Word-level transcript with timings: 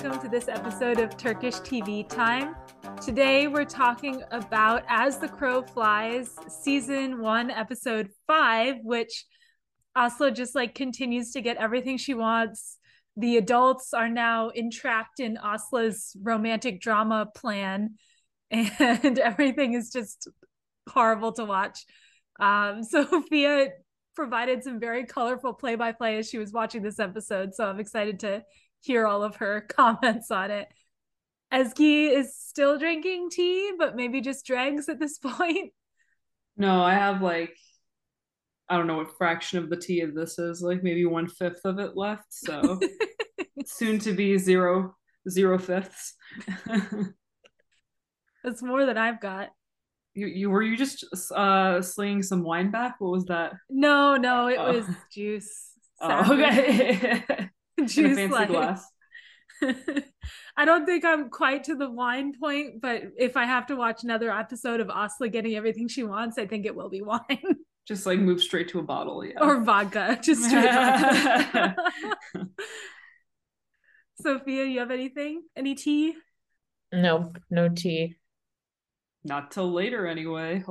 welcome 0.00 0.22
to 0.22 0.28
this 0.28 0.46
episode 0.46 1.00
of 1.00 1.16
Turkish 1.16 1.56
TV 1.56 2.08
Time. 2.08 2.54
Today 3.02 3.48
we're 3.48 3.64
talking 3.64 4.22
about 4.30 4.84
As 4.86 5.18
the 5.18 5.26
Crow 5.26 5.60
Flies, 5.60 6.36
season 6.46 7.20
one, 7.20 7.50
episode 7.50 8.08
five, 8.24 8.76
which 8.84 9.24
Aslı 9.96 10.32
just 10.36 10.54
like 10.54 10.76
continues 10.76 11.32
to 11.32 11.40
get 11.40 11.56
everything 11.56 11.96
she 11.96 12.14
wants. 12.14 12.78
The 13.16 13.38
adults 13.38 13.92
are 13.92 14.08
now 14.08 14.50
entrapped 14.50 15.18
in 15.18 15.36
Aslı's 15.36 16.16
romantic 16.22 16.80
drama 16.80 17.26
plan, 17.34 17.96
and 18.52 19.18
everything 19.18 19.74
is 19.74 19.90
just 19.90 20.28
horrible 20.88 21.32
to 21.32 21.44
watch. 21.44 21.84
Um, 22.38 22.84
Sophia 22.88 23.70
provided 24.14 24.62
some 24.62 24.78
very 24.78 25.06
colorful 25.06 25.54
play 25.54 25.74
by 25.74 25.90
play 25.90 26.18
as 26.18 26.28
she 26.28 26.38
was 26.38 26.52
watching 26.52 26.84
this 26.84 27.00
episode. 27.00 27.52
So 27.52 27.64
I'm 27.64 27.80
excited 27.80 28.20
to 28.20 28.44
hear 28.80 29.06
all 29.06 29.22
of 29.22 29.36
her 29.36 29.60
comments 29.68 30.30
on 30.30 30.50
it. 30.50 30.68
Ezgi 31.52 32.10
is 32.10 32.36
still 32.36 32.78
drinking 32.78 33.30
tea, 33.30 33.72
but 33.78 33.96
maybe 33.96 34.20
just 34.20 34.44
dregs 34.44 34.88
at 34.88 35.00
this 35.00 35.18
point. 35.22 35.72
No, 36.56 36.82
I 36.82 36.94
have 36.94 37.22
like 37.22 37.56
I 38.68 38.76
don't 38.76 38.86
know 38.86 38.98
what 38.98 39.16
fraction 39.16 39.58
of 39.58 39.70
the 39.70 39.76
tea 39.76 40.02
of 40.02 40.14
this 40.14 40.38
is, 40.38 40.60
like 40.60 40.82
maybe 40.82 41.06
one 41.06 41.26
fifth 41.26 41.64
of 41.64 41.78
it 41.78 41.96
left. 41.96 42.26
So 42.30 42.78
soon 43.66 43.98
to 44.00 44.12
be 44.12 44.36
zero 44.36 44.94
zero 45.28 45.58
fifths. 45.58 46.14
That's 48.44 48.62
more 48.62 48.84
than 48.84 48.98
I've 48.98 49.20
got. 49.20 49.50
You 50.14 50.26
you 50.26 50.50
were 50.50 50.62
you 50.62 50.76
just 50.76 51.04
uh 51.32 51.80
slinging 51.80 52.22
some 52.22 52.42
wine 52.42 52.70
back? 52.70 52.96
What 52.98 53.12
was 53.12 53.24
that? 53.26 53.54
No, 53.70 54.16
no, 54.16 54.48
it 54.48 54.58
oh. 54.58 54.72
was 54.74 54.86
juice. 55.12 55.72
Oh, 56.00 56.34
okay. 56.34 57.50
juice 57.86 58.16
fancy 58.16 58.28
like. 58.28 58.48
glass. 58.48 58.86
I 60.56 60.64
don't 60.64 60.86
think 60.86 61.04
I'm 61.04 61.30
quite 61.30 61.64
to 61.64 61.74
the 61.74 61.90
wine 61.90 62.32
point, 62.38 62.80
but 62.80 63.02
if 63.16 63.36
I 63.36 63.44
have 63.44 63.66
to 63.66 63.76
watch 63.76 64.04
another 64.04 64.30
episode 64.30 64.80
of 64.80 64.88
Aslı 64.88 65.32
getting 65.32 65.56
everything 65.56 65.88
she 65.88 66.02
wants, 66.02 66.38
I 66.38 66.46
think 66.46 66.66
it 66.66 66.74
will 66.74 66.88
be 66.88 67.02
wine. 67.12 67.56
Just 67.86 68.06
like 68.06 68.18
move 68.18 68.40
straight 68.40 68.68
to 68.68 68.78
a 68.78 68.82
bottle, 68.82 69.24
yeah. 69.24 69.40
Or 69.40 69.60
vodka. 69.62 70.18
Just 70.22 70.44
straight 70.44 70.70
vodka. 70.70 71.76
Sophia, 74.20 74.64
you 74.64 74.80
have 74.80 74.90
anything? 74.90 75.42
Any 75.56 75.74
tea? 75.74 76.14
Nope, 76.92 77.38
no 77.50 77.68
tea. 77.68 78.16
Not 79.24 79.50
till 79.50 79.72
later, 79.72 80.06
anyway. 80.06 80.64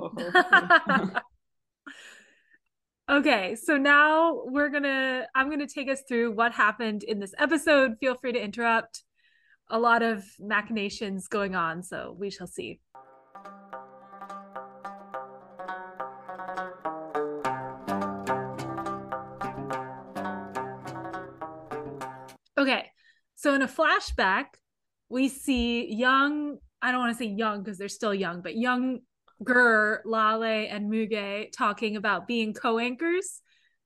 Okay, 3.10 3.56
so 3.56 3.78
now 3.78 4.42
we're 4.46 4.70
gonna, 4.70 5.28
I'm 5.36 5.50
gonna 5.50 5.68
take 5.68 5.90
us 5.90 6.02
through 6.08 6.34
what 6.34 6.54
happened 6.54 7.04
in 7.04 7.20
this 7.20 7.34
episode. 7.38 7.98
Feel 8.00 8.16
free 8.16 8.34
to 8.34 8.42
interrupt. 8.42 9.04
A 9.70 9.80
lot 9.80 10.02
of 10.02 10.24
machinations 10.40 11.28
going 11.28 11.54
on, 11.54 11.84
so 11.84 12.16
we 12.18 12.30
shall 12.30 12.48
see. 12.48 12.80
Okay, 22.58 22.86
so 23.36 23.54
in 23.54 23.62
a 23.62 23.68
flashback, 23.68 24.46
we 25.10 25.28
see 25.28 25.94
young 25.94 26.60
I 26.82 26.92
don't 26.92 27.02
want 27.02 27.18
to 27.18 27.24
say 27.24 27.30
young 27.30 27.64
because 27.64 27.78
they're 27.78 27.90
still 27.90 28.14
young, 28.14 28.42
but 28.42 28.56
younger 29.40 30.02
Lale 30.06 30.68
and 30.70 30.92
Müge 30.92 31.52
talking 31.52 31.96
about 31.96 32.28
being 32.28 32.54
co-anchors, 32.54 33.42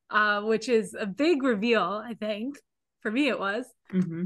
uh, 0.10 0.42
which 0.42 0.70
is 0.70 0.96
a 0.98 1.06
big 1.06 1.44
reveal, 1.44 2.02
I 2.06 2.14
think. 2.14 2.58
For 3.02 3.12
me, 3.12 3.30
it 3.30 3.40
was. 3.40 3.66
Mm-hmm. 3.92 4.26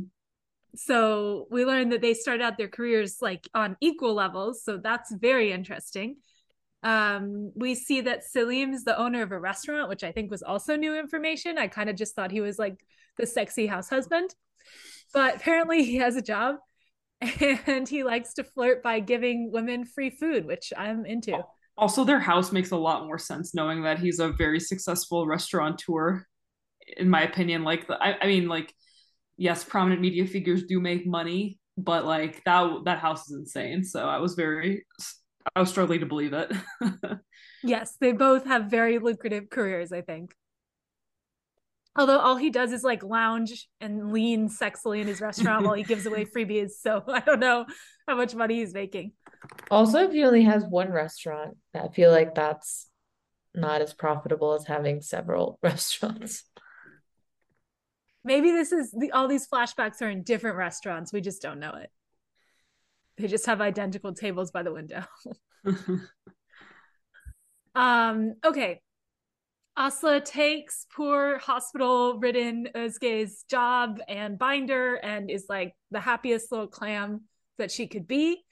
So 0.75 1.47
we 1.49 1.63
learned 1.63 1.93
that 1.93 2.01
they 2.01 2.13
started 2.13 2.43
out 2.43 2.57
their 2.57 2.67
careers 2.67 3.17
like 3.21 3.47
on 3.53 3.77
equal 3.79 4.13
levels. 4.13 4.63
So 4.63 4.77
that's 4.77 5.13
very 5.15 5.53
interesting. 5.53 6.17
Um, 6.83 7.51
we 7.55 7.73
see 7.73 8.01
that 8.01 8.25
Selim 8.25 8.73
is 8.73 8.83
the 8.83 8.97
owner 8.99 9.21
of 9.21 9.31
a 9.31 9.39
restaurant, 9.39 9.89
which 9.89 10.03
I 10.03 10.11
think 10.11 10.29
was 10.29 10.43
also 10.43 10.75
new 10.75 10.99
information. 10.99 11.57
I 11.57 11.67
kind 11.67 11.89
of 11.89 11.95
just 11.95 12.15
thought 12.15 12.31
he 12.31 12.41
was 12.41 12.59
like 12.59 12.75
the 13.17 13.25
sexy 13.25 13.65
house 13.65 13.89
husband, 13.89 14.35
but 15.13 15.37
apparently 15.37 15.83
he 15.83 15.95
has 15.95 16.17
a 16.17 16.21
job 16.21 16.57
and 17.67 17.87
he 17.87 18.03
likes 18.03 18.33
to 18.33 18.43
flirt 18.43 18.83
by 18.83 18.99
giving 18.99 19.51
women 19.51 19.85
free 19.85 20.09
food, 20.09 20.45
which 20.45 20.71
I'm 20.77 21.05
into. 21.05 21.37
Also, 21.77 22.03
their 22.03 22.19
house 22.19 22.51
makes 22.51 22.71
a 22.71 22.77
lot 22.77 23.05
more 23.05 23.17
sense 23.17 23.53
knowing 23.53 23.83
that 23.83 23.99
he's 23.99 24.19
a 24.19 24.29
very 24.29 24.59
successful 24.59 25.27
restaurateur, 25.27 26.25
in 26.97 27.09
my 27.09 27.23
opinion. 27.23 27.63
Like, 27.63 27.87
the, 27.87 28.01
I, 28.01 28.17
I 28.21 28.27
mean, 28.27 28.47
like, 28.47 28.73
yes, 29.37 29.63
prominent 29.63 30.01
media 30.01 30.25
figures 30.25 30.63
do 30.63 30.79
make 30.79 31.05
money, 31.05 31.59
but 31.77 32.05
like 32.05 32.41
that 32.45 32.71
that 32.85 32.99
house 32.99 33.29
is 33.29 33.37
insane. 33.37 33.83
So 33.83 34.07
I 34.07 34.19
was 34.19 34.35
very, 34.35 34.85
I 35.55 35.59
was 35.59 35.69
struggling 35.69 35.99
to 35.99 36.05
believe 36.05 36.33
it. 36.33 36.51
yes, 37.63 37.97
they 37.99 38.13
both 38.13 38.45
have 38.45 38.65
very 38.65 38.99
lucrative 38.99 39.49
careers. 39.49 39.91
I 39.91 40.01
think. 40.01 40.33
Although 41.97 42.19
all 42.19 42.35
he 42.35 42.49
does 42.49 42.73
is 42.73 42.83
like 42.83 43.03
lounge 43.03 43.69
and 43.79 44.11
lean 44.11 44.49
sexily 44.49 44.99
in 44.99 45.07
his 45.07 45.21
restaurant 45.21 45.65
while 45.65 45.75
he 45.75 45.83
gives 45.91 46.05
away 46.05 46.25
freebies. 46.25 46.71
So 46.81 47.03
I 47.07 47.21
don't 47.21 47.39
know 47.39 47.65
how 48.07 48.15
much 48.15 48.35
money 48.35 48.55
he's 48.59 48.73
making. 48.73 49.13
Also, 49.71 49.99
if 49.99 50.11
he 50.11 50.23
only 50.23 50.43
has 50.43 50.63
one 50.63 50.91
restaurant, 50.91 51.57
I 51.73 51.87
feel 51.89 52.11
like 52.11 52.35
that's 52.35 52.87
not 53.53 53.81
as 53.81 53.93
profitable 53.93 54.53
as 54.53 54.65
having 54.65 55.01
several 55.01 55.57
restaurants. 55.63 56.43
Maybe 58.23 58.51
this 58.51 58.71
is 58.71 58.91
the 58.91 59.11
all 59.11 59.27
these 59.27 59.47
flashbacks 59.47 60.01
are 60.01 60.09
in 60.09 60.23
different 60.23 60.57
restaurants. 60.57 61.13
We 61.13 61.21
just 61.21 61.41
don't 61.41 61.59
know 61.59 61.75
it. 61.75 61.91
They 63.17 63.27
just 63.27 63.45
have 63.45 63.61
identical 63.61 64.13
tables 64.13 64.51
by 64.51 64.63
the 64.63 64.73
window. 64.73 65.05
um, 67.75 68.33
okay. 68.43 68.81
Aslı 69.77 70.23
takes 70.23 70.85
poor 70.95 71.37
hospital 71.39 72.19
ridden 72.19 72.67
Özge's 72.75 73.43
job 73.49 73.99
and 74.07 74.39
binder 74.39 74.95
and 74.95 75.29
is 75.29 75.47
like 75.49 75.73
the 75.91 75.99
happiest 75.99 76.51
little 76.51 76.67
clam 76.67 77.21
that 77.57 77.71
she 77.71 77.87
could 77.87 78.07
be. 78.07 78.45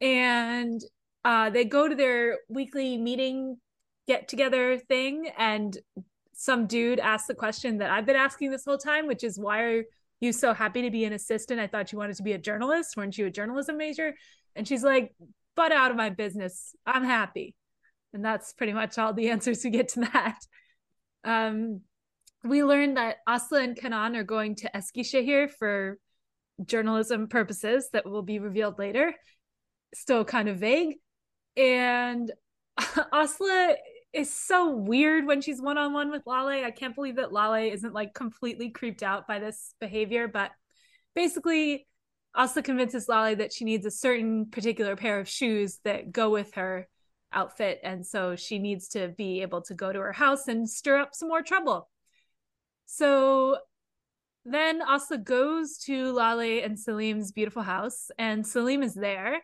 And 0.00 0.80
uh, 1.24 1.50
they 1.50 1.64
go 1.64 1.88
to 1.88 1.94
their 1.94 2.38
weekly 2.48 2.96
meeting 2.96 3.58
get 4.08 4.26
together 4.26 4.76
thing, 4.76 5.30
and 5.38 5.78
some 6.32 6.66
dude 6.66 6.98
asks 6.98 7.28
the 7.28 7.34
question 7.34 7.78
that 7.78 7.90
I've 7.90 8.06
been 8.06 8.16
asking 8.16 8.50
this 8.50 8.64
whole 8.64 8.78
time, 8.78 9.06
which 9.06 9.22
is 9.22 9.38
why 9.38 9.60
are 9.62 9.84
you 10.20 10.32
so 10.32 10.52
happy 10.52 10.82
to 10.82 10.90
be 10.90 11.04
an 11.04 11.12
assistant? 11.12 11.60
I 11.60 11.68
thought 11.68 11.92
you 11.92 11.98
wanted 11.98 12.16
to 12.16 12.24
be 12.24 12.32
a 12.32 12.38
journalist. 12.38 12.96
Weren't 12.96 13.16
you 13.16 13.26
a 13.26 13.30
journalism 13.30 13.76
major? 13.76 14.14
And 14.56 14.66
she's 14.66 14.82
like, 14.82 15.14
but 15.54 15.70
out 15.70 15.92
of 15.92 15.96
my 15.96 16.10
business. 16.10 16.74
I'm 16.84 17.04
happy. 17.04 17.54
And 18.12 18.24
that's 18.24 18.52
pretty 18.52 18.72
much 18.72 18.98
all 18.98 19.12
the 19.12 19.30
answers 19.30 19.64
we 19.64 19.70
get 19.70 19.88
to 19.90 20.00
that. 20.12 20.38
Um, 21.24 21.80
we 22.44 22.64
learned 22.64 22.96
that 22.96 23.16
Aslı 23.28 23.62
and 23.62 23.76
Kenan 23.76 24.16
are 24.16 24.24
going 24.24 24.54
to 24.56 24.70
Eskişehir 24.74 25.50
for 25.50 25.98
journalism 26.64 27.28
purposes 27.28 27.88
that 27.92 28.08
will 28.08 28.22
be 28.22 28.38
revealed 28.38 28.78
later. 28.78 29.14
Still 29.94 30.24
kind 30.24 30.48
of 30.48 30.58
vague. 30.58 30.94
And 31.56 32.32
Aslı 32.78 33.74
is 34.12 34.32
so 34.32 34.74
weird 34.74 35.26
when 35.26 35.40
she's 35.40 35.60
one 35.60 35.78
on 35.78 35.92
one 35.92 36.10
with 36.10 36.22
Lale. 36.26 36.64
I 36.64 36.70
can't 36.70 36.94
believe 36.94 37.16
that 37.16 37.32
Lale 37.32 37.72
isn't 37.72 37.94
like 37.94 38.14
completely 38.14 38.70
creeped 38.70 39.02
out 39.02 39.28
by 39.28 39.38
this 39.38 39.74
behavior. 39.80 40.26
But 40.26 40.50
basically, 41.14 41.86
Aslı 42.36 42.64
convinces 42.64 43.08
Lale 43.08 43.36
that 43.36 43.52
she 43.52 43.64
needs 43.64 43.86
a 43.86 43.90
certain 43.90 44.46
particular 44.46 44.96
pair 44.96 45.20
of 45.20 45.28
shoes 45.28 45.78
that 45.84 46.10
go 46.10 46.30
with 46.30 46.54
her 46.54 46.88
outfit. 47.32 47.80
And 47.82 48.06
so 48.06 48.36
she 48.36 48.58
needs 48.58 48.88
to 48.88 49.08
be 49.08 49.42
able 49.42 49.62
to 49.62 49.74
go 49.74 49.92
to 49.92 49.98
her 50.00 50.12
house 50.12 50.48
and 50.48 50.68
stir 50.68 50.98
up 50.98 51.14
some 51.14 51.28
more 51.28 51.42
trouble. 51.42 51.88
So 52.86 53.58
then 54.44 54.80
Aslı 54.80 55.22
goes 55.22 55.78
to 55.84 56.12
Lale 56.12 56.64
and 56.64 56.78
Selim's 56.78 57.32
beautiful 57.32 57.62
house, 57.62 58.10
and 58.18 58.46
Selim 58.46 58.82
is 58.82 58.94
there. 58.94 59.40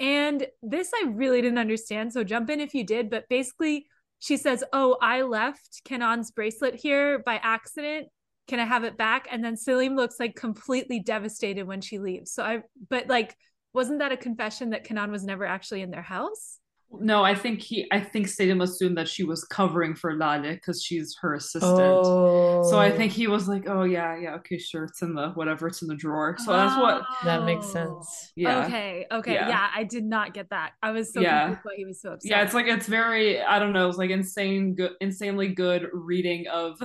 And 0.00 0.46
this 0.62 0.92
I 0.94 1.06
really 1.08 1.42
didn't 1.42 1.58
understand. 1.58 2.12
So 2.12 2.22
jump 2.22 2.50
in 2.50 2.60
if 2.60 2.74
you 2.74 2.84
did. 2.84 3.10
But 3.10 3.28
basically, 3.28 3.86
she 4.20 4.36
says, 4.36 4.62
Oh, 4.72 4.96
I 5.00 5.22
left 5.22 5.82
Kenan's 5.84 6.30
bracelet 6.30 6.74
here 6.74 7.18
by 7.18 7.40
accident. 7.42 8.08
Can 8.46 8.60
I 8.60 8.64
have 8.64 8.84
it 8.84 8.96
back? 8.96 9.26
And 9.30 9.44
then 9.44 9.56
Selim 9.56 9.96
looks 9.96 10.20
like 10.20 10.36
completely 10.36 11.00
devastated 11.00 11.66
when 11.66 11.80
she 11.80 11.98
leaves. 11.98 12.32
So 12.32 12.44
I, 12.44 12.62
but 12.88 13.08
like, 13.08 13.36
wasn't 13.74 13.98
that 13.98 14.12
a 14.12 14.16
confession 14.16 14.70
that 14.70 14.84
Kenan 14.84 15.10
was 15.10 15.24
never 15.24 15.44
actually 15.44 15.82
in 15.82 15.90
their 15.90 16.02
house? 16.02 16.58
No, 16.90 17.22
I 17.22 17.34
think 17.34 17.60
he. 17.60 17.86
I 17.92 18.00
think 18.00 18.28
Selim 18.28 18.62
assumed 18.62 18.96
that 18.96 19.08
she 19.08 19.22
was 19.22 19.44
covering 19.44 19.94
for 19.94 20.14
Lale 20.14 20.54
because 20.54 20.82
she's 20.82 21.14
her 21.20 21.34
assistant. 21.34 21.74
Oh. 21.74 22.62
So 22.70 22.78
I 22.78 22.90
think 22.90 23.12
he 23.12 23.26
was 23.26 23.46
like, 23.46 23.68
"Oh 23.68 23.82
yeah, 23.82 24.18
yeah, 24.18 24.34
okay, 24.36 24.56
sure, 24.56 24.84
it's 24.84 25.02
in 25.02 25.14
the 25.14 25.30
whatever, 25.30 25.68
it's 25.68 25.82
in 25.82 25.88
the 25.88 25.94
drawer." 25.94 26.36
So 26.38 26.52
oh. 26.52 26.56
that's 26.56 26.80
what. 26.80 27.02
That 27.24 27.44
makes 27.44 27.66
sense. 27.66 28.32
Yeah. 28.34 28.64
Okay. 28.64 29.06
Okay. 29.12 29.34
Yeah. 29.34 29.48
yeah. 29.48 29.68
I 29.74 29.84
did 29.84 30.04
not 30.04 30.32
get 30.32 30.48
that. 30.48 30.72
I 30.82 30.92
was 30.92 31.12
so 31.12 31.20
yeah. 31.20 31.40
confused 31.40 31.60
why 31.64 31.72
he 31.76 31.84
was 31.84 32.00
so 32.00 32.12
upset. 32.12 32.30
Yeah, 32.30 32.42
it's 32.42 32.54
like 32.54 32.66
it's 32.66 32.86
very. 32.86 33.40
I 33.40 33.58
don't 33.58 33.74
know. 33.74 33.88
It's 33.88 33.98
like 33.98 34.10
insane 34.10 34.74
good, 34.74 34.92
insanely 35.02 35.48
good 35.48 35.88
reading 35.92 36.46
of 36.48 36.82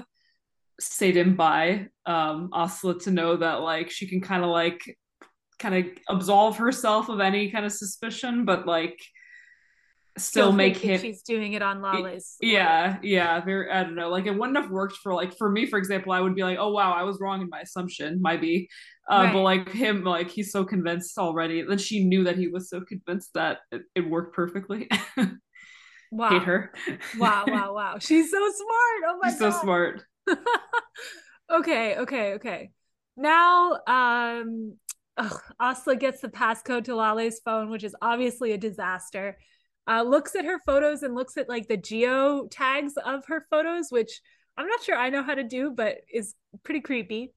say 0.81 1.23
by 1.23 1.87
um 2.05 2.49
Aslı 2.51 3.01
to 3.03 3.11
know 3.11 3.37
that 3.37 3.61
like 3.61 3.89
she 3.89 4.07
can 4.07 4.19
kind 4.19 4.43
of 4.43 4.49
like 4.49 4.81
kind 5.59 5.75
of 5.75 5.85
absolve 6.09 6.57
herself 6.57 7.07
of 7.07 7.21
any 7.21 7.51
kind 7.51 7.65
of 7.65 7.71
suspicion, 7.71 8.43
but 8.43 8.67
like 8.67 8.99
still 10.17 10.51
make 10.51 10.77
him 10.77 10.99
she's 10.99 11.21
doing 11.23 11.53
it 11.53 11.61
on 11.61 11.81
Lale's. 11.81 12.35
yeah 12.39 12.97
yeah 13.01 13.39
very 13.43 13.69
i 13.71 13.83
don't 13.83 13.95
know 13.95 14.09
like 14.09 14.25
it 14.25 14.37
wouldn't 14.37 14.57
have 14.57 14.69
worked 14.69 14.97
for 14.97 15.13
like 15.13 15.35
for 15.37 15.49
me 15.49 15.65
for 15.65 15.79
example 15.79 16.11
i 16.11 16.19
would 16.19 16.35
be 16.35 16.43
like 16.43 16.57
oh 16.59 16.69
wow 16.71 16.91
i 16.91 17.03
was 17.03 17.17
wrong 17.19 17.41
in 17.41 17.49
my 17.49 17.61
assumption 17.61 18.21
might 18.21 18.39
be 18.41 18.69
uh, 19.09 19.31
but 19.33 19.41
like 19.41 19.69
him 19.69 20.03
like 20.03 20.29
he's 20.29 20.51
so 20.51 20.63
convinced 20.63 21.17
already 21.17 21.63
then 21.63 21.77
she 21.77 22.05
knew 22.05 22.23
that 22.23 22.37
he 22.37 22.47
was 22.47 22.69
so 22.69 22.81
convinced 22.81 23.31
that 23.33 23.59
it, 23.71 23.81
it 23.95 24.09
worked 24.09 24.35
perfectly 24.35 24.87
Wow. 26.11 26.29
hate 26.29 26.43
her 26.43 26.71
Wow, 27.17 27.45
wow, 27.47 27.73
wow. 27.73 27.97
She's 27.99 28.29
so 28.29 28.37
smart. 28.37 29.03
Oh 29.07 29.19
my 29.19 29.29
god. 29.29 29.37
so 29.39 29.49
smart 29.49 30.03
okay, 31.51 31.97
okay, 31.97 32.33
okay. 32.33 32.71
Now, 33.15 33.79
um, 33.87 34.77
ugh, 35.17 35.41
Aslı 35.61 35.99
gets 35.99 36.21
the 36.21 36.29
passcode 36.29 36.85
to 36.85 36.95
Lale's 36.95 37.39
phone, 37.43 37.69
which 37.69 37.83
is 37.83 37.95
obviously 38.01 38.51
a 38.53 38.57
disaster. 38.57 39.37
Uh, 39.87 40.01
looks 40.03 40.35
at 40.35 40.45
her 40.45 40.59
photos 40.65 41.03
and 41.03 41.13
looks 41.13 41.35
at 41.37 41.49
like 41.49 41.67
the 41.67 41.77
geo 41.77 42.47
tags 42.47 42.93
of 42.97 43.25
her 43.27 43.45
photos, 43.49 43.87
which 43.89 44.21
I'm 44.57 44.67
not 44.67 44.83
sure 44.83 44.95
I 44.95 45.09
know 45.09 45.23
how 45.23 45.35
to 45.35 45.43
do, 45.43 45.71
but 45.71 45.97
is 46.13 46.35
pretty 46.63 46.81
creepy. 46.81 47.33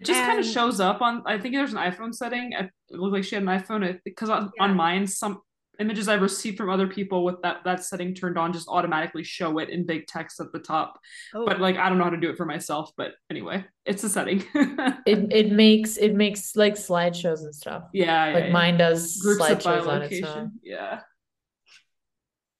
it 0.00 0.04
just 0.06 0.20
kind 0.20 0.38
of 0.38 0.46
shows 0.46 0.78
up 0.78 1.00
on 1.02 1.22
i 1.26 1.36
think 1.38 1.54
there's 1.54 1.72
an 1.72 1.78
iphone 1.78 2.14
setting 2.14 2.52
it 2.52 2.70
looked 2.90 3.14
like 3.14 3.24
she 3.24 3.34
had 3.34 3.42
an 3.42 3.48
iphone 3.48 3.98
because 4.04 4.28
on, 4.30 4.52
Yeah. 4.56 4.62
on 4.64 4.76
mine 4.76 5.06
some 5.08 5.40
images 5.80 6.06
i've 6.08 6.22
received 6.22 6.56
from 6.56 6.70
other 6.70 6.86
people 6.86 7.24
with 7.24 7.42
that 7.42 7.64
that 7.64 7.82
setting 7.84 8.14
turned 8.14 8.38
on 8.38 8.52
just 8.52 8.68
automatically 8.68 9.24
show 9.24 9.58
it 9.58 9.68
in 9.70 9.86
big 9.86 10.06
text 10.06 10.38
at 10.40 10.52
the 10.52 10.60
top 10.60 11.00
Oh, 11.34 11.44
but 11.46 11.58
like 11.60 11.76
I 11.78 11.88
don't 11.88 11.98
know 11.98 12.04
how 12.04 12.10
to 12.10 12.16
do 12.24 12.30
it 12.30 12.36
for 12.36 12.46
myself. 12.46 12.92
But 12.96 13.12
anyway, 13.28 13.64
it's 13.84 14.04
a 14.04 14.08
setting. 14.08 14.44
It 15.06 15.32
it 15.32 15.52
makes 15.52 15.96
it 15.96 16.14
makes 16.14 16.54
like 16.54 16.74
slideshows 16.74 17.40
and 17.40 17.54
stuff. 17.54 17.84
yeah, 17.92 18.26
yeah, 18.28 18.34
Like 18.34 18.44
yeah. 18.46 18.52
mine 18.52 18.76
does 18.78 19.16
groups 19.22 19.42
slideshows 19.42 19.86
on 19.88 20.02
its 20.02 20.22
own. 20.26 20.52
Yeah, 20.62 21.00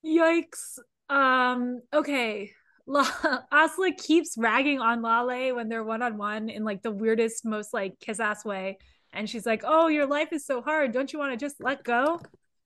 Yikes. 0.04 0.78
Um, 1.08 1.80
okay. 1.92 2.52
La- 2.86 3.42
Aslı 3.52 3.98
keeps 3.98 4.36
ragging 4.38 4.80
on 4.80 5.02
Lale 5.02 5.54
when 5.54 5.68
they're 5.68 5.84
one 5.84 6.00
on 6.02 6.16
one 6.16 6.48
in 6.48 6.64
like 6.64 6.82
the 6.82 6.90
weirdest, 6.90 7.44
most 7.44 7.74
like 7.74 8.00
kiss 8.00 8.18
ass 8.18 8.44
way. 8.44 8.78
And 9.12 9.28
she's 9.28 9.44
like, 9.44 9.62
Oh, 9.66 9.88
your 9.88 10.06
life 10.06 10.32
is 10.32 10.46
so 10.46 10.62
hard. 10.62 10.92
Don't 10.92 11.12
you 11.12 11.18
want 11.18 11.32
to 11.32 11.36
just 11.36 11.56
let 11.60 11.84
go? 11.84 12.18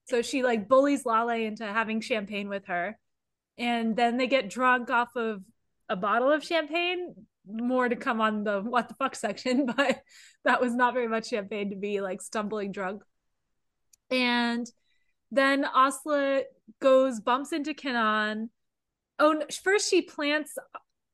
So 0.08 0.22
she 0.22 0.42
like 0.42 0.68
bullies 0.68 1.04
Lale 1.04 1.30
into 1.30 1.66
having 1.66 2.00
champagne 2.00 2.48
with 2.48 2.66
her. 2.66 2.96
And 3.58 3.96
then 3.96 4.16
they 4.16 4.26
get 4.28 4.48
drunk 4.48 4.90
off 4.90 5.14
of 5.16 5.42
a 5.88 5.96
bottle 5.96 6.30
of 6.30 6.44
champagne. 6.44 7.14
More 7.44 7.88
to 7.88 7.96
come 7.96 8.20
on 8.20 8.44
the 8.44 8.60
what 8.60 8.88
the 8.88 8.94
fuck 8.94 9.16
section, 9.16 9.66
but 9.76 10.00
that 10.44 10.60
was 10.60 10.74
not 10.74 10.94
very 10.94 11.08
much 11.08 11.30
champagne 11.30 11.70
to 11.70 11.76
be 11.76 12.00
like 12.00 12.22
stumbling 12.22 12.70
drunk. 12.70 13.02
And 14.10 14.70
then 15.32 15.64
Aslı 15.64 16.42
goes, 16.80 17.20
bumps 17.20 17.52
into 17.52 17.74
Kenan. 17.74 18.50
Oh, 19.18 19.42
first 19.62 19.90
she 19.90 20.02
plants 20.02 20.56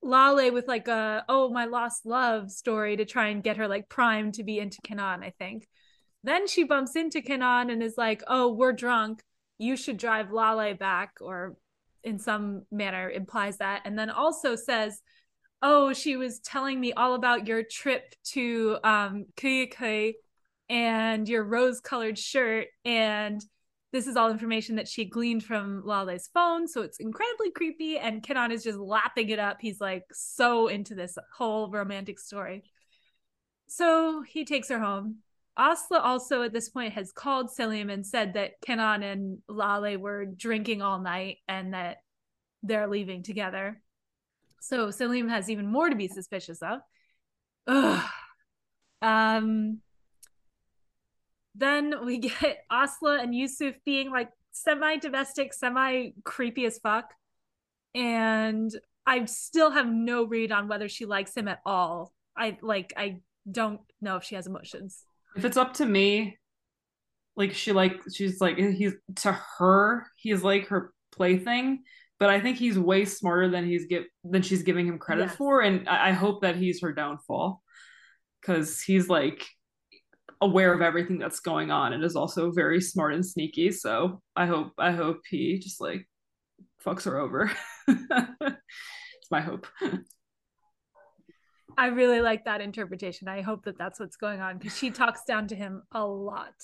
Lale 0.02 0.52
with 0.52 0.68
like 0.68 0.88
a 0.88 1.24
oh 1.28 1.50
my 1.50 1.64
lost 1.64 2.06
love 2.06 2.50
story 2.50 2.96
to 2.96 3.04
try 3.04 3.28
and 3.28 3.42
get 3.42 3.56
her 3.56 3.68
like 3.68 3.88
primed 3.88 4.34
to 4.34 4.44
be 4.44 4.58
into 4.58 4.78
Kenan, 4.82 5.22
I 5.22 5.30
think. 5.38 5.68
Then 6.24 6.46
she 6.46 6.64
bumps 6.64 6.96
into 6.96 7.20
Kenan 7.22 7.70
and 7.70 7.82
is 7.82 7.96
like, 7.98 8.22
"Oh, 8.26 8.52
we're 8.52 8.72
drunk. 8.72 9.22
You 9.58 9.76
should 9.76 9.96
drive 9.98 10.32
Lale 10.32 10.74
back," 10.74 11.14
or 11.20 11.56
in 12.04 12.18
some 12.18 12.64
manner 12.70 13.10
implies 13.10 13.58
that, 13.58 13.82
and 13.84 13.98
then 13.98 14.10
also 14.10 14.54
says, 14.56 15.02
"Oh, 15.62 15.92
she 15.92 16.16
was 16.16 16.40
telling 16.40 16.80
me 16.80 16.92
all 16.92 17.14
about 17.14 17.46
your 17.48 17.62
trip 17.64 18.14
to 18.32 18.78
um 18.84 19.26
Kıyıköy 19.36 20.14
and 20.68 21.28
your 21.28 21.44
rose-colored 21.44 22.18
shirt 22.18 22.68
and." 22.84 23.42
This 23.90 24.06
is 24.06 24.16
all 24.16 24.30
information 24.30 24.76
that 24.76 24.88
she 24.88 25.06
gleaned 25.06 25.44
from 25.44 25.82
Lale's 25.84 26.28
phone. 26.32 26.68
So 26.68 26.82
it's 26.82 26.98
incredibly 26.98 27.50
creepy. 27.50 27.98
And 27.98 28.22
Kenan 28.22 28.52
is 28.52 28.62
just 28.62 28.78
lapping 28.78 29.30
it 29.30 29.38
up. 29.38 29.58
He's 29.60 29.80
like 29.80 30.04
so 30.12 30.68
into 30.68 30.94
this 30.94 31.16
whole 31.36 31.70
romantic 31.70 32.18
story. 32.18 32.64
So 33.66 34.22
he 34.22 34.44
takes 34.44 34.68
her 34.68 34.78
home. 34.78 35.18
Aslı 35.58 36.00
also 36.00 36.42
at 36.42 36.52
this 36.52 36.68
point 36.68 36.92
has 36.92 37.10
called 37.10 37.50
Selim 37.50 37.90
and 37.90 38.06
said 38.06 38.34
that 38.34 38.60
Kenan 38.60 39.02
and 39.02 39.38
Lale 39.48 39.98
were 39.98 40.26
drinking 40.26 40.82
all 40.82 41.00
night 41.00 41.38
and 41.48 41.74
that 41.74 41.98
they're 42.62 42.86
leaving 42.86 43.22
together. 43.22 43.80
So 44.60 44.90
Selim 44.90 45.28
has 45.28 45.50
even 45.50 45.66
more 45.66 45.88
to 45.88 45.96
be 45.96 46.08
suspicious 46.08 46.62
of. 46.62 46.80
Ugh. 47.66 48.04
Um, 49.00 49.80
then 51.58 51.94
we 52.04 52.18
get 52.18 52.58
Aslı 52.72 53.22
and 53.22 53.34
Yusuf 53.34 53.74
being 53.84 54.10
like 54.10 54.30
semi 54.52 54.96
domestic, 54.96 55.52
semi 55.52 56.10
creepy 56.24 56.64
as 56.64 56.78
fuck. 56.78 57.12
And 57.94 58.70
I 59.06 59.24
still 59.26 59.70
have 59.70 59.86
no 59.86 60.24
read 60.24 60.52
on 60.52 60.68
whether 60.68 60.88
she 60.88 61.04
likes 61.06 61.36
him 61.36 61.48
at 61.48 61.60
all. 61.66 62.12
I 62.36 62.58
like, 62.62 62.92
I 62.96 63.18
don't 63.50 63.80
know 64.00 64.16
if 64.16 64.24
she 64.24 64.34
has 64.34 64.46
emotions. 64.46 65.02
if 65.36 65.44
it's 65.44 65.56
up 65.56 65.74
to 65.74 65.86
me, 65.86 66.38
like 67.36 67.54
she 67.54 67.72
like 67.72 68.00
she's 68.12 68.40
like 68.40 68.58
he's 68.58 68.94
to 69.16 69.32
her 69.58 70.06
he's 70.16 70.42
like 70.42 70.68
her 70.68 70.92
plaything. 71.12 71.82
But 72.20 72.30
I 72.30 72.40
think 72.40 72.56
he's 72.58 72.76
way 72.78 73.04
smarter 73.04 73.48
than 73.48 73.64
he's 73.64 73.86
give 73.86 74.04
than 74.24 74.42
she's 74.42 74.62
giving 74.64 74.86
him 74.88 74.98
credit 74.98 75.28
Yes. 75.28 75.36
for, 75.36 75.60
and 75.60 75.88
I, 75.88 76.08
I 76.08 76.12
hope 76.12 76.42
that 76.42 76.56
he's 76.56 76.80
her 76.82 76.92
downfall 76.92 77.62
because 78.40 78.80
he's 78.82 79.08
like 79.08 79.46
aware 80.40 80.72
of 80.72 80.80
everything 80.80 81.18
that's 81.18 81.40
going 81.40 81.70
on 81.70 81.92
and 81.92 82.04
is 82.04 82.16
also 82.16 82.50
very 82.50 82.80
smart 82.80 83.14
and 83.14 83.26
sneaky. 83.26 83.72
So 83.72 84.22
I 84.36 84.46
hope 84.46 84.72
I 84.78 84.92
hope 84.92 85.20
he 85.28 85.58
just 85.58 85.80
like 85.80 86.08
fucks 86.84 87.04
her 87.04 87.18
over. 87.18 87.50
it's 87.88 89.30
my 89.30 89.40
hope. 89.40 89.66
I 91.76 91.86
really 91.86 92.20
like 92.20 92.44
that 92.46 92.60
interpretation. 92.60 93.28
I 93.28 93.42
hope 93.42 93.64
that 93.64 93.78
that's 93.78 94.00
what's 94.00 94.16
going 94.16 94.40
on 94.40 94.58
because 94.58 94.76
she 94.76 94.90
talks 94.90 95.22
down 95.24 95.48
to 95.48 95.54
him 95.54 95.82
a 95.92 96.04
lot. 96.04 96.54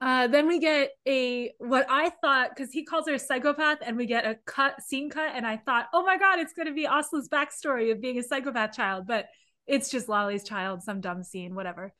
Uh, 0.00 0.26
then 0.26 0.48
we 0.48 0.58
get 0.58 0.90
a 1.06 1.52
what 1.58 1.86
I 1.88 2.10
thought 2.22 2.50
because 2.54 2.72
he 2.72 2.84
calls 2.84 3.06
her 3.08 3.14
a 3.14 3.18
psychopath, 3.18 3.78
and 3.84 3.96
we 3.96 4.06
get 4.06 4.26
a 4.26 4.36
cut 4.46 4.82
scene 4.82 5.08
cut, 5.08 5.32
and 5.34 5.46
I 5.46 5.56
thought, 5.56 5.86
oh 5.94 6.02
my 6.02 6.18
god, 6.18 6.38
it's 6.38 6.52
going 6.52 6.66
to 6.66 6.74
be 6.74 6.86
Aslı's 6.86 7.28
backstory 7.28 7.92
of 7.92 8.00
being 8.00 8.18
a 8.18 8.22
psychopath 8.22 8.72
child, 8.72 9.06
but 9.06 9.26
it's 9.66 9.90
just 9.90 10.08
Lale's 10.08 10.44
child, 10.44 10.82
some 10.82 11.00
dumb 11.00 11.22
scene, 11.22 11.54
whatever. 11.54 11.92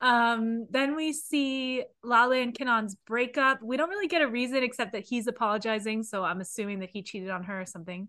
Um, 0.00 0.66
then 0.70 0.96
we 0.96 1.12
see 1.12 1.84
Lale 2.02 2.32
and 2.32 2.54
Kenan's 2.54 2.96
breakup. 3.06 3.62
We 3.62 3.76
don't 3.76 3.90
really 3.90 4.08
get 4.08 4.22
a 4.22 4.28
reason 4.28 4.62
except 4.62 4.92
that 4.92 5.04
he's 5.04 5.26
apologizing, 5.26 6.04
so 6.04 6.24
I'm 6.24 6.40
assuming 6.40 6.80
that 6.80 6.90
he 6.90 7.02
cheated 7.02 7.30
on 7.30 7.44
her 7.44 7.60
or 7.60 7.66
something. 7.66 8.08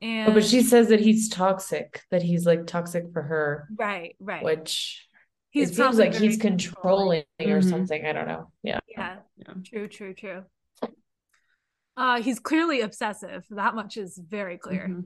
And 0.00 0.30
Oh, 0.30 0.34
but 0.34 0.44
she 0.44 0.62
says 0.62 0.88
that 0.88 1.00
he's 1.00 1.28
toxic, 1.28 2.02
that 2.10 2.22
he's 2.22 2.46
like 2.46 2.66
toxic 2.66 3.12
for 3.12 3.22
her, 3.22 3.68
right, 3.76 4.16
right. 4.20 4.42
which 4.44 5.06
He's 5.50 5.70
it 5.70 5.74
seems 5.76 5.98
like 5.98 6.14
he's 6.14 6.36
very 6.36 6.50
controlling 6.50 7.24
or 7.40 7.60
Mhm. 7.60 7.70
something. 7.70 8.04
I 8.04 8.12
don't 8.12 8.28
know. 8.28 8.52
Yeah. 8.62 8.80
Yeah, 8.88 9.16
Yeah. 9.38 9.54
true, 9.64 9.88
true, 9.88 10.12
true. 10.12 10.44
Uh, 11.96 12.20
he's 12.20 12.38
clearly 12.38 12.82
obsessive. 12.82 13.46
That 13.50 13.74
much 13.74 13.96
is 13.96 14.18
very 14.18 14.58
clear. 14.58 14.88
Mhm. 14.88 15.04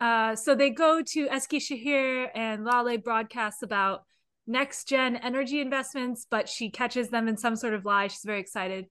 Uh, 0.00 0.34
so 0.36 0.54
they 0.54 0.70
go 0.70 1.02
to 1.02 1.26
Eskişehir 1.28 2.30
and 2.34 2.64
Lale 2.64 2.98
broadcasts 2.98 3.62
about 3.62 4.04
next 4.48 4.88
gen 4.88 5.16
energy 5.16 5.60
investments, 5.60 6.26
but 6.28 6.48
she 6.48 6.70
catches 6.70 7.10
them 7.10 7.28
in 7.28 7.36
some 7.36 7.54
sort 7.54 7.74
of 7.74 7.84
lie. 7.84 8.08
She's 8.08 8.24
very 8.24 8.40
excited. 8.40 8.86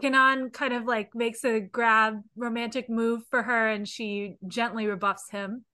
Kenan 0.00 0.50
kind 0.50 0.72
of 0.72 0.84
like 0.84 1.14
makes 1.14 1.44
a 1.44 1.60
grab 1.60 2.20
romantic 2.36 2.88
move 2.88 3.22
for 3.30 3.42
her 3.42 3.68
and 3.68 3.88
she 3.88 4.36
gently 4.46 4.86
rebuffs 4.86 5.30
him. 5.30 5.64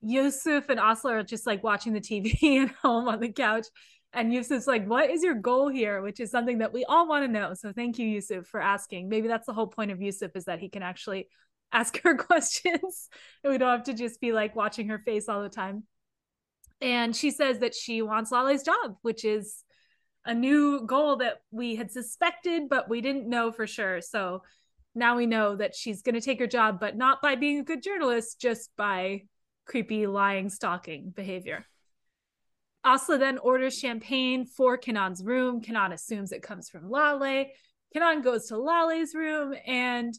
Yusuf 0.00 0.68
and 0.68 0.78
Aslı 0.78 1.10
are 1.10 1.22
just 1.22 1.46
like 1.46 1.62
watching 1.62 1.92
the 1.92 2.00
TV 2.00 2.62
at 2.62 2.74
home 2.76 3.08
on 3.08 3.20
the 3.20 3.32
couch. 3.32 3.66
And 4.12 4.32
Yusuf's 4.32 4.66
like, 4.66 4.86
What 4.86 5.10
is 5.10 5.22
your 5.22 5.34
goal 5.34 5.68
here? 5.68 6.00
Which 6.00 6.20
is 6.20 6.30
something 6.30 6.58
that 6.58 6.72
we 6.72 6.84
all 6.84 7.06
want 7.06 7.26
to 7.26 7.30
know. 7.30 7.52
So 7.54 7.72
thank 7.72 7.98
you, 7.98 8.06
Yusuf, 8.06 8.46
for 8.46 8.60
asking. 8.60 9.08
Maybe 9.08 9.28
that's 9.28 9.46
the 9.46 9.52
whole 9.52 9.66
point 9.66 9.90
of 9.90 10.00
Yusuf 10.00 10.30
is 10.34 10.44
that 10.44 10.60
he 10.60 10.68
can 10.68 10.82
actually 10.82 11.28
ask 11.72 12.00
her 12.02 12.14
questions 12.16 13.08
and 13.44 13.52
we 13.52 13.58
don't 13.58 13.68
have 13.68 13.84
to 13.84 13.92
just 13.92 14.20
be 14.20 14.32
like 14.32 14.56
watching 14.56 14.88
her 14.88 14.98
face 14.98 15.28
all 15.28 15.42
the 15.42 15.50
time. 15.50 15.82
And 16.80 17.14
she 17.14 17.30
says 17.30 17.58
that 17.58 17.74
she 17.74 18.02
wants 18.02 18.30
Lale's 18.30 18.62
job, 18.62 18.96
which 19.02 19.24
is 19.24 19.64
a 20.24 20.34
new 20.34 20.86
goal 20.86 21.16
that 21.16 21.38
we 21.50 21.74
had 21.76 21.90
suspected, 21.90 22.68
but 22.68 22.88
we 22.88 23.00
didn't 23.00 23.28
know 23.28 23.50
for 23.50 23.66
sure. 23.66 24.00
So 24.00 24.42
now 24.94 25.16
we 25.16 25.26
know 25.26 25.56
that 25.56 25.74
she's 25.74 26.02
going 26.02 26.14
to 26.14 26.20
take 26.20 26.38
her 26.38 26.46
job, 26.46 26.78
but 26.80 26.96
not 26.96 27.22
by 27.22 27.34
being 27.34 27.60
a 27.60 27.64
good 27.64 27.82
journalist, 27.82 28.40
just 28.40 28.70
by 28.76 29.22
creepy, 29.66 30.06
lying, 30.06 30.50
stalking 30.50 31.10
behavior. 31.10 31.66
Aslı 32.84 33.18
then 33.18 33.38
orders 33.38 33.78
champagne 33.78 34.46
for 34.46 34.76
Kenan's 34.76 35.22
room. 35.24 35.60
Kenan 35.60 35.92
assumes 35.92 36.32
it 36.32 36.42
comes 36.42 36.68
from 36.68 36.90
Lale. 36.90 37.46
Kenan 37.92 38.22
goes 38.22 38.46
to 38.48 38.58
Lale's 38.58 39.14
room 39.14 39.54
and 39.66 40.18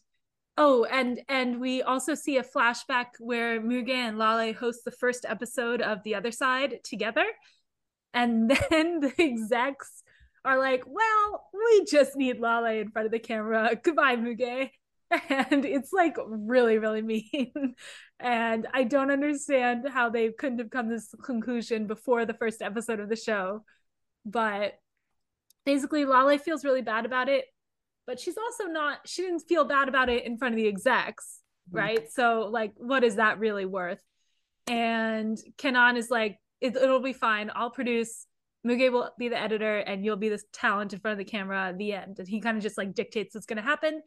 Oh, 0.62 0.84
and 0.84 1.22
and 1.30 1.62
we 1.62 1.82
also 1.84 2.16
see 2.16 2.36
a 2.36 2.44
flashback 2.44 3.12
where 3.20 3.62
Muge 3.62 3.92
and 3.92 4.18
Lale 4.18 4.54
host 4.54 4.84
the 4.84 4.92
first 4.92 5.26
episode 5.26 5.82
of 5.82 6.04
The 6.04 6.16
Other 6.16 6.32
Side 6.32 6.84
together. 6.84 7.24
And 8.14 8.50
then 8.70 9.00
the 9.00 9.14
execs 9.18 10.04
are 10.44 10.60
like, 10.60 10.84
well, 10.86 11.48
we 11.54 11.86
just 11.86 12.18
need 12.18 12.42
Lale 12.42 12.66
in 12.66 12.92
front 12.92 13.06
of 13.06 13.14
the 13.14 13.20
camera. 13.20 13.72
Goodbye, 13.84 14.18
Muge. 14.18 14.72
And 15.30 15.64
it's 15.64 15.94
like 15.94 16.18
really, 16.28 16.78
really 16.78 17.02
mean. 17.34 17.76
and 18.20 18.68
I 18.74 18.84
don't 18.84 19.12
understand 19.12 19.88
how 19.88 20.10
they 20.10 20.34
couldn't 20.34 20.60
have 20.60 20.72
come 20.72 20.90
to 20.90 20.96
this 20.96 21.16
conclusion 21.24 21.88
before 21.88 22.26
the 22.26 22.34
first 22.34 22.62
episode 22.62 23.00
of 23.00 23.08
the 23.08 23.16
show. 23.16 23.64
But 24.26 24.74
basically, 25.66 26.04
Lale 26.04 26.38
feels 26.38 26.66
really 26.66 26.82
bad 26.82 27.06
about 27.06 27.30
it, 27.30 27.46
but 28.10 28.20
she's 28.20 28.40
also 28.40 28.64
not, 28.64 29.08
she 29.08 29.22
didn't 29.22 29.42
feel 29.42 29.66
bad 29.66 29.88
about 29.88 30.10
it 30.10 30.26
in 30.26 30.36
front 30.36 30.56
of 30.56 30.58
the 30.58 30.68
execs, 30.68 31.42
mm-hmm. 31.70 31.78
right? 31.78 32.12
So, 32.12 32.50
like, 32.52 32.74
what 32.76 33.04
is 33.04 33.18
that 33.18 33.38
really 33.38 33.68
worth? 33.68 34.02
And 34.66 35.38
Kenan 35.60 35.96
is 35.96 36.10
like, 36.10 36.40
it, 36.60 36.76
it'll 36.76 37.04
be 37.04 37.14
fine. 37.14 37.52
I'll 37.54 37.70
produce 37.70 38.26
Muge 38.66 38.92
will 38.92 39.12
be 39.20 39.30
the 39.30 39.40
editor 39.40 39.78
and 39.78 40.04
you'll 40.04 40.16
be 40.16 40.28
this 40.28 40.46
talent 40.52 40.92
in 40.92 41.00
front 41.00 41.20
of 41.20 41.24
the 41.24 41.32
camera 41.32 41.68
at 41.68 41.78
the 41.78 41.94
end. 41.94 42.18
And 42.18 42.28
he 42.28 42.42
kind 42.42 42.58
of 42.58 42.64
just 42.64 42.80
like 42.80 42.96
dictates 42.96 43.36
what's 43.36 43.46
going 43.46 43.58
to 43.58 43.62
happen. 43.64 44.02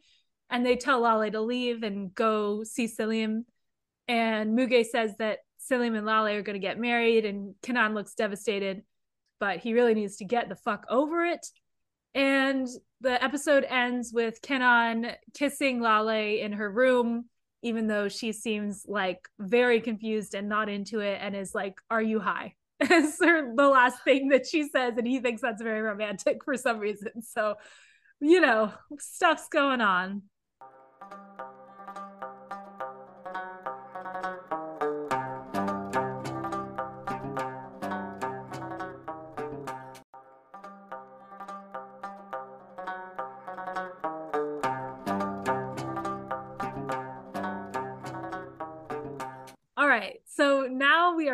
And 0.49 0.65
they 0.65 0.75
tell 0.75 0.99
Lale 0.99 1.31
to 1.31 1.39
leave 1.39 1.83
and 1.83 2.13
go 2.13 2.65
see 2.65 2.87
Selim. 2.87 3.45
And 4.09 4.59
Muge 4.59 4.85
says 4.87 5.15
that 5.19 5.39
Selim 5.59 5.95
and 5.95 6.05
Lale 6.05 6.25
are 6.25 6.41
going 6.41 6.59
to 6.59 6.67
get 6.67 6.77
married. 6.77 7.23
And 7.23 7.55
Kenan 7.63 7.93
looks 7.93 8.15
devastated, 8.15 8.81
but 9.39 9.59
he 9.59 9.73
really 9.73 9.93
needs 9.93 10.17
to 10.17 10.25
get 10.25 10.49
the 10.49 10.57
fuck 10.57 10.85
over 10.89 11.23
it. 11.23 11.47
And 12.15 12.67
the 13.01 13.21
episode 13.23 13.65
ends 13.67 14.11
with 14.13 14.41
Kenan 14.41 15.11
kissing 15.33 15.81
Lale 15.81 16.43
in 16.43 16.53
her 16.53 16.69
room, 16.71 17.25
even 17.61 17.87
though 17.87 18.07
she 18.07 18.31
seems 18.31 18.85
like 18.87 19.27
very 19.39 19.81
confused 19.81 20.35
and 20.35 20.47
not 20.47 20.69
into 20.69 20.99
it 20.99 21.19
and 21.21 21.35
is 21.35 21.55
like, 21.55 21.79
Are 21.89 22.01
you 22.01 22.19
high? 22.19 22.55
her, 22.79 23.55
the 23.55 23.67
last 23.67 24.03
thing 24.03 24.29
that 24.29 24.45
she 24.45 24.67
says, 24.69 24.97
and 24.97 25.07
he 25.07 25.19
thinks 25.19 25.41
that's 25.41 25.61
very 25.61 25.81
romantic 25.81 26.43
for 26.43 26.57
some 26.57 26.79
reason. 26.79 27.21
So, 27.21 27.55
you 28.19 28.41
know, 28.41 28.73
stuff's 28.99 29.47
going 29.49 29.81
on. 29.81 30.23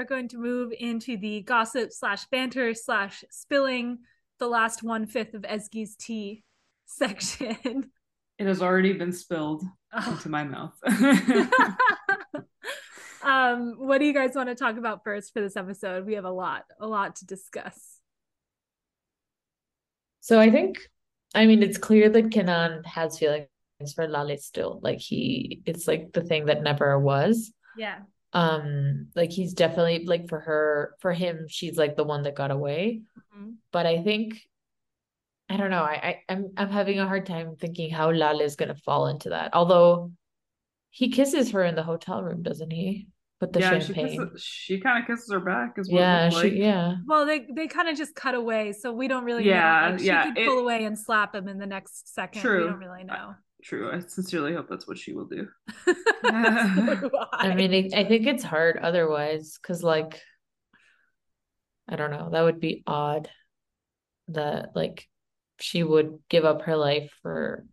Going 0.10 0.28
to 0.28 0.38
move 0.38 0.74
into 0.78 1.16
the 1.18 1.42
gossip 1.42 1.94
slash 1.94 2.26
banter 2.26 2.74
slash 2.74 3.24
spilling 3.30 4.00
the 4.40 4.48
last 4.48 4.82
one 4.84 5.06
fifth 5.06 5.36
of 5.36 5.44
Ezgi's 5.44 5.96
tea 5.96 6.44
section. 6.86 7.92
It 8.38 8.48
has 8.48 8.62
already 8.62 8.94
been 8.94 9.14
spilled 9.14 9.64
oh. 9.94 10.12
into 10.12 10.30
my 10.30 10.44
mouth. 10.44 10.74
um, 13.24 13.76
what 13.78 14.00
do 14.00 14.06
you 14.06 14.14
guys 14.14 14.32
want 14.34 14.50
to 14.50 14.56
talk 14.56 14.78
about 14.78 15.04
first 15.04 15.32
for 15.34 15.42
this 15.42 15.56
episode? 15.56 16.06
We 16.06 16.16
have 16.16 16.26
a 16.26 16.32
lot, 16.32 16.64
a 16.80 16.88
lot 16.88 17.18
to 17.18 17.26
discuss. 17.26 17.98
So 20.22 20.40
I 20.40 20.50
think, 20.50 20.80
I 21.36 21.46
mean, 21.46 21.62
it's 21.62 21.78
clear 21.78 22.10
that 22.10 22.32
Kenan 22.32 22.84
has 22.86 23.20
feelings 23.20 23.48
for 23.94 24.08
Lale 24.08 24.38
still. 24.38 24.80
Like 24.82 25.00
he, 25.00 25.62
it's 25.66 25.88
like 25.88 26.14
the 26.14 26.22
thing 26.22 26.46
that 26.46 26.64
never 26.64 26.98
was. 26.98 27.52
Yeah 27.78 28.00
um 28.34 29.08
like 29.16 29.32
he's 29.32 29.54
definitely 29.54 30.06
like 30.06 30.30
for 30.30 30.40
her 30.40 30.96
for 31.00 31.12
him 31.12 31.48
she's 31.48 31.78
like 31.78 31.96
the 31.96 32.04
one 32.04 32.24
that 32.24 32.36
got 32.36 32.52
away. 32.52 33.02
Mm-hmm. 33.18 33.52
but 33.72 33.86
i 33.88 34.04
think 34.04 34.40
i 35.50 35.58
don't 35.58 35.72
know 35.72 35.82
I, 35.82 35.94
I 35.94 36.20
i'm 36.30 36.52
i'm 36.56 36.70
having 36.70 37.00
a 37.00 37.08
hard 37.08 37.26
time 37.26 37.56
thinking 37.60 37.90
how 37.90 38.12
lale 38.12 38.40
is 38.42 38.56
going 38.56 38.70
to 38.70 38.76
fall 38.76 39.08
into 39.08 39.30
that. 39.30 39.52
Although 39.54 40.12
he 40.92 41.10
kisses 41.10 41.52
her 41.52 41.64
in 41.64 41.76
the 41.76 41.84
hotel 41.84 42.22
room 42.24 42.44
doesn't 42.44 42.72
he? 42.72 43.08
With 43.42 43.54
the 43.54 43.62
yeah, 43.62 43.80
champagne. 43.80 44.32
she, 44.36 44.76
she 44.76 44.80
kind 44.82 45.02
of 45.02 45.08
kisses 45.08 45.32
her 45.32 45.40
back 45.40 45.76
as 45.80 45.90
well 45.90 46.02
yeah 46.02 46.30
she, 46.30 46.50
yeah. 46.50 46.98
Well 47.08 47.26
they 47.26 47.48
they 47.56 47.68
kind 47.68 47.88
of 47.88 47.98
just 47.98 48.14
cut 48.14 48.36
away 48.36 48.74
so 48.74 48.92
we 48.92 49.08
don't 49.08 49.24
really 49.24 49.46
yeah 49.48 49.88
know. 49.88 49.96
Like, 49.96 50.04
yeah 50.04 50.24
she 50.26 50.34
could 50.34 50.46
pull 50.46 50.60
away 50.60 50.84
and 50.84 51.00
slap 51.00 51.34
him 51.34 51.48
in 51.48 51.58
the 51.58 51.66
next 51.66 52.14
second. 52.14 52.42
True. 52.42 52.66
we 52.66 52.70
don't 52.70 52.80
really 52.80 53.06
know 53.06 53.34
True. 53.64 53.92
I 53.92 54.00
sincerely 54.00 54.54
hope 54.54 54.68
that's 54.70 54.88
what 54.88 54.98
she 54.98 55.14
will 55.14 55.26
do. 55.26 55.48
I 56.24 57.54
mean, 57.56 57.94
I 57.94 58.06
think 58.06 58.26
it's 58.26 58.44
hard 58.44 58.78
otherwise 58.78 59.58
because, 59.62 59.84
like, 59.84 60.22
I 61.88 61.96
don't 61.96 62.12
know, 62.12 62.30
that 62.32 62.44
would 62.44 62.60
be 62.60 62.84
odd 62.88 63.30
that, 64.30 64.76
like, 64.76 65.08
she 65.60 65.84
would 65.84 66.20
give 66.30 66.46
up 66.46 66.64
her 66.64 66.78
life 66.78 67.12
for 67.22 67.66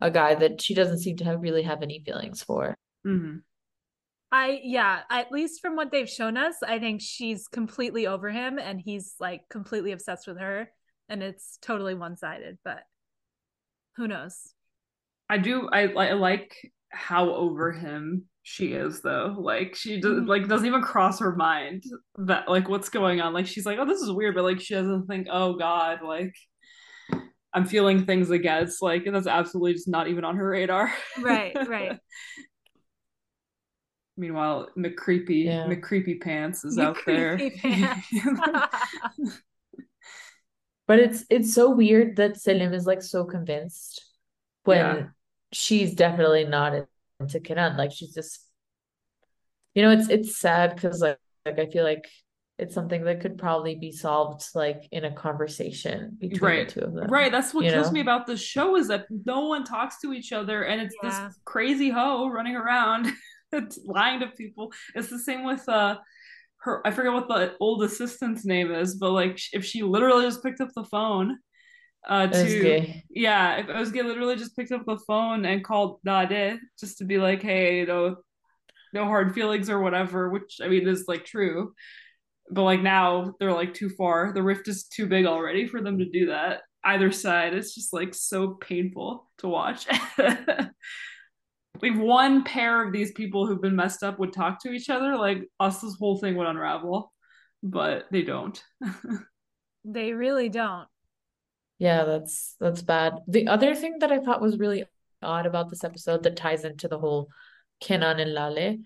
a 0.00 0.10
guy 0.10 0.34
that 0.34 0.60
she 0.60 0.74
doesn't 0.74 0.98
seem 0.98 1.16
to 1.18 1.24
have 1.24 1.40
really 1.40 1.62
have 1.62 1.82
any 1.82 2.02
feelings 2.04 2.42
for. 2.42 2.76
Mm-hmm. 3.06 3.38
I, 4.32 4.60
yeah, 4.64 5.00
at 5.10 5.30
least 5.30 5.60
from 5.60 5.76
what 5.76 5.92
they've 5.92 6.08
shown 6.08 6.36
us, 6.36 6.56
I 6.66 6.78
think 6.78 7.02
she's 7.02 7.46
completely 7.48 8.06
over 8.06 8.30
him 8.30 8.58
and 8.58 8.80
he's 8.80 9.14
like 9.20 9.42
completely 9.50 9.92
obsessed 9.92 10.26
with 10.26 10.38
her. 10.38 10.70
And 11.08 11.22
it's 11.22 11.58
totally 11.60 11.94
one 11.94 12.16
sided, 12.16 12.58
but 12.64 12.82
who 13.96 14.08
knows? 14.08 14.54
I 15.32 15.38
do. 15.38 15.66
I, 15.72 15.84
I 15.86 16.12
like 16.12 16.54
how 16.90 17.30
over 17.30 17.72
him 17.72 18.26
she 18.42 18.74
is 18.74 19.00
though. 19.00 19.34
Like 19.38 19.74
she 19.74 19.98
does, 19.98 20.12
mm-hmm. 20.12 20.28
like 20.28 20.46
doesn't 20.46 20.66
even 20.66 20.82
cross 20.82 21.20
her 21.20 21.34
mind 21.34 21.84
that 22.18 22.50
like 22.50 22.68
what's 22.68 22.90
going 22.90 23.22
on. 23.22 23.32
Like 23.32 23.46
she's 23.46 23.64
like, 23.64 23.78
oh, 23.78 23.86
this 23.86 24.02
is 24.02 24.12
weird, 24.12 24.34
but 24.34 24.44
like 24.44 24.60
she 24.60 24.74
doesn't 24.74 25.06
think, 25.06 25.28
oh 25.30 25.54
God, 25.54 26.00
like 26.04 26.34
I'm 27.54 27.64
feeling 27.64 28.04
things 28.04 28.28
again. 28.28 28.62
It's 28.62 28.82
like 28.82 29.06
that's 29.10 29.26
absolutely 29.26 29.72
just 29.72 29.88
not 29.88 30.06
even 30.08 30.22
on 30.22 30.36
her 30.36 30.50
radar. 30.50 30.92
Right. 31.18 31.56
Right. 31.66 31.98
Meanwhile, 34.18 34.68
McCreepy 34.76 35.46
yeah. 35.46 35.64
McCreepy 35.66 36.20
Pants 36.20 36.62
is 36.66 36.78
out 36.78 36.98
there. 37.06 37.38
but 40.86 40.98
it's 40.98 41.24
it's 41.30 41.54
so 41.54 41.70
weird 41.70 42.16
that 42.16 42.36
Selim 42.36 42.74
is 42.74 42.84
like 42.84 43.00
so 43.00 43.24
convinced 43.24 44.04
when 44.64 44.76
yeah 44.96 45.06
she's 45.52 45.94
definitely 45.94 46.44
not 46.44 46.86
into 47.20 47.40
Kenan. 47.40 47.76
Like 47.76 47.92
she's 47.92 48.14
just, 48.14 48.40
you 49.74 49.82
know, 49.82 49.90
it's 49.90 50.08
it's 50.08 50.38
sad 50.38 50.74
because 50.74 51.00
like 51.00 51.18
like 51.46 51.58
I 51.58 51.66
feel 51.66 51.84
like 51.84 52.08
it's 52.58 52.74
something 52.74 53.04
that 53.04 53.20
could 53.20 53.38
probably 53.38 53.74
be 53.74 53.90
solved 53.90 54.44
like 54.54 54.86
in 54.92 55.04
a 55.04 55.12
conversation 55.12 56.16
between 56.20 56.40
right. 56.40 56.68
the 56.68 56.80
two 56.80 56.86
of 56.86 56.94
them. 56.94 57.10
Right. 57.10 57.32
That's 57.32 57.52
what 57.52 57.64
kills 57.64 57.88
know? 57.88 57.92
me 57.92 58.00
about 58.00 58.26
the 58.26 58.36
show 58.36 58.76
is 58.76 58.88
that 58.88 59.06
no 59.24 59.46
one 59.46 59.64
talks 59.64 60.00
to 60.02 60.12
each 60.12 60.32
other 60.32 60.62
and 60.62 60.80
it's 60.80 60.94
yeah. 61.02 61.26
this 61.26 61.40
crazy 61.44 61.90
hoe 61.90 62.28
running 62.28 62.54
around 62.54 63.08
lying 63.84 64.20
to 64.20 64.28
people. 64.28 64.72
It's 64.94 65.08
the 65.08 65.18
same 65.18 65.44
with 65.44 65.68
uh 65.68 65.96
her 66.58 66.86
I 66.86 66.92
forget 66.92 67.12
what 67.12 67.28
the 67.28 67.54
old 67.58 67.82
assistant's 67.82 68.44
name 68.44 68.70
is, 68.70 68.94
but 68.94 69.10
like 69.10 69.40
if 69.52 69.64
she 69.64 69.82
literally 69.82 70.24
just 70.24 70.42
picked 70.42 70.60
up 70.60 70.70
the 70.74 70.84
phone 70.84 71.38
uh 72.08 72.26
to 72.26 72.86
yeah 73.10 73.56
if 73.56 73.66
Özge 73.66 74.04
literally 74.04 74.36
just 74.36 74.56
picked 74.56 74.72
up 74.72 74.84
the 74.86 74.98
phone 75.06 75.44
and 75.44 75.64
called 75.64 76.00
Nade 76.04 76.58
just 76.78 76.98
to 76.98 77.04
be 77.04 77.18
like 77.18 77.42
hey 77.42 77.80
you 77.80 77.86
know 77.86 78.16
no 78.92 79.04
hard 79.04 79.34
feelings 79.34 79.70
or 79.70 79.80
whatever 79.80 80.28
which 80.30 80.58
I 80.62 80.68
mean 80.68 80.86
is 80.86 81.04
like 81.08 81.24
true. 81.24 81.72
But 82.50 82.64
like 82.64 82.82
now 82.82 83.34
they're 83.38 83.52
like 83.52 83.72
too 83.72 83.88
far. 83.88 84.32
The 84.34 84.42
rift 84.42 84.68
is 84.68 84.84
too 84.84 85.06
big 85.06 85.24
already 85.24 85.66
for 85.66 85.80
them 85.80 85.98
to 85.98 86.04
do 86.04 86.26
that 86.26 86.60
either 86.84 87.10
side. 87.12 87.54
It's 87.54 87.74
just 87.74 87.92
like 87.94 88.14
so 88.14 88.54
painful 88.54 89.30
to 89.38 89.48
watch. 89.48 89.86
If 91.82 91.96
one 91.96 92.44
pair 92.44 92.86
of 92.86 92.92
these 92.92 93.10
people 93.10 93.44
who've 93.44 93.60
been 93.60 93.74
messed 93.74 94.04
up 94.04 94.20
would 94.20 94.32
talk 94.32 94.62
to 94.62 94.70
each 94.70 94.88
other. 94.88 95.16
Like 95.16 95.48
us 95.58 95.80
this 95.80 95.96
whole 95.98 96.16
thing 96.18 96.36
would 96.36 96.46
unravel 96.46 97.12
but 97.62 98.06
they 98.10 98.22
don't. 98.22 98.62
They 99.84 100.12
really 100.12 100.48
don't 100.48 100.86
yeah, 101.82 102.04
that's 102.04 102.54
that's 102.60 102.80
bad. 102.80 103.14
The 103.26 103.48
other 103.48 103.74
thing 103.74 103.98
that 103.98 104.12
I 104.12 104.20
thought 104.20 104.40
was 104.40 104.56
really 104.56 104.84
odd 105.20 105.46
about 105.46 105.68
this 105.68 105.82
episode 105.82 106.22
that 106.22 106.36
ties 106.36 106.64
into 106.64 106.86
the 106.86 106.96
whole 106.96 107.28
Kenan 107.80 108.20
and 108.20 108.32
Lale 108.32 108.78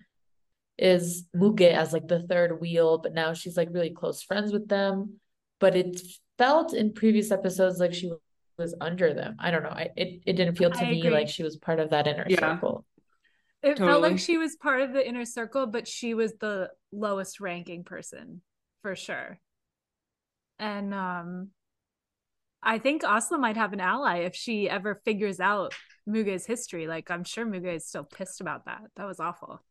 is 0.79 1.25
Muge 1.35 1.71
as 1.71 1.93
like 1.93 2.07
the 2.07 2.23
third 2.23 2.59
wheel, 2.59 2.97
but 2.97 3.13
now 3.13 3.33
she's 3.33 3.55
like 3.55 3.69
really 3.71 3.91
close 3.91 4.23
friends 4.23 4.51
with 4.51 4.67
them. 4.67 5.19
But 5.59 5.75
it 5.75 6.01
felt 6.39 6.73
in 6.73 6.91
previous 6.91 7.29
episodes 7.29 7.79
like 7.79 7.93
she 7.93 8.11
was 8.57 8.73
under 8.81 9.13
them. 9.13 9.35
I 9.37 9.51
don't 9.51 9.61
know. 9.61 9.69
I, 9.69 9.89
it, 9.95 10.23
it 10.25 10.33
didn't 10.33 10.55
feel 10.55 10.71
to 10.71 10.83
I 10.83 10.89
me 10.89 10.97
agree. 10.97 11.11
like 11.11 11.29
she 11.29 11.43
was 11.43 11.55
part 11.55 11.79
of 11.79 11.91
that 11.91 12.07
inner 12.07 12.25
yeah. 12.27 12.39
circle. 12.39 12.83
It 13.61 13.77
totally. 13.77 13.89
felt 13.89 14.01
like 14.01 14.17
she 14.17 14.39
was 14.39 14.55
part 14.55 14.81
of 14.81 14.93
the 14.93 15.07
inner 15.07 15.25
circle, 15.25 15.67
but 15.67 15.87
she 15.87 16.15
was 16.15 16.33
the 16.39 16.71
lowest 16.91 17.39
ranking 17.39 17.83
person 17.83 18.41
for 18.81 18.95
sure. 18.95 19.39
And 20.57 20.95
um 20.95 21.51
I 22.67 22.79
think 22.79 23.03
Aslı 23.03 23.39
might 23.39 23.55
have 23.55 23.71
an 23.71 23.79
ally 23.79 24.17
if 24.17 24.35
she 24.35 24.69
ever 24.69 24.93
figures 25.05 25.39
out 25.39 25.73
Muge's 26.05 26.45
history. 26.45 26.85
Like 26.85 27.09
I'm 27.09 27.23
sure 27.23 27.45
Muge 27.45 27.77
is 27.77 27.87
still 27.87 28.03
pissed 28.03 28.41
about 28.41 28.65
that. 28.65 28.81
That 28.97 29.07
was 29.07 29.21
awful. 29.21 29.63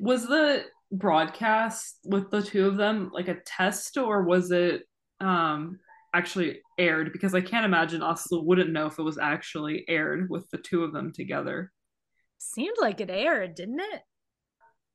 Was 0.00 0.26
the 0.26 0.64
broadcast 0.90 2.00
with 2.04 2.28
the 2.32 2.42
two 2.42 2.66
of 2.66 2.76
them 2.76 3.12
like 3.14 3.28
a 3.28 3.38
test 3.46 3.96
or 3.96 4.24
was 4.24 4.50
it 4.50 4.82
um 5.20 5.78
actually 6.12 6.60
aired? 6.76 7.12
Because 7.12 7.36
I 7.36 7.40
can't 7.40 7.64
imagine 7.64 8.00
Aslı 8.00 8.44
wouldn't 8.44 8.72
know 8.72 8.86
if 8.86 8.98
it 8.98 9.02
was 9.02 9.18
actually 9.18 9.84
aired 9.86 10.28
with 10.28 10.50
the 10.50 10.58
two 10.58 10.82
of 10.82 10.92
them 10.92 11.12
together. 11.12 11.70
Seemed 12.38 12.78
like 12.80 13.00
it 13.00 13.10
aired, 13.10 13.54
didn't 13.54 13.78
it? 13.78 14.00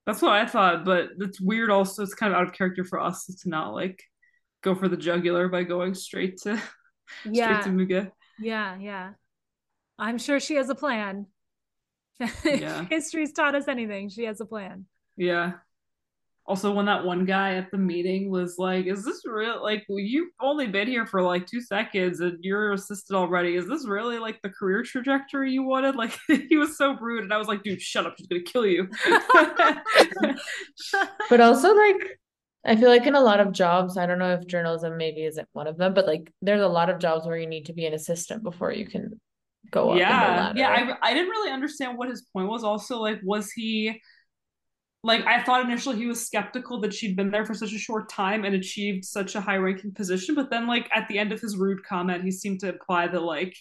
That's 0.06 0.22
what 0.22 0.34
I 0.34 0.46
thought, 0.46 0.84
but 0.84 1.12
it's 1.20 1.40
weird 1.40 1.70
also. 1.70 2.04
It's 2.04 2.14
kind 2.14 2.34
of 2.34 2.38
out 2.38 2.48
of 2.48 2.54
character 2.54 2.84
for 2.84 3.00
us 3.00 3.28
to 3.28 3.50
not 3.50 3.74
like 3.74 4.04
go 4.66 4.76
for 4.76 4.90
the 4.90 4.98
jugular 4.98 5.48
by 5.48 5.64
going 5.64 5.94
straight 5.94 6.38
to 6.42 6.62
Yeah. 7.24 7.62
straight 7.62 7.64
to 7.64 7.70
Muge. 7.70 8.12
Yeah, 8.40 8.78
yeah. 8.78 9.12
I'm 9.98 10.18
sure 10.18 10.42
she 10.42 10.56
has 10.56 10.70
a 10.70 10.76
plan. 10.76 11.28
Yeah. 12.44 12.86
History's 12.90 13.32
taught 13.32 13.56
us 13.56 13.68
anything. 13.68 14.10
She 14.10 14.24
has 14.26 14.42
a 14.42 14.46
plan. 14.46 14.86
Yeah. 15.16 15.54
Also, 16.48 16.72
when 16.72 16.86
that 16.86 17.04
one 17.04 17.26
guy 17.26 17.56
at 17.56 17.72
the 17.72 17.78
meeting 17.78 18.30
was 18.30 18.60
like, 18.60 18.86
"Is 18.86 19.04
this 19.04 19.24
real? 19.26 19.64
Like, 19.64 19.84
well, 19.90 20.00
you've 20.00 20.30
only 20.40 20.68
been 20.68 20.88
here 20.88 21.08
for 21.08 21.22
like 21.24 21.48
two 21.48 21.60
seconds, 21.60 22.20
and 22.20 22.38
you're 22.42 22.74
assisted 22.74 23.16
already. 23.16 23.56
Is 23.56 23.68
this 23.68 23.88
really 23.88 24.20
like 24.20 24.40
the 24.44 24.52
career 24.52 24.84
trajectory 24.84 25.52
you 25.52 25.64
wanted?" 25.64 25.96
Like, 26.04 26.14
he 26.28 26.56
was 26.56 26.78
so 26.78 26.96
rude, 26.98 27.24
and 27.24 27.34
I 27.34 27.38
was 27.38 27.48
like, 27.48 27.64
"Dude, 27.64 27.82
shut 27.82 28.06
up! 28.06 28.14
She's 28.18 28.28
gonna 28.28 28.44
kill 28.44 28.66
you." 28.68 28.88
But 31.30 31.42
also 31.42 31.74
like 31.74 32.20
I 32.66 32.76
feel 32.76 32.90
like 32.90 33.06
in 33.06 33.16
a 33.16 33.22
lot 33.22 33.40
of 33.40 33.52
jobs, 33.52 33.98
I 33.98 34.06
don't 34.06 34.18
know 34.18 34.34
if 34.34 34.48
journalism 34.48 34.98
maybe 34.98 35.24
isn't 35.24 35.48
one 35.54 35.68
of 35.68 35.78
them, 35.78 35.94
but 35.94 36.08
like 36.08 36.32
there's 36.42 36.62
a 36.62 36.68
lot 36.68 36.90
of 36.90 37.00
jobs 37.00 37.28
where 37.28 37.38
you 37.38 37.48
need 37.48 37.68
to 37.68 37.74
be 37.74 37.86
an 37.86 37.94
assistant 37.94 38.44
before 38.44 38.72
you 38.72 38.88
can 38.88 39.20
go 39.72 39.92
up 39.92 39.98
yeah, 39.98 40.52
yeah. 40.56 40.70
I 40.70 41.10
I 41.10 41.14
didn't 41.14 41.30
really 41.30 41.52
understand 41.52 41.98
what 41.98 42.10
his 42.10 42.24
point 42.34 42.50
was. 42.50 42.64
Also, 42.64 43.00
like, 43.00 43.20
was 43.24 43.52
he? 43.52 44.02
Like 45.04 45.24
I 45.26 45.44
thought 45.44 45.64
initially 45.64 45.98
he 45.98 46.08
was 46.08 46.26
skeptical 46.26 46.82
that 46.82 46.92
she'd 46.92 47.16
been 47.16 47.30
there 47.30 47.46
for 47.46 47.54
such 47.54 47.74
a 47.74 47.78
short 47.78 48.10
time 48.10 48.44
and 48.44 48.56
achieved 48.56 49.06
such 49.06 49.36
a 49.36 49.42
high 49.42 49.58
ranking 49.58 49.94
position, 49.94 50.34
but 50.34 50.50
then 50.50 50.66
like 50.66 50.90
at 50.92 51.08
the 51.08 51.20
end 51.20 51.32
of 51.32 51.40
his 51.40 51.58
rude 51.58 51.84
comment, 51.84 52.24
he 52.24 52.32
seemed 52.32 52.60
to 52.62 52.70
imply 52.70 53.08
that 53.08 53.22
like 53.22 53.56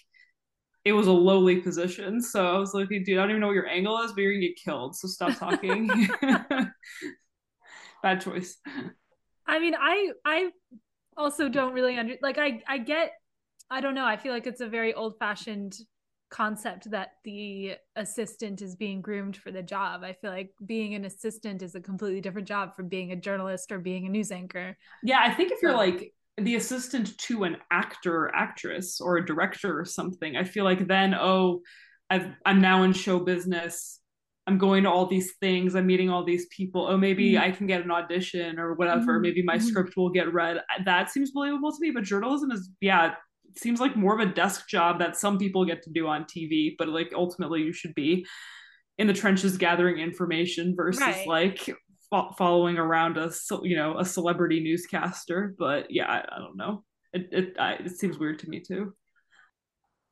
it 0.86 0.92
was 0.92 1.06
a 1.06 1.12
lowly 1.12 1.60
position. 1.60 2.22
So 2.22 2.46
I 2.46 2.58
was 2.58 2.72
like, 2.72 2.88
dude, 2.88 3.10
I 3.10 3.14
don't 3.14 3.30
even 3.30 3.40
know 3.40 3.48
what 3.48 3.54
your 3.54 3.68
angle 3.68 4.00
is, 4.02 4.12
but 4.12 4.22
you're 4.22 4.32
gonna 4.32 4.46
get 4.46 4.56
killed. 4.56 4.96
So 4.96 5.06
stop 5.08 5.38
talking. 5.38 5.90
Bad 8.04 8.20
choice. 8.20 8.58
I 9.46 9.58
mean, 9.58 9.74
I 9.74 10.10
I 10.26 10.50
also 11.16 11.48
don't 11.48 11.72
really 11.72 11.96
under 11.96 12.16
like 12.20 12.36
I 12.36 12.62
I 12.68 12.76
get 12.76 13.12
I 13.70 13.80
don't 13.80 13.94
know. 13.94 14.04
I 14.04 14.18
feel 14.18 14.34
like 14.34 14.46
it's 14.46 14.60
a 14.60 14.68
very 14.68 14.92
old-fashioned 14.92 15.74
concept 16.28 16.90
that 16.90 17.12
the 17.24 17.76
assistant 17.96 18.60
is 18.60 18.76
being 18.76 19.00
groomed 19.00 19.38
for 19.38 19.50
the 19.50 19.62
job. 19.62 20.04
I 20.04 20.12
feel 20.12 20.30
like 20.30 20.50
being 20.66 20.94
an 20.94 21.06
assistant 21.06 21.62
is 21.62 21.74
a 21.74 21.80
completely 21.80 22.20
different 22.20 22.46
job 22.46 22.76
from 22.76 22.88
being 22.88 23.12
a 23.12 23.16
journalist 23.16 23.72
or 23.72 23.78
being 23.78 24.04
a 24.04 24.10
news 24.10 24.30
anchor. 24.30 24.76
Yeah, 25.02 25.20
I 25.22 25.32
think 25.32 25.50
if 25.50 25.62
you're 25.62 25.72
like 25.72 26.12
the 26.36 26.56
assistant 26.56 27.16
to 27.16 27.44
an 27.44 27.56
actor 27.70 28.14
or 28.14 28.36
actress 28.36 29.00
or 29.00 29.16
a 29.16 29.24
director 29.24 29.80
or 29.80 29.86
something, 29.86 30.36
I 30.36 30.44
feel 30.44 30.64
like 30.64 30.86
then, 30.86 31.14
oh, 31.14 31.62
I've, 32.10 32.26
I'm 32.44 32.60
now 32.60 32.82
in 32.82 32.92
show 32.92 33.18
business. 33.18 34.00
I'm 34.46 34.58
going 34.58 34.82
to 34.84 34.90
all 34.90 35.06
these 35.06 35.34
things. 35.40 35.74
I'm 35.74 35.86
meeting 35.86 36.10
all 36.10 36.22
these 36.24 36.46
people. 36.46 36.86
Oh, 36.86 36.96
maybe 36.98 37.32
Mhm. 37.32 37.40
I 37.40 37.50
can 37.50 37.66
get 37.66 37.82
an 37.82 37.90
audition 37.90 38.58
or 38.58 38.74
whatever. 38.74 39.18
Mhm, 39.18 39.22
Maybe 39.22 39.42
my 39.42 39.56
mhm. 39.56 39.62
script 39.62 39.96
will 39.96 40.10
get 40.10 40.32
read. 40.34 40.62
That 40.84 41.10
seems 41.10 41.30
believable 41.30 41.72
to 41.72 41.78
me. 41.80 41.90
But 41.90 42.04
journalism 42.04 42.50
is, 42.50 42.70
yeah, 42.80 43.12
it 43.48 43.58
seems 43.58 43.80
like 43.80 43.96
more 43.96 44.14
of 44.14 44.20
a 44.28 44.32
desk 44.32 44.68
job 44.68 44.98
that 44.98 45.16
some 45.16 45.38
people 45.38 45.64
get 45.64 45.82
to 45.84 45.90
do 45.90 46.06
on 46.06 46.26
TV. 46.26 46.74
But 46.78 46.88
like 46.88 47.12
ultimately, 47.14 47.62
you 47.62 47.72
should 47.72 47.94
be 47.94 48.26
in 48.98 49.06
the 49.06 49.14
trenches 49.14 49.56
gathering 49.56 49.98
information 49.98 50.74
versus 50.76 51.00
Right. 51.00 51.26
like 51.26 51.70
fo- 52.10 52.32
following 52.36 52.76
around 52.76 53.16
a 53.16 53.30
you 53.62 53.76
know 53.76 53.98
a 53.98 54.04
celebrity 54.04 54.60
newscaster. 54.60 55.54
But 55.58 55.90
yeah, 55.90 56.06
I, 56.06 56.18
I 56.36 56.38
don't 56.38 56.56
know. 56.56 56.84
It 57.14 57.28
it 57.32 57.56
I, 57.58 57.72
it 57.74 57.96
seems 57.98 58.18
weird 58.18 58.40
to 58.40 58.48
me 58.50 58.60
too. 58.60 58.94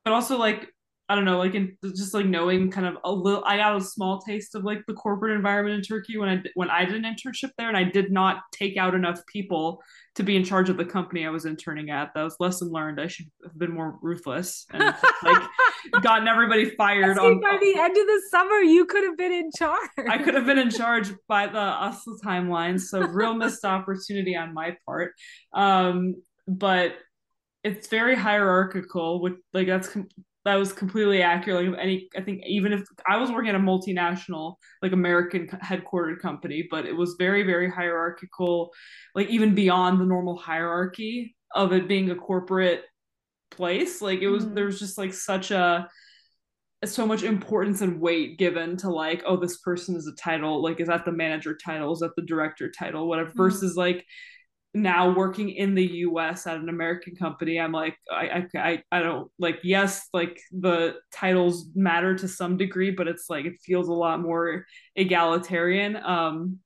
But 0.04 0.14
also 0.14 0.38
like 0.38 0.71
I 1.12 1.14
don't 1.14 1.26
know, 1.26 1.36
like 1.36 1.54
in 1.54 1.76
just 1.82 2.14
like 2.14 2.24
knowing 2.24 2.70
kind 2.70 2.86
of 2.86 2.96
a 3.04 3.12
little. 3.12 3.44
I 3.44 3.58
got 3.58 3.76
a 3.76 3.82
small 3.82 4.22
taste 4.22 4.54
of 4.54 4.64
like 4.64 4.78
the 4.86 4.94
corporate 4.94 5.36
environment 5.36 5.76
in 5.76 5.82
Turkey 5.82 6.16
when 6.16 6.30
I 6.30 6.42
when 6.54 6.70
I 6.70 6.86
did 6.86 6.94
an 6.94 7.02
internship 7.02 7.50
there, 7.58 7.68
and 7.68 7.76
I 7.76 7.84
did 7.84 8.10
not 8.10 8.38
take 8.50 8.78
out 8.78 8.94
enough 8.94 9.20
people 9.26 9.82
to 10.14 10.22
be 10.22 10.36
in 10.36 10.42
charge 10.42 10.70
of 10.70 10.78
the 10.78 10.86
company 10.86 11.26
I 11.26 11.28
was 11.28 11.44
interning 11.44 11.90
at. 11.90 12.14
That 12.14 12.22
was 12.22 12.36
lesson 12.40 12.70
learned. 12.70 12.98
I 12.98 13.08
should 13.08 13.26
have 13.44 13.58
been 13.58 13.74
more 13.74 13.98
ruthless 14.00 14.64
and 14.70 14.82
like 15.22 15.42
gotten 16.00 16.28
everybody 16.28 16.70
fired 16.76 17.18
See, 17.18 17.22
on 17.22 17.40
by 17.42 17.58
the 17.60 17.78
end 17.78 17.94
of 17.94 18.06
the 18.06 18.22
summer, 18.30 18.56
you 18.56 18.86
could 18.86 19.04
have 19.04 19.18
been 19.18 19.32
in 19.32 19.50
charge. 19.54 19.90
I 20.08 20.16
could 20.16 20.32
have 20.32 20.46
been 20.46 20.58
in 20.58 20.70
charge 20.82 21.12
by 21.28 21.46
the 21.46 21.58
Aslı 21.58 22.20
timeline, 22.24 22.80
so 22.80 23.02
real 23.02 23.34
missed 23.34 23.66
opportunity 23.66 24.34
on 24.34 24.54
my 24.54 24.78
part. 24.86 25.12
Um, 25.52 26.14
but 26.48 26.94
it's 27.64 27.88
very 27.88 28.16
hierarchical, 28.16 29.20
which 29.20 29.34
like 29.52 29.66
that's 29.66 29.88
com- 29.88 30.08
that 30.44 30.56
was 30.56 30.72
completely 30.72 31.22
accurate. 31.22 31.70
Like 31.70 31.80
any, 31.80 32.08
I 32.16 32.20
think 32.22 32.42
even 32.46 32.72
if 32.72 32.82
I 33.06 33.16
was 33.18 33.30
working 33.30 33.50
at 33.50 33.54
a 33.54 33.58
multinational, 33.58 34.56
like 34.82 34.92
American 34.92 35.46
headquartered 35.48 36.20
company, 36.20 36.66
but 36.70 36.86
it 36.86 36.96
was 36.96 37.14
very 37.18 37.42
very 37.44 37.70
hierarchical, 37.70 38.70
like 39.14 39.28
even 39.28 39.54
beyond 39.54 40.00
the 40.00 40.04
normal 40.06 40.36
hierarchy 40.36 41.36
of 41.54 41.72
it 41.72 41.88
being 41.88 42.10
a 42.10 42.16
corporate 42.16 42.84
place. 43.50 44.02
Like 44.02 44.20
it 44.20 44.28
was 44.28 44.46
Mhm. 44.46 44.54
there 44.54 44.66
was 44.66 44.78
just 44.80 44.98
like 44.98 45.14
such 45.14 45.50
a 45.50 45.88
so 46.84 47.06
much 47.06 47.22
importance 47.22 47.80
and 47.80 48.00
weight 48.00 48.38
given 48.38 48.76
to 48.76 48.90
like 48.90 49.22
oh 49.24 49.36
this 49.36 49.58
person 49.58 49.94
is 49.94 50.06
a 50.08 50.14
title 50.16 50.60
like 50.60 50.80
is 50.80 50.88
that 50.88 51.04
the 51.04 51.12
manager 51.12 51.56
title 51.56 51.92
is 51.92 52.00
that 52.00 52.10
the 52.16 52.22
director 52.22 52.68
title 52.70 53.08
whatever 53.08 53.30
Mhm. 53.34 53.36
versus 53.36 53.76
like 53.76 54.04
now 54.74 55.14
working 55.14 55.50
in 55.50 55.74
the 55.74 55.86
US 55.86 56.46
at 56.46 56.56
an 56.56 56.68
American 56.68 57.14
company 57.14 57.60
I'm 57.60 57.72
like 57.72 57.96
I, 58.10 58.46
I 58.56 58.82
I 58.90 59.00
don't 59.00 59.30
like 59.38 59.58
yes 59.62 60.08
like 60.14 60.40
the 60.50 60.94
titles 61.12 61.66
matter 61.74 62.16
to 62.16 62.26
some 62.28 62.56
degree 62.56 62.90
but 62.90 63.06
it's 63.06 63.28
like 63.28 63.44
it 63.44 63.60
feels 63.64 63.88
a 63.88 63.92
lot 63.92 64.20
more 64.20 64.66
egalitarian. 64.96 65.96
Um 65.96 66.58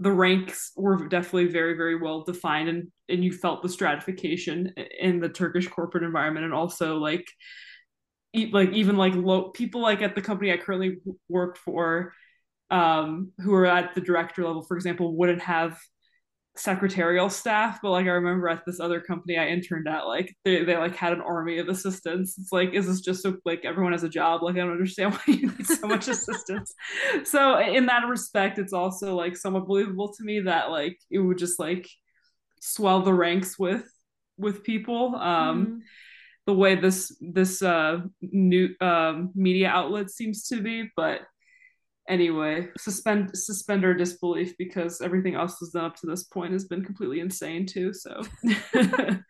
the 0.00 0.10
ranks 0.10 0.72
were 0.76 1.06
definitely 1.06 1.46
very 1.46 1.76
very 1.76 1.94
well 1.96 2.24
defined 2.24 2.68
and 2.68 2.88
and 3.08 3.22
you 3.24 3.32
felt 3.32 3.62
the 3.62 3.68
stratification 3.68 4.72
in 4.98 5.20
the 5.20 5.28
Turkish 5.28 5.68
corporate 5.68 6.02
environment 6.02 6.44
and 6.44 6.54
also 6.54 6.96
like 6.98 7.28
like 8.50 8.72
even 8.72 8.96
like 8.96 9.14
low 9.14 9.50
people 9.50 9.80
like 9.80 10.02
at 10.02 10.16
the 10.16 10.22
company 10.22 10.52
I 10.52 10.56
currently 10.56 10.98
work 11.28 11.56
for 11.56 12.12
um 12.70 13.30
who 13.38 13.54
are 13.54 13.66
at 13.66 13.94
the 13.94 14.00
director 14.00 14.44
level 14.44 14.62
for 14.62 14.76
example 14.76 15.16
wouldn't 15.16 15.42
have 15.42 15.78
secretarial 16.56 17.28
staff 17.28 17.80
but 17.82 17.90
like 17.90 18.06
I 18.06 18.10
remember 18.10 18.48
at 18.48 18.64
this 18.64 18.78
other 18.78 19.00
company 19.00 19.36
I 19.36 19.48
interned 19.48 19.88
at 19.88 20.06
like 20.06 20.36
they, 20.44 20.62
they 20.64 20.76
like 20.76 20.94
had 20.94 21.12
an 21.12 21.20
army 21.20 21.58
of 21.58 21.68
assistants. 21.68 22.38
It's 22.38 22.52
like 22.52 22.74
is 22.74 22.86
this 22.86 23.00
just 23.00 23.22
so 23.24 23.36
like 23.44 23.64
everyone 23.64 23.92
has 23.92 24.04
a 24.04 24.08
job? 24.08 24.42
Like 24.42 24.54
I 24.54 24.58
don't 24.60 24.70
understand 24.70 25.14
why 25.26 25.34
you 25.34 25.48
need 25.48 25.66
so 25.66 25.88
much 25.88 26.06
assistance. 26.08 26.72
So 27.24 27.58
in 27.58 27.86
that 27.86 28.06
respect 28.08 28.58
it's 28.58 28.72
also 28.72 29.16
like 29.16 29.36
somewhat 29.36 29.66
believable 29.66 30.12
to 30.14 30.24
me 30.24 30.40
that 30.40 30.70
like 30.70 30.96
it 31.10 31.18
would 31.18 31.38
just 31.38 31.58
like 31.58 31.88
swell 32.60 33.02
the 33.02 33.14
ranks 33.14 33.58
with 33.58 33.84
with 34.38 34.62
people. 34.62 35.16
Um 35.16 35.66
Mhm. 35.66 35.80
the 36.46 36.54
way 36.54 36.74
this 36.76 37.16
this 37.20 37.62
uh 37.62 38.00
new 38.20 38.68
um 38.80 39.30
media 39.34 39.68
outlet 39.68 40.10
seems 40.10 40.46
to 40.48 40.60
be 40.62 40.90
but 40.96 41.22
anyway 42.08 42.68
suspend 42.76 43.30
suspend 43.36 43.84
our 43.84 43.94
disbelief 43.94 44.56
because 44.58 45.00
everything 45.00 45.34
else 45.34 45.56
that's 45.58 45.72
done 45.72 45.86
up 45.86 45.96
to 45.96 46.06
this 46.06 46.24
point 46.24 46.52
has 46.52 46.64
been 46.64 46.84
completely 46.84 47.20
insane 47.20 47.64
too 47.66 47.92
so 47.92 48.20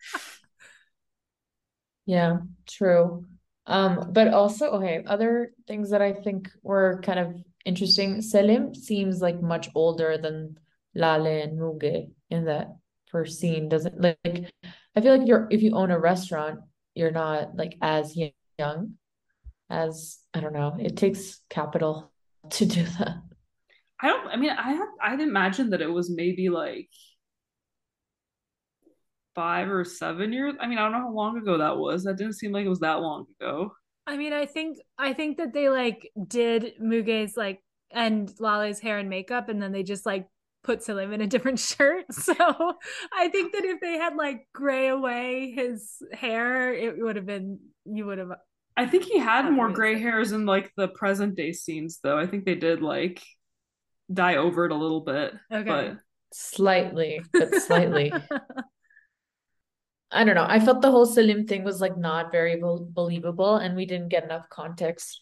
Yeah, 2.05 2.39
true. 2.67 3.25
Um, 3.67 4.11
but 4.13 4.27
also, 4.33 4.71
okay, 4.73 5.03
other 5.07 5.51
things 5.67 5.89
that 5.89 6.01
I 6.01 6.13
think 6.13 6.49
were 6.61 7.01
kind 7.03 7.19
of 7.19 7.35
interesting. 7.65 8.21
Selim 8.21 8.75
seems 8.75 9.21
like 9.21 9.41
much 9.41 9.69
older 9.73 10.17
than 10.17 10.57
Lale 10.93 11.25
and 11.25 11.59
Muge 11.59 12.11
in 12.29 12.45
that 12.45 12.75
first 13.07 13.39
scene. 13.39 13.69
Doesn't 13.69 13.99
like 13.99 14.51
I 14.95 15.01
feel 15.01 15.17
like 15.17 15.27
you're 15.27 15.47
if 15.49 15.63
you 15.63 15.75
own 15.75 15.91
a 15.91 15.99
restaurant, 15.99 16.59
you're 16.93 17.11
not 17.11 17.55
like 17.55 17.75
as 17.81 18.15
young 18.59 18.97
as 19.69 20.19
I 20.33 20.41
don't 20.41 20.53
know. 20.53 20.77
It 20.79 20.95
takes 20.97 21.41
capital 21.49 22.11
to 22.51 22.65
do 22.65 22.83
that. 22.99 23.17
i 24.01 24.07
don't 24.07 24.27
i 24.27 24.35
mean 24.35 24.51
i 24.51 24.73
have 24.73 24.87
i'd 25.03 25.21
imagine 25.21 25.69
that 25.69 25.81
it 25.81 25.91
was 25.91 26.09
maybe 26.09 26.49
like 26.49 26.89
five 29.33 29.69
or 29.69 29.83
seven 29.83 30.31
years 30.31 30.53
i 30.59 30.67
mean 30.67 30.77
i 30.77 30.81
don't 30.81 30.93
know 30.93 30.99
how 30.99 31.11
long 31.11 31.37
ago 31.37 31.57
that 31.57 31.77
was 31.77 32.03
that 32.03 32.17
didn't 32.17 32.33
seem 32.33 32.51
like 32.51 32.65
it 32.65 32.69
was 32.69 32.79
that 32.79 33.01
long 33.01 33.25
ago 33.39 33.71
I 34.07 34.17
mean, 34.17 34.33
I 34.33 34.45
think 34.45 34.77
I 34.97 35.13
think 35.13 35.37
that 35.37 35.53
they 35.53 35.69
like 35.69 36.11
did 36.27 36.73
Muge's 36.79 37.35
like 37.35 37.63
and 37.91 38.31
Lale's 38.39 38.79
hair 38.79 38.99
and 38.99 39.09
makeup, 39.09 39.49
and 39.49 39.61
then 39.61 39.71
they 39.71 39.83
just 39.83 40.05
like 40.05 40.27
put 40.63 40.83
Selim 40.83 41.11
in 41.13 41.21
a 41.21 41.27
different 41.27 41.59
shirt. 41.59 42.05
So 42.13 42.33
I 43.13 43.29
think 43.29 43.53
that 43.53 43.65
if 43.65 43.79
they 43.81 43.97
had 43.97 44.15
like 44.15 44.47
gray 44.53 44.87
away 44.89 45.51
his 45.55 45.97
hair, 46.11 46.73
it 46.73 46.97
would 46.99 47.15
have 47.15 47.25
been 47.25 47.59
you 47.85 48.05
would 48.05 48.19
have 48.19 48.31
I 48.77 48.85
think 48.85 49.05
he 49.05 49.17
had 49.19 49.49
more 49.51 49.69
gray 49.71 49.99
hairs 49.99 50.31
in 50.31 50.45
like 50.45 50.71
the 50.75 50.87
present 50.89 51.35
day 51.35 51.53
scenes 51.53 51.99
though. 52.03 52.17
I 52.17 52.27
think 52.27 52.45
they 52.45 52.55
did 52.55 52.81
like 52.81 53.23
dye 54.11 54.35
over 54.35 54.65
it 54.65 54.71
a 54.71 54.75
little 54.75 55.01
bit. 55.01 55.33
Okay. 55.51 55.63
But 55.67 55.97
Slightly, 56.33 57.21
but 57.31 57.55
slightly. 57.61 58.11
I 60.11 60.23
don't 60.23 60.35
know. 60.35 60.45
I 60.47 60.59
felt 60.59 60.81
the 60.81 60.91
whole 60.91 61.05
Selim 61.05 61.47
thing 61.47 61.63
was 61.63 61.79
like 61.79 61.97
not 61.97 62.31
very 62.31 62.57
bel- 62.59 62.87
believable, 62.89 63.55
and 63.55 63.75
we 63.75 63.85
didn't 63.85 64.09
get 64.09 64.25
enough 64.25 64.49
context 64.49 65.21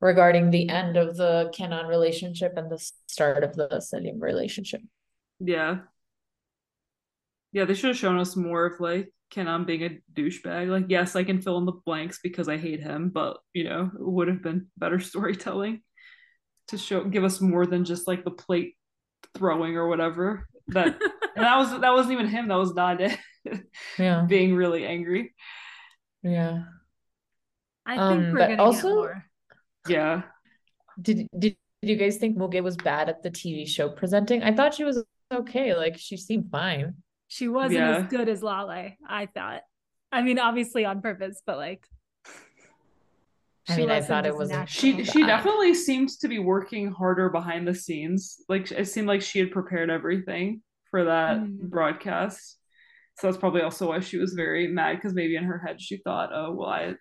regarding 0.00 0.50
the 0.50 0.68
end 0.68 0.96
of 0.96 1.16
the 1.16 1.50
Kenan 1.54 1.86
relationship 1.86 2.54
and 2.56 2.70
the 2.70 2.78
start 3.06 3.42
of 3.44 3.54
the 3.54 3.80
Selim 3.80 4.20
relationship. 4.20 4.82
yeah. 5.38 5.78
Yeah, 7.52 7.64
they 7.64 7.74
should 7.74 7.88
have 7.88 7.96
shown 7.96 8.18
us 8.18 8.36
more 8.36 8.66
of 8.66 8.78
like 8.80 9.12
Kenan 9.30 9.64
being 9.64 9.82
a 9.84 9.98
douchebag. 10.14 10.68
Like, 10.68 10.86
yes, 10.88 11.16
I 11.16 11.24
can 11.24 11.40
fill 11.40 11.58
in 11.58 11.64
the 11.66 11.78
blanks 11.86 12.18
because 12.22 12.48
I 12.48 12.56
hate 12.58 12.80
him, 12.80 13.10
but 13.10 13.38
you 13.54 13.64
know, 13.64 13.84
it 13.94 14.00
would 14.00 14.28
have 14.28 14.42
been 14.42 14.66
better 14.76 14.98
storytelling 15.10 15.82
to 16.68 16.78
show 16.78 17.04
give 17.04 17.24
us 17.24 17.40
more 17.40 17.66
than 17.66 17.84
just 17.84 18.06
like 18.06 18.24
the 18.24 18.30
plate 18.30 18.74
throwing 19.34 19.76
or 19.76 19.88
whatever. 19.88 20.46
That 20.68 20.86
and 21.36 21.44
that 21.44 21.56
was 21.56 21.80
that 21.80 21.92
wasn't 21.92 22.12
even 22.12 22.28
him, 22.28 22.48
that 22.48 22.56
was 22.56 22.74
Nade 22.74 23.18
Yeah, 23.98 24.22
being 24.28 24.54
really 24.54 24.84
angry. 24.86 25.34
yeah. 26.22 26.64
I 27.86 27.92
think 27.96 28.00
Um, 28.02 28.18
we're 28.18 28.32
but 28.32 28.38
gonna 28.38 28.48
get 28.56 28.60
also- 28.60 28.94
more. 28.94 29.24
Yeah. 29.88 30.22
Did 31.00 31.26
did 31.38 31.56
you 31.82 31.96
guys 31.96 32.18
think 32.18 32.36
Muge 32.36 32.62
was 32.62 32.76
bad 32.76 33.08
at 33.08 33.22
the 33.22 33.30
TV 33.30 33.66
show 33.66 33.88
presenting? 33.88 34.42
I 34.42 34.54
thought 34.54 34.74
she 34.74 34.84
was 34.84 35.02
okay. 35.32 35.74
Like 35.74 35.96
she 35.98 36.16
seemed 36.18 36.50
fine. 36.50 36.94
She 37.32 37.46
wasn't 37.46 37.74
Yeah. 37.78 37.96
as 37.98 38.06
good 38.08 38.28
as 38.28 38.42
Lale, 38.42 38.90
I 39.08 39.26
thought. 39.32 39.62
I 40.10 40.20
mean, 40.22 40.40
obviously 40.40 40.84
on 40.84 41.00
purpose, 41.00 41.40
but 41.46 41.58
like 41.58 41.86
I 43.68 43.74
she 43.74 43.80
mean, 43.82 43.90
I 43.92 44.00
thought 44.00 44.26
it 44.26 44.34
wasn't- 44.34 44.68
She 44.68 45.04
she 45.04 45.20
bad. 45.20 45.28
definitely 45.28 45.74
seemed 45.74 46.08
to 46.20 46.26
be 46.26 46.40
working 46.40 46.90
harder 46.90 47.28
behind 47.30 47.68
the 47.68 47.74
scenes. 47.74 48.42
Like 48.48 48.72
it 48.72 48.86
seemed 48.88 49.06
like 49.06 49.22
she 49.22 49.38
had 49.38 49.52
prepared 49.52 49.90
everything 49.90 50.62
for 50.90 51.04
that 51.04 51.38
Mm. 51.38 51.70
broadcast. 51.70 52.58
So 53.18 53.28
that's 53.28 53.38
probably 53.38 53.62
also 53.62 53.88
why 53.90 54.00
she 54.00 54.16
was 54.18 54.32
very 54.32 54.66
mad 54.66 54.96
because 54.96 55.14
maybe 55.14 55.36
in 55.36 55.44
her 55.44 55.58
head 55.58 55.80
she 55.80 55.98
thought, 55.98 56.30
"Oh, 56.32 56.50
well, 56.52 56.68
I 56.68 56.96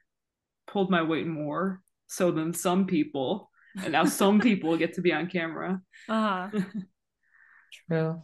pulled 0.68 0.92
my 0.92 1.02
weight 1.02 1.26
more 1.26 1.82
so 2.06 2.30
than 2.32 2.54
some 2.54 2.86
people, 2.86 3.50
and 3.82 3.94
now 3.94 4.06
some 4.06 4.40
people 4.50 4.78
get 4.78 4.94
to 4.94 5.02
be 5.02 5.12
on 5.12 5.26
camera." 5.28 5.82
uh-huh. 6.08 6.50
True. 7.88 8.22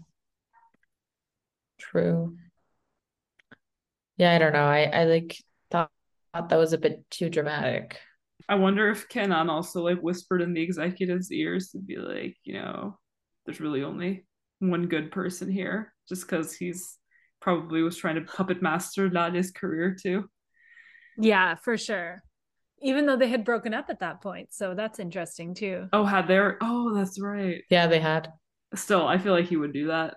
True. 1.92 2.34
Mm-hmm. 2.34 2.36
Yeah, 4.18 4.34
I 4.34 4.38
don't 4.38 4.54
know. 4.54 4.66
I 4.66 4.84
I 4.84 5.04
like 5.06 5.38
thought 5.72 5.92
thought 6.34 6.50
that 6.50 6.60
was 6.60 6.74
a 6.74 6.78
bit 6.78 7.04
too 7.10 7.30
dramatic. 7.30 8.00
I 8.48 8.56
wonder 8.56 8.90
if 8.90 9.10
Kenan 9.10 9.50
also 9.50 9.82
like 9.82 10.00
whispered 10.00 10.42
in 10.42 10.54
the 10.54 10.62
executive's 10.62 11.32
ears 11.32 11.70
to 11.72 11.80
be 11.80 11.98
like, 11.98 12.38
you 12.44 12.54
know, 12.54 12.98
there's 13.46 13.60
really 13.60 13.84
only 13.84 14.26
one 14.60 14.88
good 14.88 15.12
person 15.12 15.50
here, 15.50 15.94
just 16.08 16.28
because 16.28 16.54
he's 16.54 16.98
probably 17.42 17.82
was 17.82 17.98
trying 17.98 18.16
to 18.16 18.22
puppet 18.22 18.62
master 18.62 19.10
Lale's 19.10 19.52
career 19.52 19.96
too. 20.02 20.30
Yeah, 21.18 21.56
for 21.56 21.78
sure. 21.78 22.24
Even 22.82 23.06
though 23.06 23.18
they 23.18 23.30
had 23.30 23.46
broken 23.46 23.74
up 23.74 23.90
at 23.90 24.00
that 24.00 24.22
point. 24.22 24.54
So 24.54 24.76
that's 24.76 25.00
interesting 25.00 25.56
too. 25.56 25.88
Oh, 25.92 26.06
had 26.06 26.28
there? 26.28 26.58
Oh, 26.62 26.94
that's 26.94 27.20
right. 27.20 27.64
Yeah, 27.70 27.88
they 27.88 28.00
had. 28.00 28.32
Still, 28.76 29.08
I 29.08 29.18
feel 29.18 29.34
like 29.34 29.46
he 29.46 29.58
would 29.58 29.74
do 29.74 29.88
that. 29.88 30.16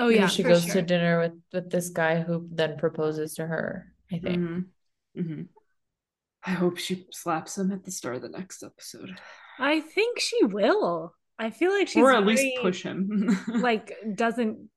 Oh 0.00 0.08
Because 0.08 0.20
yeah, 0.20 0.26
she 0.28 0.42
goes 0.42 0.64
sure. 0.64 0.74
to 0.74 0.82
dinner 0.82 1.20
with 1.20 1.32
with 1.52 1.70
this 1.70 1.90
guy 1.90 2.20
who 2.20 2.48
then 2.50 2.78
proposes 2.78 3.34
to 3.34 3.46
her, 3.46 3.92
I 4.10 4.18
think. 4.18 4.38
Mm-hmm. 4.38 5.20
Mm-hmm. 5.20 5.42
I 6.44 6.50
hope 6.52 6.78
she 6.78 7.06
slaps 7.12 7.58
him 7.58 7.70
at 7.70 7.84
the 7.84 7.90
start 7.90 8.16
of 8.16 8.22
the 8.22 8.30
next 8.30 8.62
episode, 8.62 9.14
I 9.60 9.80
think 9.80 10.18
she 10.18 10.42
will. 10.44 11.14
I 11.38 11.50
feel 11.50 11.70
like 11.70 11.88
she's 11.88 12.02
or 12.02 12.12
at 12.12 12.24
least 12.26 12.58
push 12.60 12.82
him. 12.82 13.38
like 13.60 13.94
doesn't 14.14 14.70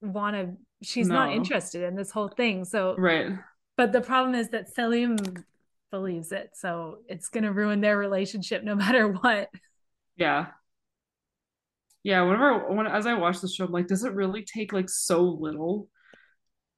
want 0.00 0.36
to 0.36 0.56
she's 0.82 1.08
not 1.08 1.32
interested 1.32 1.82
in 1.82 1.96
this 1.96 2.10
whole 2.10 2.28
thing. 2.28 2.64
So 2.64 2.94
right. 2.96 3.32
but 3.76 3.92
the 3.92 4.00
problem 4.00 4.34
is 4.34 4.50
that 4.50 4.72
Selim 4.72 5.18
believes 5.90 6.30
it. 6.30 6.50
So 6.54 6.98
it's 7.08 7.28
gonna 7.28 7.52
ruin 7.52 7.80
their 7.80 7.98
relationship 7.98 8.62
no 8.62 8.74
matter 8.76 9.08
what. 9.08 9.50
Yeah. 10.16 10.46
Yeah, 12.02 12.22
whenever 12.22 12.72
when 12.74 12.86
as 12.86 13.06
I 13.06 13.14
watch 13.14 13.40
the 13.40 13.48
show, 13.48 13.66
I'm 13.66 13.72
like, 13.72 13.86
does 13.88 14.04
it 14.04 14.14
really 14.14 14.42
take 14.44 14.72
like 14.72 14.88
so 14.88 15.22
little 15.22 15.88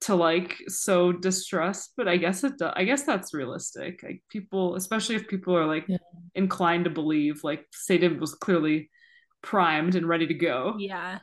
to 0.03 0.15
like 0.17 0.57
so 0.69 1.13
distress? 1.13 1.91
But 1.97 2.09
I 2.09 2.17
guess 2.17 2.43
it 2.43 2.59
does. 2.59 2.73
I 2.75 2.85
guess 2.85 3.05
that's 3.05 3.33
realistic. 3.33 4.03
Like 4.03 4.23
people, 4.29 4.75
especially 4.75 5.15
if 5.17 5.29
people 5.29 5.57
are 5.57 5.67
like 5.67 5.85
Yeah. 5.89 5.99
inclined 6.35 6.85
to 6.85 6.91
believe, 6.91 7.45
like 7.45 7.67
Satan 7.73 8.19
was 8.19 8.35
clearly 8.35 8.91
primed 9.43 9.95
and 9.95 10.09
ready 10.09 10.27
to 10.27 10.35
go 10.35 10.75
Yeah. 10.79 11.21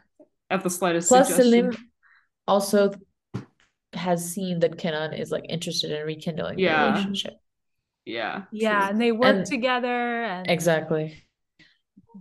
at 0.50 0.64
the 0.64 0.70
slightest 0.70 1.10
Plus, 1.10 1.28
suggestion. 1.28 1.52
Selim 1.74 1.90
also 2.48 2.92
has 3.94 4.34
seen 4.34 4.60
that 4.60 4.78
Kenan 4.78 5.14
is 5.14 5.32
like 5.32 5.46
interested 5.50 5.92
in 5.92 6.06
rekindling 6.06 6.56
the 6.56 6.64
Yeah. 6.64 6.90
relationship. 6.92 7.34
Yeah. 8.06 8.44
Yeah. 8.52 8.80
true. 8.80 8.90
And 8.92 9.02
they 9.02 9.12
work 9.12 9.36
And- 9.36 9.46
together 9.46 10.24
and 10.24 10.50
Exactly. 10.50 11.24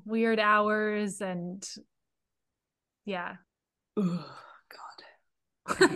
Weird 0.04 0.38
hours 0.38 1.20
and 1.20 1.66
yeah. 3.04 3.36
Ugh, 3.96 4.24
God. 5.66 5.88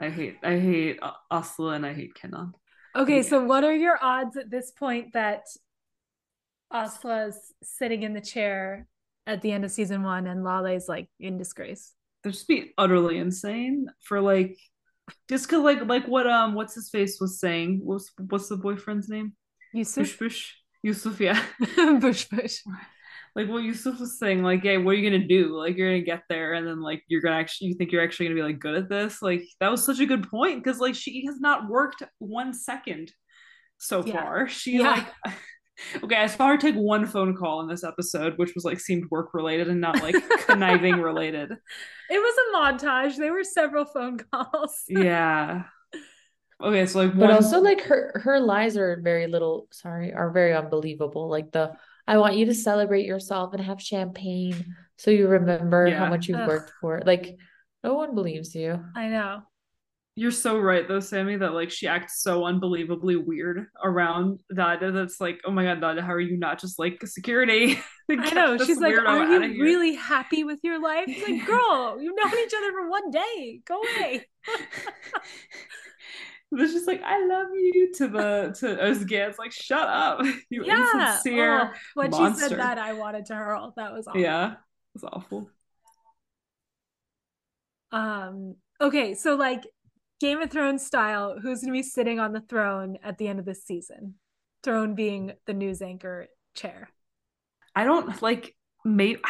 I 0.00 0.10
hate 0.10 0.38
I 0.42 0.58
hate 0.58 0.98
uh, 1.02 1.12
Aslı 1.30 1.74
and 1.74 1.86
I 1.86 1.94
hate 1.94 2.14
Kenan. 2.14 2.52
Okay, 2.94 3.22
so 3.22 3.42
what 3.44 3.64
are 3.64 3.74
your 3.74 3.98
odds 4.02 4.36
at 4.36 4.50
this 4.50 4.70
point 4.70 5.14
that 5.14 5.44
Aslı's 6.72 7.52
sitting 7.62 8.02
in 8.02 8.12
the 8.12 8.20
chair 8.20 8.86
at 9.26 9.40
the 9.42 9.52
end 9.52 9.64
of 9.64 9.70
season 9.70 10.02
one 10.02 10.26
and 10.26 10.44
Lale's 10.44 10.88
like 10.88 11.08
in 11.18 11.38
disgrace? 11.38 11.94
They'd 12.22 12.32
just 12.32 12.48
be 12.48 12.72
utterly 12.76 13.18
insane 13.18 13.86
for 14.00 14.20
like 14.20 14.56
just 15.28 15.48
cause 15.48 15.62
like 15.62 15.84
like 15.86 16.06
what 16.06 16.26
um 16.26 16.54
what's 16.54 16.74
his 16.74 16.90
face 16.90 17.20
was 17.20 17.40
saying. 17.40 17.80
What's 17.82 18.12
what's 18.18 18.48
the 18.48 18.56
boyfriend's 18.56 19.08
name? 19.08 19.34
Bush 19.72 19.78
Yusuf? 19.78 20.18
Bush. 20.18 20.52
Yusuf, 20.82 21.20
yeah. 21.20 21.42
Bush 22.00 22.26
Bush. 22.26 22.60
Like 23.34 23.48
what 23.48 23.62
Yusuf 23.62 23.98
was 23.98 24.18
saying, 24.18 24.42
like, 24.42 24.62
hey, 24.62 24.78
what 24.78 24.92
are 24.92 24.94
you 24.98 25.10
gonna 25.10 25.26
do? 25.26 25.56
Like 25.56 25.76
you're 25.76 25.88
gonna 25.90 26.04
get 26.04 26.22
there 26.28 26.54
and 26.54 26.66
then 26.66 26.80
like 26.80 27.02
you're 27.08 27.20
gonna 27.22 27.36
actually 27.36 27.68
you 27.68 27.74
think 27.74 27.90
you're 27.92 28.02
actually 28.02 28.26
gonna 28.26 28.36
be 28.36 28.42
like 28.42 28.58
good 28.58 28.74
at 28.74 28.88
this? 28.88 29.22
Like 29.22 29.42
that 29.60 29.70
was 29.70 29.84
such 29.84 30.00
a 30.00 30.06
good 30.06 30.28
point 30.28 30.62
because 30.62 30.78
like 30.80 30.94
she 30.94 31.24
has 31.26 31.40
not 31.40 31.68
worked 31.68 32.02
one 32.18 32.52
second 32.52 33.12
so 33.78 34.04
Yeah. 34.04 34.12
far. 34.22 34.48
She 34.48 34.78
Yeah. 34.78 34.90
like 35.24 35.34
Okay, 36.04 36.16
I 36.16 36.26
saw 36.26 36.48
her 36.48 36.58
take 36.58 36.74
one 36.76 37.06
phone 37.06 37.34
call 37.34 37.62
in 37.62 37.66
this 37.68 37.82
episode, 37.82 38.36
which 38.36 38.54
was 38.54 38.62
like 38.64 38.78
seemed 38.78 39.10
work 39.10 39.30
related 39.32 39.68
and 39.68 39.80
not 39.80 40.00
like 40.02 40.14
conniving 40.46 41.00
related. 41.00 41.50
It 41.50 42.18
was 42.18 42.36
a 42.38 42.56
montage. 42.56 43.16
There 43.16 43.32
were 43.32 43.42
several 43.42 43.86
phone 43.86 44.18
calls. 44.18 44.82
Yeah. 44.88 45.64
Okay, 46.62 46.86
so 46.86 47.00
like 47.00 47.18
But 47.18 47.30
also 47.32 47.60
like 47.60 47.80
her 47.82 48.20
her 48.22 48.38
lies 48.38 48.76
are 48.76 49.00
very 49.02 49.26
little, 49.26 49.66
sorry, 49.72 50.12
are 50.12 50.30
very 50.30 50.54
unbelievable. 50.54 51.28
Like 51.28 51.50
the 51.50 51.72
I 52.06 52.18
want 52.18 52.36
you 52.36 52.46
to 52.46 52.54
celebrate 52.54 53.06
yourself 53.06 53.54
and 53.54 53.62
have 53.62 53.80
champagne 53.80 54.74
so 54.98 55.10
you 55.10 55.26
remember 55.26 55.90
how 55.90 56.08
much 56.08 56.28
you've 56.28 56.38
Ugh. 56.38 56.48
worked 56.48 56.72
for. 56.80 57.02
Like 57.04 57.36
no 57.82 57.94
one 57.94 58.14
believes 58.14 58.54
you. 58.54 58.84
I 58.94 59.08
know. 59.08 59.42
You're 60.14 60.30
so 60.30 60.58
right 60.58 60.86
though, 60.86 61.00
Sammy, 61.00 61.36
that 61.38 61.54
like 61.54 61.70
she 61.70 61.88
acts 61.88 62.22
so 62.22 62.44
unbelievably 62.44 63.16
weird 63.16 63.66
around 63.82 64.40
Dada 64.54 64.92
that's 64.92 65.20
like, 65.20 65.40
oh 65.46 65.50
my 65.50 65.64
god, 65.64 65.80
Dada, 65.80 66.02
how 66.02 66.12
are 66.12 66.20
you 66.20 66.36
not 66.36 66.60
just 66.60 66.78
like 66.78 67.04
security? 67.06 67.80
I 68.10 68.34
know. 68.34 68.58
She's 68.58 68.78
like, 68.78 68.94
Are 68.94 69.06
outta 69.06 69.32
you 69.32 69.40
here." 69.40 69.64
really 69.64 69.94
happy 69.94 70.44
with 70.44 70.60
your 70.62 70.80
life? 70.82 71.06
It's 71.08 71.26
like, 71.26 71.46
girl, 71.46 71.98
you've 72.00 72.14
known 72.14 72.44
each 72.44 72.52
other 72.54 72.72
for 72.72 72.90
one 72.90 73.10
day. 73.10 73.62
Go 73.64 73.80
away. 73.80 74.26
It's 76.58 76.72
just 76.74 76.86
like, 76.86 77.02
I 77.02 77.24
love 77.26 77.48
you 77.54 77.92
to 77.94 78.08
the 78.08 78.56
to 78.60 78.76
Özge. 78.76 79.10
It's 79.12 79.38
like, 79.38 79.52
shut 79.52 79.88
up, 79.88 80.20
you 80.50 80.64
Yeah. 80.64 81.12
insincere. 81.14 81.70
Oh, 81.72 81.78
when 81.94 82.12
she 82.12 82.34
said 82.34 82.58
that, 82.58 82.78
I 82.78 82.92
wanted 82.92 83.26
to 83.26 83.34
hurl. 83.34 83.72
That 83.76 83.92
was 83.92 84.06
awful. 84.06 84.20
Yeah, 84.20 84.54
it's 84.94 85.04
awful. 85.04 85.48
Um, 87.90 88.56
okay, 88.80 89.14
so 89.14 89.34
like 89.34 89.66
Game 90.20 90.40
of 90.40 90.50
Thrones 90.50 90.84
style, 90.84 91.38
who's 91.40 91.60
gonna 91.60 91.72
be 91.72 91.82
sitting 91.82 92.20
on 92.20 92.32
the 92.32 92.40
throne 92.40 92.98
at 93.02 93.18
the 93.18 93.28
end 93.28 93.38
of 93.38 93.44
this 93.44 93.64
season? 93.64 94.14
Throne 94.62 94.94
being 94.94 95.32
the 95.46 95.54
news 95.54 95.82
anchor 95.82 96.28
chair. 96.54 96.88
I 97.74 97.84
don't 97.84 98.22
like 98.22 98.54
maybe 98.84 99.20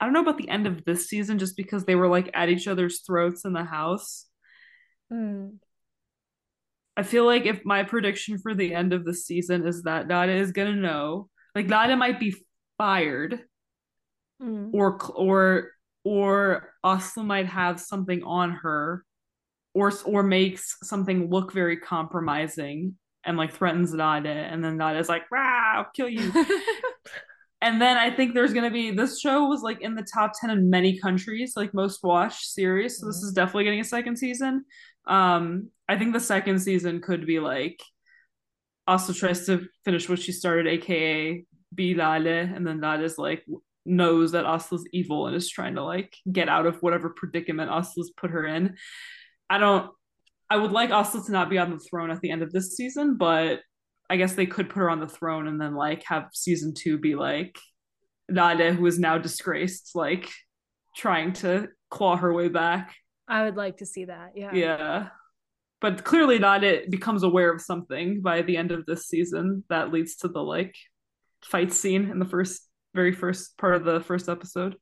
I 0.00 0.04
don't 0.04 0.14
know 0.14 0.22
about 0.22 0.38
the 0.38 0.48
end 0.48 0.66
of 0.66 0.84
this 0.84 1.08
season 1.08 1.38
just 1.38 1.56
because 1.56 1.84
they 1.84 1.94
were 1.94 2.08
like 2.08 2.30
at 2.34 2.48
each 2.48 2.66
other's 2.66 3.00
throats 3.02 3.44
in 3.44 3.52
the 3.52 3.64
house. 3.64 4.26
Hmm. 5.10 5.48
I 6.96 7.02
feel 7.02 7.24
like 7.24 7.46
if 7.46 7.64
my 7.64 7.82
prediction 7.84 8.38
for 8.38 8.54
the 8.54 8.74
end 8.74 8.92
of 8.92 9.04
the 9.04 9.14
season 9.14 9.66
is 9.66 9.82
that 9.84 10.08
Dada 10.08 10.32
is 10.32 10.52
gonna 10.52 10.76
know, 10.76 11.28
like 11.54 11.68
Dada 11.68 11.96
might 11.96 12.20
be 12.20 12.34
fired, 12.78 13.40
Hmm. 14.40 14.70
or 14.72 14.98
or 15.14 15.70
or 16.04 16.72
Aslı 16.84 17.24
might 17.24 17.46
have 17.46 17.78
something 17.80 18.22
on 18.24 18.50
her, 18.52 19.04
or 19.74 19.92
or 20.04 20.22
makes 20.22 20.76
something 20.82 21.30
look 21.30 21.52
very 21.52 21.76
compromising 21.76 22.96
and 23.24 23.36
like 23.38 23.52
threatens 23.52 23.94
Nade, 23.94 24.26
and 24.26 24.64
then 24.64 24.76
Nade's 24.76 25.08
like, 25.08 25.30
"Rah, 25.30 25.76
I'll 25.76 25.90
kill 25.94 26.08
you." 26.08 26.32
and 27.62 27.80
then 27.80 27.96
I 27.96 28.10
think 28.10 28.34
there's 28.34 28.52
gonna 28.52 28.70
be 28.70 28.90
this 28.90 29.20
show 29.20 29.46
was 29.46 29.62
like 29.62 29.80
in 29.80 29.94
the 29.94 30.06
top 30.12 30.32
ten 30.40 30.50
in 30.50 30.68
many 30.68 30.98
countries, 30.98 31.52
like 31.56 31.72
most 31.72 32.02
watched 32.02 32.44
series. 32.46 32.98
So 32.98 33.06
this 33.06 33.22
Mhm. 33.22 33.26
is 33.28 33.32
definitely 33.32 33.64
getting 33.64 33.80
a 33.80 33.84
second 33.84 34.16
season. 34.16 34.64
Um, 35.06 35.70
I 35.92 35.98
think 35.98 36.14
the 36.14 36.20
second 36.20 36.58
season 36.60 37.02
could 37.02 37.26
be 37.26 37.38
like 37.38 37.82
also 38.86 39.12
tries 39.12 39.44
to 39.46 39.68
finish 39.84 40.08
what 40.08 40.20
she 40.20 40.32
started, 40.32 40.66
aka 40.66 41.44
be 41.74 41.94
Lale, 41.94 42.26
and 42.26 42.66
then 42.66 42.82
is 43.02 43.18
like 43.18 43.44
knows 43.84 44.32
that 44.32 44.46
Aslı's 44.46 44.88
evil 44.92 45.26
and 45.26 45.36
is 45.36 45.50
trying 45.50 45.74
to 45.74 45.84
like 45.84 46.16
get 46.30 46.48
out 46.48 46.64
of 46.64 46.82
whatever 46.82 47.10
predicament 47.10 47.70
Aslı's 47.70 48.10
put 48.16 48.30
her 48.30 48.46
in. 48.46 48.76
I 49.50 49.58
don't 49.58 49.90
I 50.48 50.56
would 50.56 50.72
like 50.72 50.88
Aslı 50.88 51.26
to 51.26 51.32
not 51.32 51.50
be 51.50 51.58
on 51.58 51.70
the 51.70 51.78
throne 51.78 52.10
at 52.10 52.20
the 52.22 52.30
end 52.30 52.42
of 52.42 52.52
this 52.52 52.74
season, 52.74 53.18
but 53.18 53.60
I 54.08 54.16
guess 54.16 54.32
they 54.32 54.46
could 54.46 54.70
put 54.70 54.78
her 54.78 54.88
on 54.88 55.00
the 55.00 55.08
throne 55.08 55.46
and 55.46 55.60
then 55.60 55.74
like 55.74 56.04
have 56.06 56.28
season 56.32 56.72
two 56.74 56.96
be 56.98 57.16
like 57.16 57.58
Nade, 58.30 58.74
who 58.76 58.86
is 58.86 58.98
now 58.98 59.18
disgraced, 59.18 59.90
like 59.94 60.30
trying 60.96 61.34
to 61.34 61.68
claw 61.90 62.16
her 62.16 62.32
way 62.32 62.48
back. 62.48 62.94
I 63.28 63.44
would 63.44 63.56
like 63.56 63.78
to 63.78 63.86
see 63.86 64.06
that. 64.06 64.32
Yeah. 64.34 64.54
Yeah. 64.54 65.08
But 65.82 66.04
clearly 66.04 66.38
not 66.38 66.62
it 66.62 66.90
becomes 66.90 67.24
aware 67.24 67.52
of 67.52 67.60
something 67.60 68.22
by 68.22 68.42
the 68.42 68.56
end 68.56 68.70
of 68.70 68.86
this 68.86 69.08
season 69.08 69.64
that 69.68 69.92
leads 69.92 70.16
to 70.18 70.28
the 70.28 70.40
like 70.40 70.76
fight 71.44 71.72
scene 71.72 72.08
in 72.08 72.20
the 72.20 72.24
first 72.24 72.68
very 72.94 73.12
first 73.12 73.58
part 73.58 73.74
of 73.74 73.84
the 73.84 74.00
first 74.00 74.28
episode. 74.28 74.76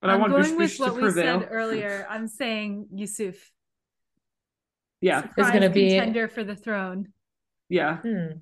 But 0.00 0.10
i 0.10 0.14
I'm 0.14 0.20
want 0.20 0.32
going 0.32 0.56
with 0.56 0.58
Bish 0.58 0.78
to 0.78 0.84
what 0.84 0.94
we 0.94 1.02
prevail. 1.02 1.40
said 1.40 1.48
earlier. 1.50 2.06
I'm 2.10 2.26
saying 2.26 2.88
Yusuf. 2.94 3.36
Yeah. 5.02 5.22
Surprise 5.22 5.52
gonna 5.52 5.70
be- 5.70 5.90
contender 5.90 6.28
for 6.28 6.44
the 6.44 6.56
throne. 6.56 7.08
Yeah. 7.68 7.98
Hmm. 7.98 8.38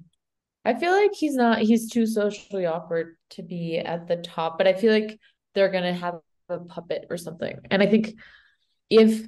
I 0.65 0.75
feel 0.75 0.93
like 0.93 1.13
he's 1.15 1.35
not, 1.35 1.59
he's 1.59 1.91
too 1.91 2.07
socially 2.07 2.67
awkward 2.67 3.17
to 3.31 3.43
be 3.43 3.79
at 3.79 4.07
the 4.07 4.17
top, 4.17 4.59
but 4.59 4.67
I 4.67 4.75
feel 4.75 4.93
like 4.93 5.19
they're 5.55 5.71
gonna 5.71 5.95
have 5.95 6.21
a 6.49 6.59
puppet 6.59 7.07
or 7.11 7.17
something. 7.17 7.59
And 7.71 7.83
I 7.83 7.87
think 7.87 8.15
if 8.91 9.27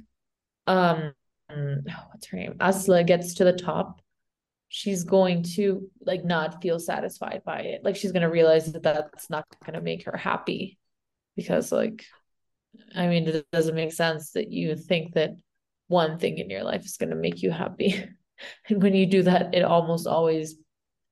um 0.67 1.13
what's 2.11 2.27
her 2.27 2.37
name? 2.37 2.55
Aslı 2.59 3.05
gets 3.05 3.35
to 3.35 3.43
the 3.43 3.53
top, 3.53 4.01
she's 4.69 5.03
going 5.03 5.43
to 5.43 5.89
like 6.05 6.23
not 6.23 6.61
feel 6.61 6.79
satisfied 6.79 7.41
by 7.45 7.59
it. 7.61 7.83
Like 7.83 7.95
she's 7.95 8.11
gonna 8.11 8.29
realize 8.29 8.71
that 8.71 8.83
that's 8.83 9.29
not 9.29 9.45
gonna 9.65 9.81
make 9.81 10.05
her 10.05 10.17
happy 10.17 10.77
because 11.35 11.71
like 11.71 12.05
I 12.95 13.07
mean 13.07 13.27
it 13.27 13.45
doesn't 13.51 13.75
make 13.75 13.93
sense 13.93 14.31
that 14.31 14.51
you 14.51 14.75
think 14.75 15.13
that 15.13 15.31
one 15.87 16.17
thing 16.17 16.37
in 16.37 16.49
your 16.49 16.63
life 16.63 16.85
is 16.85 16.97
gonna 16.97 17.15
make 17.15 17.41
you 17.41 17.51
happy. 17.51 18.03
And 18.69 18.81
when 18.81 18.95
you 18.95 19.05
do 19.05 19.21
that, 19.21 19.53
it 19.53 19.61
almost 19.61 20.07
always 20.07 20.55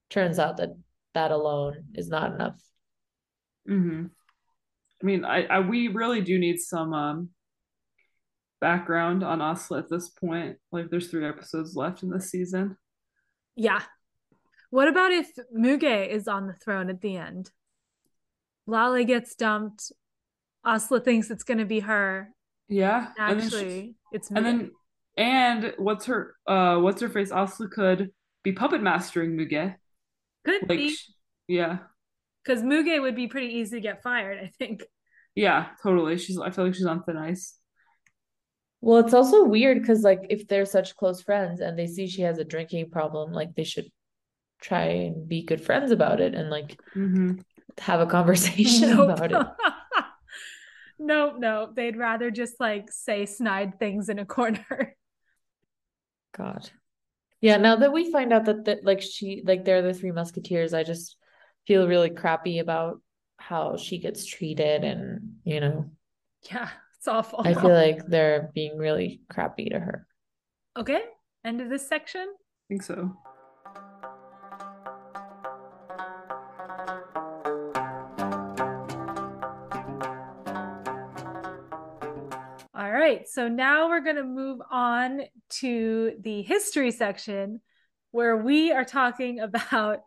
turns 0.09 0.39
out 0.39 0.57
that 0.57 0.69
that 1.13 1.29
alone 1.29 1.85
is 1.93 2.09
not 2.09 2.33
enough. 2.33 2.59
hmm 3.67 4.05
I 5.01 5.05
mean, 5.05 5.23
I, 5.23 5.45
I 5.45 5.59
we 5.59 5.87
really 5.89 6.21
do 6.21 6.39
need 6.39 6.57
some 6.59 6.93
um 6.93 7.29
background 8.61 9.23
on 9.23 9.39
Aslı 9.39 9.79
at 9.79 9.89
this 9.89 10.09
point. 10.09 10.57
Like, 10.71 10.89
there's 10.89 11.07
three 11.09 11.25
episodes 11.27 11.75
left 11.75 12.03
in 12.03 12.09
this 12.09 12.29
season. 12.29 12.77
Yeah. 13.55 13.81
What 14.69 14.87
about 14.87 15.11
if 15.11 15.27
Muge 15.57 16.07
is 16.09 16.27
on 16.27 16.47
the 16.47 16.53
throne 16.53 16.89
at 16.89 17.01
the 17.01 17.17
end? 17.17 17.51
Lale 18.67 19.03
gets 19.03 19.35
dumped. 19.35 19.91
Aslı 20.65 21.03
thinks 21.03 21.31
it's 21.31 21.43
going 21.43 21.57
to 21.57 21.65
be 21.65 21.79
her. 21.79 22.29
Yeah, 22.67 23.07
Actually, 23.17 23.95
it's 24.11 24.29
Muge. 24.29 24.37
and 24.37 24.45
then 24.45 24.71
and 25.17 25.73
what's 25.79 26.05
her 26.05 26.35
uh 26.45 26.77
what's 26.77 27.01
her 27.01 27.09
face? 27.09 27.31
Aslı 27.31 27.71
could 27.71 28.11
be 28.43 28.51
puppet 28.51 28.83
mastering 28.83 29.35
Muge. 29.35 29.75
Could 30.45 30.61
Like, 30.69 30.77
be 30.77 30.95
yeah, 31.47 31.79
because 32.45 32.61
Muge 32.61 33.01
would 33.01 33.15
be 33.15 33.27
pretty 33.27 33.55
easy 33.55 33.77
to 33.77 33.81
get 33.81 34.03
fired. 34.03 34.37
I 34.37 34.51
think. 34.59 34.83
yeah, 35.33 35.69
totally. 35.81 36.17
She's 36.19 36.37
I 36.39 36.51
feel 36.51 36.65
like 36.65 36.75
she's 36.75 36.85
on 36.85 37.01
thin 37.03 37.17
ice. 37.17 37.57
Well, 38.81 38.99
it's 38.99 39.13
also 39.13 39.43
weird 39.45 39.79
because 39.79 40.03
like 40.03 40.21
if 40.29 40.47
they're 40.47 40.65
such 40.65 40.95
close 40.95 41.21
friends 41.21 41.59
and 41.59 41.77
they 41.77 41.87
see 41.87 42.07
she 42.07 42.21
has 42.21 42.37
a 42.37 42.45
drinking 42.45 42.89
problem, 42.91 43.33
like 43.33 43.55
they 43.55 43.63
should 43.65 43.87
try 44.61 44.85
and 44.85 45.27
be 45.27 45.43
good 45.43 45.63
friends 45.63 45.91
about 45.91 46.21
it 46.21 46.35
and 46.35 46.49
like 46.49 46.77
hmm 46.93 47.33
have 47.77 48.01
a 48.01 48.05
conversation 48.05 48.89
Nope. 48.97 49.11
about 49.11 49.31
it. 49.31 49.41
nope, 50.99 51.35
no. 51.37 51.71
They'd 51.73 51.97
rather 51.97 52.31
just 52.31 52.59
like 52.59 52.91
say 52.91 53.25
snide 53.25 53.79
things 53.79 54.09
in 54.09 54.19
a 54.19 54.25
corner. 54.25 54.95
God. 56.35 56.69
Yeah, 57.41 57.57
now 57.57 57.77
that 57.77 57.93
we 57.93 58.11
find 58.11 58.33
out 58.33 58.45
that, 58.45 58.65
that 58.65 58.83
like 58.83 59.01
she 59.01 59.43
like 59.45 59.65
they're 59.65 59.81
the 59.81 59.93
three 59.93 60.11
musketeers, 60.11 60.73
I 60.73 60.83
just 60.83 61.15
feel 61.67 61.87
really 61.87 62.09
crappy 62.09 62.59
about 62.59 63.01
how 63.37 63.77
she 63.77 63.99
gets 63.99 64.25
treated 64.25 64.83
and 64.83 65.37
you 65.43 65.59
know, 65.61 65.91
yeah, 66.51 66.69
it's 66.99 67.07
awful. 67.07 67.41
I 67.43 67.53
feel 67.53 67.73
like 67.73 68.05
they're 68.07 68.51
being 68.53 68.77
really 68.77 69.21
crappy 69.31 69.69
to 69.69 69.79
her. 69.79 70.05
okay, 70.77 71.01
end 71.43 71.61
of 71.61 71.69
this 71.69 71.87
section. 71.87 72.21
I 72.29 72.67
think 72.67 72.83
so. 72.83 73.15
All 82.75 82.91
right, 82.91 83.27
so 83.27 83.47
now 83.49 83.89
we're 83.89 83.99
going 83.99 84.15
to 84.15 84.23
move 84.23 84.61
on 84.71 85.21
to 85.61 86.13
the 86.21 86.41
history 86.43 86.91
section 86.91 87.59
where 88.11 88.37
we 88.37 88.71
are 88.71 88.85
talking 88.85 89.39
about 89.41 89.99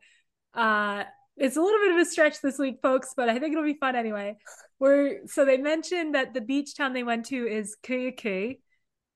uh 0.55 1.05
it's 1.37 1.57
a 1.57 1.61
little 1.61 1.81
bit 1.81 1.93
of 1.93 1.99
a 1.99 2.05
stretch 2.05 2.41
this 2.41 2.59
week 2.59 2.79
folks, 2.83 3.15
but 3.17 3.29
I 3.29 3.39
think 3.39 3.53
it'll 3.53 3.65
be 3.65 3.75
fun 3.75 3.97
anyway. 3.97 4.37
We're 4.79 5.27
so 5.27 5.45
they 5.45 5.59
mentioned 5.59 6.15
that 6.15 6.35
the 6.35 6.41
beach 6.41 6.77
town 6.77 6.93
they 6.93 7.05
went 7.05 7.27
to 7.27 7.47
is 7.47 7.77
Kıyıköy 7.83 8.59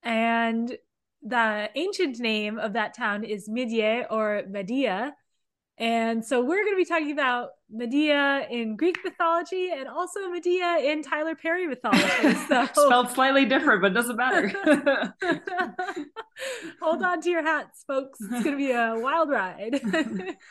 and 0.02 0.76
the 1.22 1.68
ancient 1.74 2.18
name 2.20 2.58
of 2.58 2.74
that 2.74 2.94
town 2.94 3.24
is 3.24 3.48
Midye 3.48 4.06
or 4.10 4.44
Medea. 4.48 5.14
And 5.78 6.24
so 6.24 6.40
we're 6.40 6.64
going 6.64 6.72
to 6.72 6.76
be 6.76 6.86
talking 6.86 7.12
about 7.12 7.50
Medea 7.70 8.46
in 8.50 8.76
Greek 8.76 8.96
mythology 9.04 9.70
and 9.70 9.88
also 9.88 10.20
Madea 10.30 10.82
in 10.82 11.02
Tyler 11.02 11.34
Perry 11.34 11.66
mythology. 11.66 12.02
So 12.48 12.64
Spelled 12.66 13.10
slightly 13.10 13.44
different, 13.44 13.82
but 13.82 13.92
doesn't 13.92 14.16
matter. 14.16 14.48
Hold 16.80 17.02
on 17.02 17.20
to 17.20 17.28
your 17.28 17.42
hats, 17.42 17.84
folks. 17.86 18.20
It's 18.20 18.44
going 18.44 18.44
to 18.44 18.56
be 18.56 18.70
a 18.70 18.94
wild 18.96 19.28
ride. 19.28 19.80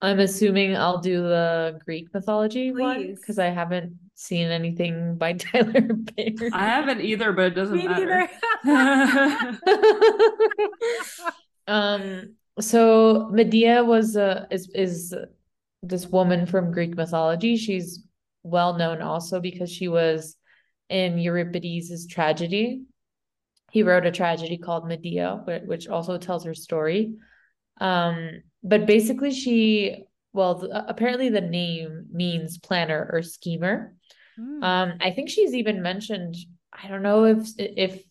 I'm 0.01 0.21
assuming 0.21 0.77
I'll 0.77 0.99
do 0.99 1.23
the 1.23 1.81
Greek 1.85 2.13
mythology 2.15 2.71
one 2.71 3.15
because 3.15 3.39
I 3.39 3.47
haven't 3.47 3.99
seen 4.15 4.49
anything 4.49 5.17
by 5.17 5.33
Tyler 5.35 5.89
Perry. 6.17 6.37
I 6.53 6.67
haven't 6.67 7.01
either, 7.01 7.33
but 7.33 7.47
it 7.47 7.55
doesn't 7.55 7.77
Me 7.77 7.89
matter. 7.89 8.29
Um, 11.69 12.35
so 12.59 13.29
Medea 13.31 13.85
was 13.85 14.17
uh 14.17 14.47
is 14.51 14.71
is 14.75 15.15
this 15.83 16.07
woman 16.07 16.47
from 16.47 16.73
Greek 16.73 16.97
mythology. 16.97 17.57
She's 17.57 18.03
well 18.43 18.75
known 18.79 19.03
also 19.03 19.39
because 19.39 19.71
she 19.71 19.87
was 19.87 20.37
in 20.89 21.19
Euripides' 21.19 22.07
tragedy. 22.07 22.85
He 23.71 23.83
wrote 23.83 24.07
a 24.07 24.11
tragedy 24.11 24.57
called 24.57 24.89
Medea, 24.89 25.43
which 25.67 25.89
also 25.89 26.17
tells 26.17 26.45
her 26.45 26.55
story. 26.55 27.13
Um, 27.81 28.43
but 28.63 28.87
basically 28.87 29.31
she 29.31 30.05
well, 30.33 30.57
the, 30.57 30.89
apparently 30.89 31.31
the 31.31 31.41
name 31.41 32.07
means 32.13 32.59
planner 32.59 33.09
or 33.13 33.23
schemer. 33.23 33.95
Hmm. 34.37 34.63
Um, 34.63 34.93
I 35.01 35.11
think 35.11 35.31
she's 35.31 35.55
even 35.55 35.83
mentioned, 35.83 36.37
I 36.73 36.89
don't 36.89 37.03
know 37.03 37.25
if 37.25 37.49
if 37.59 38.03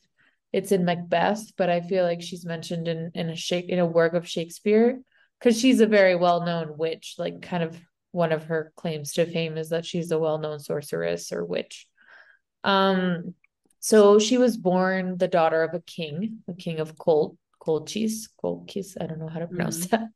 it's 0.52 0.72
in 0.72 0.86
Macbeth, 0.86 1.54
but 1.58 1.70
I 1.70 1.82
feel 1.82 2.04
like 2.04 2.22
she's 2.22 2.46
mentioned 2.46 2.88
in 2.88 3.12
in 3.14 3.30
a 3.30 3.36
shake 3.36 3.70
in 3.70 3.80
a 3.80 3.86
work 3.86 4.14
of 4.14 4.28
Shakespeare 4.28 5.00
because 5.40 5.60
she's 5.60 5.82
a 5.82 5.88
very 5.88 6.16
well-known 6.16 6.78
witch, 6.78 7.16
like 7.18 7.42
kind 7.42 7.64
of 7.64 7.80
one 8.12 8.32
of 8.32 8.46
her 8.46 8.74
claims 8.76 9.14
to 9.14 9.26
fame 9.26 9.58
is 9.58 9.70
that 9.70 9.86
she's 9.86 10.12
a 10.12 10.18
well-known 10.18 10.60
sorceress 10.60 11.32
or 11.32 11.46
witch. 11.46 11.88
Um, 12.64 13.36
so 13.80 14.18
she 14.18 14.38
was 14.38 14.58
born 14.58 15.18
the 15.18 15.28
daughter 15.28 15.62
of 15.62 15.76
a 15.76 15.82
king, 15.82 16.40
the 16.48 16.56
king 16.56 16.80
of 16.80 16.98
Col 16.98 17.38
Colchis, 17.68 18.30
Colchis, 18.42 18.96
I 19.02 19.08
don't 19.08 19.20
know 19.20 19.28
how 19.28 19.40
to 19.40 19.48
pronounce 19.48 19.86
Mhm. 19.88 19.90
that. 19.92 20.08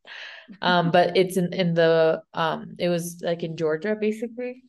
Um, 0.61 0.91
but 0.91 1.17
it's 1.17 1.37
in 1.37 1.53
in 1.53 1.73
the 1.73 2.21
um 2.33 2.75
it 2.79 2.89
was 2.89 3.21
like 3.21 3.43
in 3.43 3.57
Georgia 3.57 3.95
basically 3.99 4.63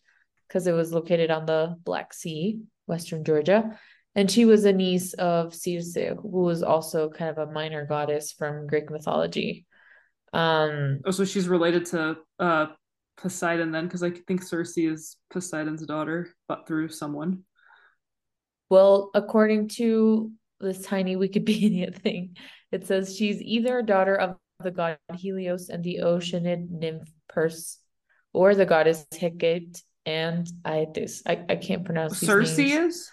because 0.48 0.66
it 0.66 0.72
was 0.72 0.92
located 0.92 1.30
on 1.30 1.46
the 1.46 1.76
Black 1.84 2.12
Sea, 2.12 2.60
Western 2.86 3.24
Georgia. 3.24 3.78
And 4.14 4.30
she 4.30 4.44
was 4.44 4.66
a 4.66 4.72
niece 4.74 5.14
of 5.14 5.54
Circe, 5.54 5.96
who 6.20 6.42
was 6.44 6.62
also 6.62 7.08
kind 7.08 7.30
of 7.30 7.38
a 7.38 7.50
minor 7.50 7.86
goddess 7.86 8.32
from 8.32 8.66
Greek 8.66 8.90
mythology. 8.90 9.64
Um, 10.34 11.00
Oh, 11.06 11.10
so 11.10 11.24
she's 11.24 11.48
related 11.48 11.86
to 11.86 12.18
uh 12.38 12.66
Poseidon 13.16 13.72
then, 13.72 13.84
because 13.86 14.02
I 14.02 14.10
think 14.10 14.42
Circe 14.42 14.76
is 14.78 15.16
Poseidon's 15.30 15.86
daughter, 15.86 16.28
but 16.48 16.66
through 16.66 16.88
someone. 16.88 17.44
well, 18.68 19.10
according 19.14 19.68
to 19.68 20.32
this 20.62 20.82
tiny 20.86 21.16
Wikipedia 21.16 21.94
thing. 22.02 22.36
It 22.70 22.86
says 22.86 23.16
she's 23.16 23.42
either 23.42 23.78
a 23.78 23.82
daughter 23.86 24.16
of 24.16 24.36
the 24.62 24.70
god 24.70 24.98
Helios 25.14 25.68
and 25.68 25.82
the 25.84 26.00
Oceanid 26.02 26.70
nymph 26.70 27.10
Perse, 27.28 27.78
or 28.32 28.54
the 28.54 28.64
goddess 28.66 29.04
Hecate 29.12 29.82
and 30.06 30.48
Aeetes. 30.64 31.22
I, 31.26 31.44
I 31.48 31.56
can't 31.56 31.84
pronounce 31.84 32.20
these 32.20 32.28
Circe 32.28 32.56
names. 32.58 32.72
is? 32.96 33.10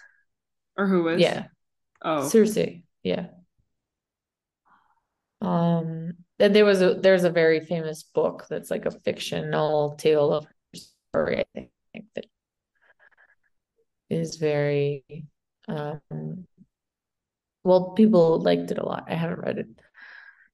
Or 0.76 0.86
who 0.86 1.08
is? 1.08 1.20
Yeah, 1.20 1.46
Oh. 2.02 2.28
Circe. 2.28 2.56
Yeah. 3.02 3.26
Um, 5.42 6.12
and 6.38 6.54
there 6.54 6.64
was 6.64 6.82
a 6.82 6.94
there's 6.94 7.24
a 7.24 7.30
very 7.30 7.60
famous 7.60 8.02
book 8.02 8.46
that's 8.48 8.70
like 8.70 8.86
a 8.86 8.90
fictional 8.90 9.94
tale 9.96 10.32
of 10.32 10.44
her 10.44 10.80
story, 11.12 11.44
I 11.56 11.68
think, 11.94 12.06
that 12.14 12.26
is 14.08 14.36
very 14.36 15.04
um 15.68 16.46
well, 17.64 17.90
people 17.90 18.40
liked 18.40 18.70
it 18.70 18.78
a 18.78 18.86
lot. 18.86 19.04
I 19.08 19.14
haven't 19.14 19.40
read 19.40 19.58
it. 19.58 19.68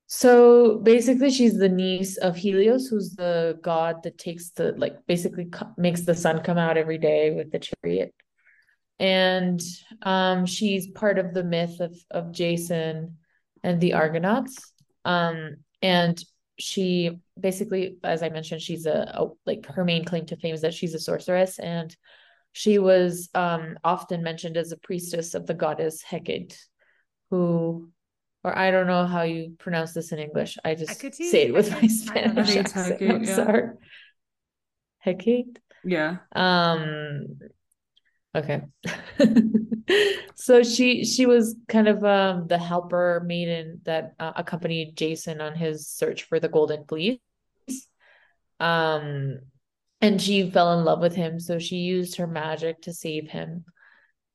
So 0.06 0.78
basically, 0.78 1.30
she's 1.30 1.58
the 1.58 1.68
niece 1.68 2.16
of 2.16 2.36
Helios, 2.36 2.86
who's 2.86 3.14
the 3.14 3.58
god 3.62 4.04
that 4.04 4.18
takes 4.18 4.50
the 4.50 4.72
like 4.76 4.94
basically 5.06 5.46
co- 5.46 5.72
makes 5.76 6.02
the 6.02 6.14
sun 6.14 6.42
come 6.42 6.58
out 6.58 6.76
every 6.76 6.98
day 6.98 7.32
with 7.32 7.50
the 7.50 7.58
chariot. 7.58 8.14
And 8.98 9.60
um, 10.02 10.46
she's 10.46 10.86
part 10.86 11.18
of 11.18 11.34
the 11.34 11.44
myth 11.44 11.80
of 11.80 11.96
of 12.10 12.32
Jason 12.32 13.16
and 13.64 13.80
the 13.80 13.94
Argonauts. 13.94 14.56
Um, 15.04 15.56
and 15.82 16.22
she 16.58 17.18
basically, 17.38 17.98
as 18.02 18.22
I 18.22 18.28
mentioned, 18.28 18.62
she's 18.62 18.86
a, 18.86 19.12
a 19.12 19.28
like 19.44 19.66
her 19.66 19.84
main 19.84 20.04
claim 20.04 20.24
to 20.26 20.36
fame 20.36 20.54
is 20.54 20.62
that 20.62 20.74
she's 20.74 20.94
a 20.94 21.00
sorceress, 21.00 21.58
and 21.58 21.94
she 22.52 22.78
was 22.78 23.28
um 23.34 23.76
often 23.82 24.22
mentioned 24.22 24.56
as 24.56 24.70
a 24.70 24.76
priestess 24.78 25.34
of 25.34 25.46
the 25.46 25.54
goddess 25.54 26.02
Hecate, 26.02 26.56
who 27.30 27.90
or 28.46 28.56
I 28.56 28.70
don't 28.70 28.86
know 28.86 29.06
how 29.06 29.22
you 29.22 29.56
pronounce 29.58 29.92
this 29.92 30.12
in 30.12 30.20
English. 30.20 30.56
I 30.64 30.76
just 30.76 31.02
Hecate? 31.02 31.30
say 31.30 31.48
it 31.48 31.52
with 31.52 31.70
my 31.72 31.80
Hecate? 31.80 32.10
I 32.10 32.20
don't 32.20 32.34
know. 32.36 32.42
Spanish 32.44 32.56
I 32.56 32.60
accent. 32.60 32.92
Hecate, 32.92 33.10
I'm 33.10 33.24
yeah. 33.24 33.34
sorry. 33.34 33.68
Hecate. 34.98 35.58
Yeah. 35.84 36.16
Um 36.32 37.38
okay. 38.34 38.62
so 40.36 40.62
she 40.62 41.04
she 41.04 41.26
was 41.26 41.56
kind 41.66 41.88
of 41.88 42.04
um 42.04 42.46
the 42.46 42.58
helper 42.58 43.20
maiden 43.26 43.80
that 43.84 44.14
uh, 44.20 44.32
accompanied 44.36 44.96
Jason 44.96 45.40
on 45.40 45.56
his 45.56 45.88
search 45.88 46.22
for 46.22 46.38
the 46.38 46.48
golden 46.48 46.84
fleece. 46.84 47.18
Um 48.60 49.40
and 50.00 50.22
she 50.22 50.50
fell 50.50 50.78
in 50.78 50.84
love 50.84 51.00
with 51.00 51.16
him, 51.16 51.40
so 51.40 51.58
she 51.58 51.76
used 51.78 52.16
her 52.16 52.26
magic 52.28 52.82
to 52.82 52.92
save 52.92 53.28
him. 53.28 53.64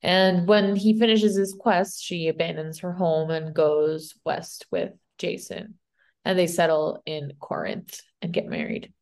And 0.02 0.48
when 0.48 0.74
he 0.74 0.98
finishes 0.98 1.36
his 1.36 1.54
quest, 1.58 2.02
she 2.02 2.28
abandons 2.28 2.80
her 2.80 2.92
home 2.92 3.30
and 3.30 3.54
goes 3.54 4.14
west 4.24 4.66
with 4.70 4.92
Jason. 5.18 5.74
And 6.24 6.38
they 6.38 6.46
settle 6.46 7.02
in 7.06 7.32
Corinth 7.40 8.00
and 8.20 8.32
get 8.32 8.46
married. 8.46 8.92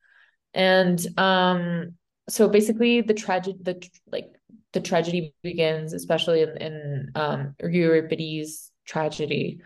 And 0.52 1.00
um 1.18 1.94
so 2.28 2.48
basically 2.48 3.00
the 3.00 3.14
tragedy 3.14 3.58
the 3.60 3.88
like 4.10 4.26
the 4.72 4.80
tragedy 4.80 5.34
begins 5.42 5.92
especially 5.92 6.42
in, 6.42 6.56
in 6.58 7.10
um 7.14 7.54
Euripides 7.60 8.70
tragedy 8.86 9.60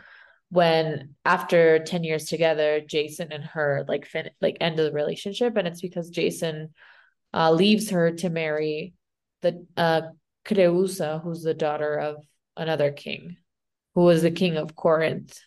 when 0.50 1.14
after 1.24 1.78
10 1.78 2.04
years 2.04 2.26
together 2.26 2.80
Jason 2.80 3.32
and 3.32 3.44
her 3.44 3.84
like 3.88 4.06
fin- 4.06 4.30
like 4.40 4.56
end 4.60 4.78
the 4.78 4.92
relationship 4.92 5.56
and 5.56 5.66
it's 5.66 5.80
because 5.80 6.10
Jason 6.10 6.70
uh 7.32 7.50
leaves 7.50 7.90
her 7.90 8.12
to 8.12 8.30
marry 8.30 8.94
the 9.42 9.66
uh 9.76 10.02
Creusa 10.44 11.22
who's 11.22 11.42
the 11.42 11.54
daughter 11.54 11.98
of 11.98 12.16
another 12.56 12.92
king 12.92 13.36
who 13.94 14.02
was 14.02 14.22
the 14.22 14.30
king 14.30 14.56
of 14.56 14.76
Corinth. 14.76 15.38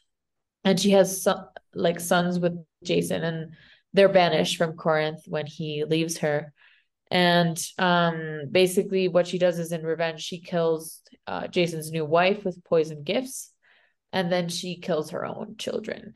And 0.63 0.79
she 0.79 0.91
has 0.91 1.27
like 1.73 1.99
sons 1.99 2.39
with 2.39 2.57
Jason 2.83 3.23
and 3.23 3.53
they're 3.93 4.09
banished 4.09 4.57
from 4.57 4.73
Corinth 4.73 5.23
when 5.27 5.45
he 5.45 5.85
leaves 5.85 6.19
her. 6.19 6.53
And 7.09 7.57
um 7.77 8.43
basically 8.51 9.07
what 9.07 9.27
she 9.27 9.37
does 9.37 9.59
is 9.59 9.71
in 9.71 9.83
revenge 9.83 10.21
she 10.21 10.41
kills 10.41 11.01
uh 11.25 11.47
Jason's 11.47 11.91
new 11.91 12.05
wife 12.05 12.43
with 12.43 12.63
poison 12.65 13.03
gifts 13.03 13.51
and 14.11 14.31
then 14.31 14.49
she 14.49 14.79
kills 14.79 15.11
her 15.11 15.25
own 15.25 15.55
children 15.57 16.15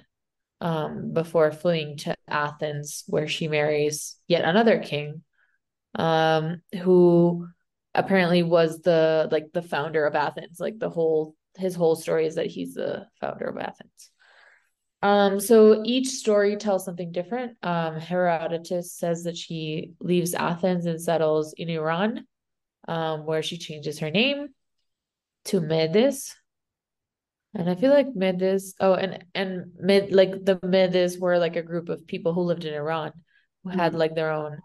um 0.59 1.13
before 1.13 1.51
fleeing 1.51 1.97
to 1.97 2.15
Athens 2.27 3.03
where 3.07 3.27
she 3.27 3.47
marries 3.47 4.17
yet 4.27 4.43
another 4.43 4.79
king 4.79 5.23
um 5.95 6.61
who 6.81 7.47
apparently 7.93 8.43
was 8.43 8.81
the 8.81 9.27
like 9.31 9.51
the 9.53 9.61
founder 9.61 10.05
of 10.05 10.15
Athens 10.15 10.59
like 10.59 10.79
the 10.79 10.89
whole 10.89 11.35
his 11.57 11.75
whole 11.75 11.95
story 11.95 12.25
is 12.25 12.35
that 12.35 12.47
he's 12.47 12.73
the 12.73 13.05
founder 13.19 13.45
of 13.47 13.57
Athens 13.57 14.11
um, 15.03 15.39
so 15.39 15.81
each 15.83 16.09
story 16.09 16.55
tells 16.57 16.85
something 16.85 17.11
different. 17.11 17.57
Um, 17.63 17.95
Herodotus 17.99 18.93
says 18.93 19.23
that 19.23 19.35
she 19.35 19.93
leaves 19.99 20.35
Athens 20.35 20.85
and 20.85 21.01
settles 21.01 21.53
in 21.57 21.69
Iran, 21.69 22.27
um, 22.87 23.25
where 23.25 23.41
she 23.41 23.57
changes 23.57 23.97
her 23.99 24.11
name 24.11 24.49
to 25.45 25.59
Medes. 25.59 26.35
And 27.55 27.69
I 27.69 27.75
feel 27.75 27.91
like 27.91 28.15
Medes, 28.15 28.75
oh, 28.79 28.93
and 28.93 29.25
and 29.33 29.71
Med 29.79 30.13
like 30.13 30.45
the 30.45 30.59
Medes 30.63 31.17
were 31.17 31.39
like 31.39 31.55
a 31.55 31.63
group 31.63 31.89
of 31.89 32.05
people 32.05 32.33
who 32.33 32.41
lived 32.41 32.65
in 32.65 32.73
Iran 32.73 33.11
who 33.63 33.69
had 33.69 33.93
Mhm. 33.93 33.97
like 33.97 34.15
their 34.15 34.31
own 34.31 34.59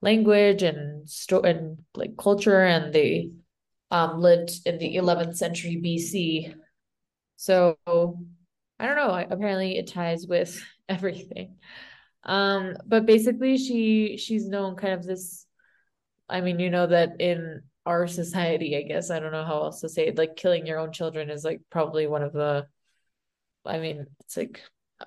language 0.00 0.62
and 0.62 1.08
sto 1.08 1.40
and 1.40 1.78
like 1.94 2.16
culture, 2.16 2.62
and 2.62 2.92
they 2.92 3.30
um 3.90 4.20
lived 4.20 4.52
in 4.66 4.78
the 4.78 4.96
11th 4.96 5.36
century 5.36 5.76
BC. 5.82 6.54
So 7.36 7.78
I 7.86 8.86
don't 8.86 8.96
know. 8.96 9.26
Apparently, 9.30 9.78
it 9.78 9.88
ties 9.88 10.26
with 10.26 10.62
everything. 10.88 11.56
Um, 12.24 12.76
but 12.86 13.06
basically, 13.06 13.58
she 13.58 14.16
she's 14.18 14.46
known 14.48 14.76
kind 14.76 14.94
of 14.94 15.04
this. 15.04 15.46
I 16.28 16.40
mean, 16.40 16.58
you 16.58 16.70
know 16.70 16.86
that 16.86 17.20
in 17.20 17.62
our 17.86 18.06
society, 18.06 18.76
I 18.76 18.82
guess 18.82 19.10
I 19.10 19.18
don't 19.18 19.32
know 19.32 19.44
how 19.44 19.62
else 19.64 19.80
to 19.80 19.88
say 19.88 20.08
it. 20.08 20.18
Like 20.18 20.36
killing 20.36 20.66
your 20.66 20.78
own 20.78 20.92
children 20.92 21.30
is 21.30 21.44
like 21.44 21.60
probably 21.70 22.06
one 22.06 22.22
of 22.22 22.32
the. 22.32 22.66
I 23.64 23.78
mean, 23.78 24.06
it's 24.20 24.36
like 24.36 24.62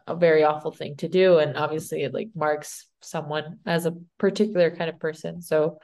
a 0.08 0.15
very 0.15 0.43
awful 0.43 0.71
thing 0.71 0.95
to 0.97 1.10
do, 1.10 1.38
and 1.38 1.58
obviously, 1.58 2.04
it 2.04 2.13
like 2.13 2.30
marks 2.36 2.88
someone 3.01 3.60
as 3.65 3.86
a 3.86 3.95
particular 4.17 4.75
kind 4.75 4.89
of 4.89 4.99
person. 4.99 5.41
So, 5.41 5.80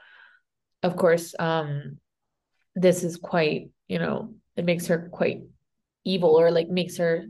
of 0.82 0.96
course, 0.96 1.34
um, 1.38 1.98
this 2.74 3.04
is 3.04 3.16
quite 3.16 3.70
you 3.88 3.98
know 3.98 4.34
it 4.56 4.64
makes 4.64 4.86
her 4.86 5.08
quite 5.12 5.42
evil 6.04 6.38
or 6.40 6.50
like 6.50 6.68
makes 6.68 6.96
her 6.98 7.26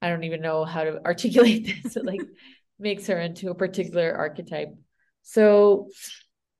I 0.00 0.08
don't 0.08 0.24
even 0.24 0.42
know 0.42 0.64
how 0.64 0.84
to 0.84 1.02
articulate 1.04 1.66
this. 1.82 1.96
It 1.96 2.04
like 2.04 2.20
makes 2.78 3.06
her 3.06 3.18
into 3.18 3.50
a 3.50 3.54
particular 3.54 4.14
archetype. 4.14 4.74
So 5.22 5.88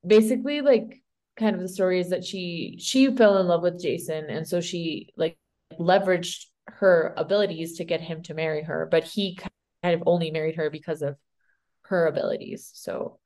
basically, 0.06 0.60
like 0.60 1.02
kind 1.36 1.54
of 1.54 1.62
the 1.62 1.68
story 1.68 2.00
is 2.00 2.10
that 2.10 2.24
she 2.24 2.76
she 2.80 3.14
fell 3.14 3.38
in 3.38 3.46
love 3.46 3.62
with 3.62 3.80
Jason, 3.80 4.26
and 4.28 4.46
so 4.46 4.60
she 4.60 5.10
like 5.16 5.38
leveraged 5.78 6.46
her 6.68 7.14
abilities 7.16 7.78
to 7.78 7.84
get 7.84 8.00
him 8.00 8.22
to 8.24 8.34
marry 8.34 8.62
her, 8.62 8.86
but 8.90 9.04
he 9.04 9.36
kind 9.36 9.94
of 9.94 10.02
only 10.06 10.30
married 10.30 10.56
her 10.56 10.70
because 10.70 11.02
of 11.02 11.16
her 11.82 12.06
abilities. 12.06 12.70
So 12.74 13.18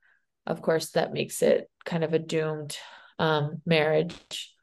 of 0.47 0.63
course 0.63 0.91
that 0.91 1.13
makes 1.13 1.43
it 1.43 1.71
kind 1.85 2.05
of 2.05 2.15
a 2.15 2.19
doomed 2.19 2.77
um 3.19 3.61
marriage. 3.67 4.55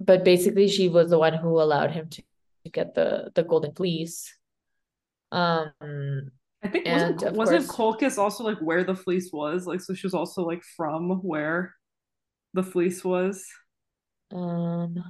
But 0.00 0.24
basically 0.24 0.68
she 0.68 0.88
was 0.88 1.10
the 1.10 1.18
one 1.18 1.34
who 1.34 1.60
allowed 1.60 1.90
him 1.92 2.08
to 2.10 2.22
get 2.72 2.94
the 2.94 3.30
the 3.34 3.42
golden 3.44 3.72
fleece. 3.74 4.34
Um 5.32 5.72
I 6.62 6.68
think 6.68 6.86
wasn't 6.86 7.36
wasn't 7.36 7.68
course- 7.68 7.98
Colchis 8.00 8.18
also 8.18 8.44
like 8.44 8.58
where 8.58 8.84
the 8.84 8.94
fleece 8.96 9.30
was? 9.32 9.66
Like 9.66 9.80
so 9.80 9.94
she 9.94 10.06
was 10.06 10.14
also 10.14 10.44
like 10.44 10.62
from 10.76 11.22
where 11.22 11.74
the 12.54 12.62
fleece 12.62 13.04
was. 13.04 13.44
um 14.32 15.02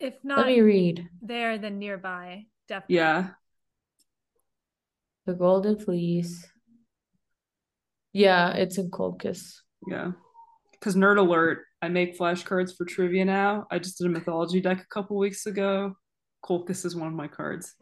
If 0.00 0.14
not 0.22 0.38
let 0.38 0.46
not 0.46 0.52
me 0.52 0.60
read. 0.60 1.08
there, 1.22 1.58
then 1.58 1.78
nearby. 1.78 2.46
Definitely. 2.68 2.96
Yeah. 2.96 3.28
The 5.26 5.34
golden 5.34 5.78
fleece. 5.78 6.46
Yeah, 8.12 8.50
it's 8.52 8.78
in 8.78 8.90
Colchis. 8.90 9.56
Yeah. 9.86 10.12
Because 10.72 10.96
nerd 10.96 11.18
alert, 11.18 11.64
I 11.82 11.88
make 11.88 12.18
flashcards 12.18 12.76
for 12.76 12.84
trivia 12.84 13.24
now. 13.24 13.66
I 13.70 13.78
just 13.78 13.98
did 13.98 14.06
a 14.06 14.10
mythology 14.10 14.60
deck 14.60 14.80
a 14.80 14.86
couple 14.86 15.16
weeks 15.16 15.46
ago. 15.46 15.94
Colchis 16.44 16.84
is 16.84 16.94
one 16.94 17.08
of 17.08 17.14
my 17.14 17.26
cards. 17.28 17.74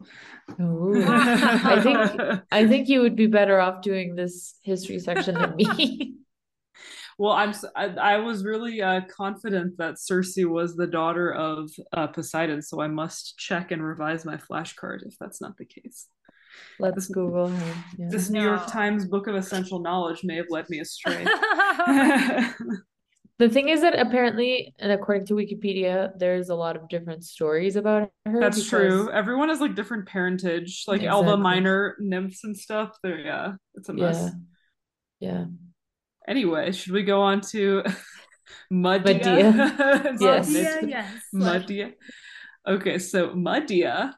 I 0.49 1.79
think 1.81 2.41
I 2.51 2.67
think 2.67 2.89
you 2.89 3.01
would 3.01 3.15
be 3.15 3.27
better 3.27 3.59
off 3.59 3.81
doing 3.83 4.15
this 4.15 4.55
history 4.63 4.99
section 4.99 5.35
than 5.35 5.55
me. 5.55 6.15
Well, 7.17 7.31
I'm 7.33 7.49
s- 7.49 7.65
I, 7.75 7.85
I 7.87 8.17
was 8.17 8.45
really 8.45 8.81
uh, 8.81 9.01
confident 9.09 9.77
that 9.77 9.99
Circe 9.99 10.37
was 10.37 10.75
the 10.75 10.85
daughter 10.87 11.31
of 11.33 11.71
uh, 11.93 12.07
Poseidon, 12.07 12.61
so 12.61 12.79
I 12.81 12.87
must 12.87 13.37
check 13.37 13.71
and 13.71 13.83
revise 13.83 14.23
my 14.23 14.37
flashcard 14.37 15.05
if 15.05 15.15
that's 15.19 15.41
not 15.41 15.57
the 15.57 15.65
case. 15.65 16.07
Let's 16.79 17.07
Google 17.07 17.47
her. 17.47 17.73
Yeah. 17.97 18.07
This 18.09 18.29
New 18.29 18.41
York 18.41 18.67
Times 18.67 19.05
Book 19.05 19.27
of 19.27 19.35
Essential 19.35 19.79
Knowledge 19.79 20.23
may 20.23 20.35
have 20.35 20.47
led 20.49 20.69
me 20.69 20.79
astray. 20.79 21.25
The 23.39 23.49
thing 23.49 23.69
is 23.69 23.81
that 23.81 23.93
apparently, 23.99 24.73
and 24.79 24.91
according 24.91 25.27
to 25.27 25.35
Wikipedia, 25.35 26.09
there's 26.17 26.49
a 26.49 26.55
lot 26.55 26.75
of 26.75 26.89
different 26.89 27.23
stories 27.23 27.75
about 27.75 28.09
her. 28.25 28.39
That's 28.39 28.57
because- 28.57 28.67
true. 28.69 29.11
Everyone 29.11 29.49
has 29.49 29.61
like 29.61 29.75
different 29.75 30.07
parentage, 30.07 30.85
like 30.87 31.03
Elba 31.03 31.29
Exactly. 31.29 31.43
Minor 31.43 31.95
nymphs 31.99 32.43
and 32.43 32.57
stuff. 32.57 32.97
They're 33.03 33.19
yeah, 33.19 33.53
it's 33.75 33.89
a 33.89 33.93
mess. 33.93 34.31
Yeah. 35.19 35.29
Yeah. 35.29 35.45
Anyway, 36.27 36.71
should 36.71 36.93
we 36.93 37.03
go 37.03 37.21
on 37.21 37.41
to 37.41 37.83
Madea? 38.71 39.55
Medea. 39.55 40.15
Yes. 40.19 40.49
Medea, 40.49 40.79
yes. 40.87 41.13
Madea. 41.33 41.93
Okay, 42.67 42.99
so 42.99 43.29
Madea, 43.29 44.13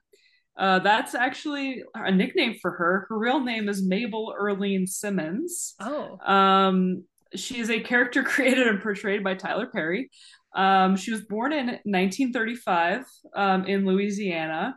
uh, 0.57 0.79
that's 0.79 1.13
actually 1.13 1.83
a 1.93 2.11
nickname 2.11 2.55
for 2.61 2.71
her. 2.71 3.05
Her 3.09 3.17
real 3.17 3.41
name 3.41 3.69
is 3.69 3.85
Mabel 3.85 4.35
Erlene 4.39 4.87
Simmons. 4.87 5.75
Oh. 5.79 6.17
Um, 6.25 7.03
she 7.35 7.59
is 7.59 7.69
a 7.69 7.79
character 7.79 8.23
created 8.23 8.67
and 8.67 8.81
portrayed 8.81 9.23
by 9.23 9.35
Tyler 9.35 9.67
Perry. 9.67 10.09
Um, 10.55 10.95
she 10.95 11.11
was 11.11 11.21
born 11.21 11.53
in 11.53 11.67
1935 11.67 13.05
um, 13.35 13.65
in 13.65 13.85
Louisiana, 13.85 14.75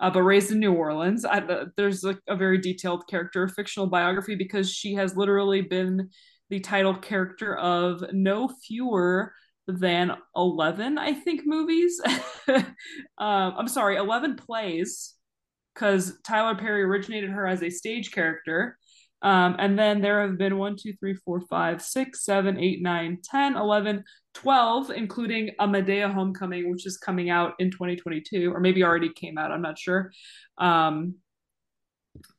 uh, 0.00 0.10
but 0.10 0.22
raised 0.22 0.50
in 0.50 0.58
New 0.58 0.72
Orleans. 0.72 1.24
I, 1.24 1.38
uh, 1.38 1.66
there's 1.76 2.02
like 2.02 2.18
a 2.28 2.34
very 2.34 2.58
detailed 2.58 3.06
character 3.08 3.46
fictional 3.46 3.86
biography 3.86 4.34
because 4.34 4.70
she 4.70 4.94
has 4.94 5.16
literally 5.16 5.62
been 5.62 6.10
the 6.52 6.60
title 6.60 6.94
character 6.94 7.56
of 7.56 8.04
no 8.12 8.46
fewer 8.46 9.32
than 9.66 10.12
11, 10.36 10.98
I 10.98 11.14
think, 11.14 11.46
movies. 11.46 11.98
um, 12.46 12.64
I'm 13.16 13.68
sorry, 13.68 13.96
11 13.96 14.36
plays 14.36 15.14
because 15.74 16.18
Tyler 16.22 16.54
Perry 16.54 16.82
originated 16.82 17.30
her 17.30 17.46
as 17.46 17.62
a 17.62 17.70
stage 17.70 18.10
character. 18.10 18.76
Um, 19.22 19.56
and 19.58 19.78
then 19.78 20.02
there 20.02 20.20
have 20.20 20.36
been 20.36 20.58
1, 20.58 20.76
2, 20.76 20.92
3, 20.92 21.14
4, 21.14 21.40
5, 21.40 21.82
6, 21.82 22.22
7, 22.22 22.58
8, 22.58 22.82
9, 22.82 23.18
10, 23.24 23.56
11, 23.56 24.04
12, 24.34 24.90
including 24.90 25.52
A 25.58 25.66
Madea 25.66 26.12
Homecoming, 26.12 26.70
which 26.70 26.84
is 26.84 26.98
coming 26.98 27.30
out 27.30 27.54
in 27.60 27.70
2022, 27.70 28.52
or 28.52 28.60
maybe 28.60 28.84
already 28.84 29.10
came 29.10 29.38
out. 29.38 29.52
I'm 29.52 29.62
not 29.62 29.78
sure. 29.78 30.12
Um, 30.58 31.14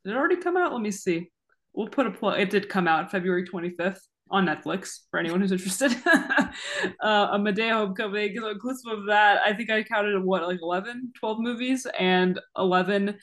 did 0.04 0.12
it 0.12 0.16
already 0.16 0.36
come 0.36 0.56
out? 0.56 0.72
Let 0.72 0.82
me 0.82 0.92
see. 0.92 1.32
We'll 1.74 1.88
put 1.88 2.06
a 2.06 2.10
plug. 2.10 2.38
It 2.38 2.50
did 2.50 2.68
come 2.68 2.86
out 2.86 3.10
February 3.10 3.46
25th 3.46 4.00
on 4.30 4.46
Netflix 4.46 5.00
for 5.10 5.18
anyone 5.18 5.40
who's 5.40 5.52
interested. 5.52 5.92
uh, 6.06 7.28
a 7.32 7.38
Madea 7.38 7.72
Homecoming, 7.72 8.36
so 8.38 8.48
inclusive 8.48 8.92
of 8.92 9.06
that, 9.06 9.42
I 9.44 9.52
think 9.52 9.70
I 9.70 9.82
counted 9.82 10.22
what, 10.22 10.46
like 10.46 10.60
11, 10.62 11.12
12 11.18 11.38
movies 11.40 11.86
and 11.98 12.40
11 12.56 13.18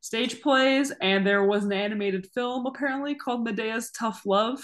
stage 0.00 0.40
plays. 0.40 0.92
And 1.00 1.26
there 1.26 1.44
was 1.44 1.64
an 1.64 1.72
animated 1.72 2.28
film 2.34 2.66
apparently 2.66 3.14
called 3.14 3.46
Madea's 3.46 3.90
Tough 3.90 4.22
Love. 4.24 4.60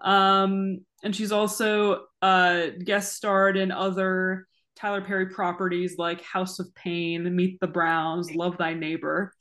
Um, 0.00 0.80
and 1.02 1.14
she's 1.14 1.32
also 1.32 2.04
uh, 2.22 2.66
guest 2.84 3.14
starred 3.14 3.56
in 3.56 3.72
other 3.72 4.46
Tyler 4.76 5.00
Perry 5.00 5.26
properties 5.26 5.96
like 5.98 6.22
House 6.22 6.58
of 6.58 6.74
Payne, 6.74 7.34
Meet 7.34 7.60
the 7.60 7.66
Browns, 7.66 8.34
Love 8.34 8.58
Thy 8.58 8.74
Neighbor. 8.74 9.32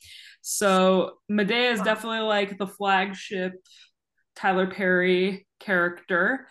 So 0.41 1.13
Madea 1.31 1.71
is 1.71 1.81
definitely 1.81 2.19
like 2.19 2.57
the 2.57 2.67
flagship 2.67 3.53
Tyler 4.35 4.67
Perry 4.67 5.47
character. 5.59 6.47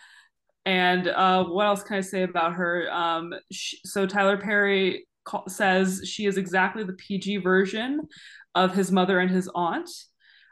And 0.64 1.08
uh, 1.08 1.44
what 1.44 1.66
else 1.66 1.82
can 1.82 1.96
I 1.96 2.00
say 2.00 2.22
about 2.22 2.54
her? 2.54 2.90
Um, 2.92 3.32
sh 3.52 3.74
so 3.84 4.06
Tyler 4.06 4.36
Perry 4.36 5.06
says 5.48 6.02
she 6.04 6.26
is 6.26 6.36
exactly 6.36 6.84
the 6.84 6.94
PG 6.94 7.38
version 7.38 8.00
of 8.54 8.74
his 8.74 8.90
mother 8.90 9.18
and 9.18 9.30
his 9.30 9.48
aunt. 9.54 9.88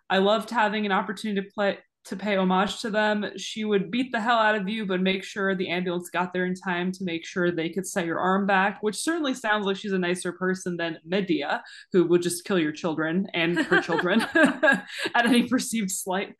I 0.08 0.18
loved 0.18 0.50
having 0.50 0.86
an 0.86 0.92
opportunity 0.92 1.40
to 1.40 1.52
play 1.54 1.78
to 2.06 2.16
pay 2.16 2.36
homage 2.36 2.80
to 2.80 2.90
them. 2.90 3.24
She 3.36 3.64
would 3.64 3.90
beat 3.90 4.10
the 4.10 4.20
hell 4.20 4.38
out 4.38 4.54
of 4.54 4.68
you, 4.68 4.86
but 4.86 5.02
make 5.02 5.22
sure 5.22 5.54
the 5.54 5.68
ambulance 5.68 6.08
got 6.08 6.32
there 6.32 6.46
in 6.46 6.54
time 6.54 6.92
to 6.92 7.04
make 7.04 7.26
sure 7.26 7.50
they 7.50 7.68
could 7.68 7.86
set 7.86 8.06
your 8.06 8.18
arm 8.18 8.46
back, 8.46 8.82
which 8.82 8.96
certainly 8.96 9.34
sounds 9.34 9.66
like 9.66 9.76
she's 9.76 9.92
a 9.92 9.98
nicer 9.98 10.32
person 10.32 10.76
than 10.76 10.98
Medea, 11.04 11.62
who 11.92 12.06
would 12.06 12.22
just 12.22 12.44
kill 12.44 12.58
your 12.58 12.72
children 12.72 13.26
and 13.34 13.58
her 13.58 13.80
children 13.80 14.20
at 14.34 14.86
any 15.14 15.44
perceived 15.44 15.90
slight. 15.90 16.34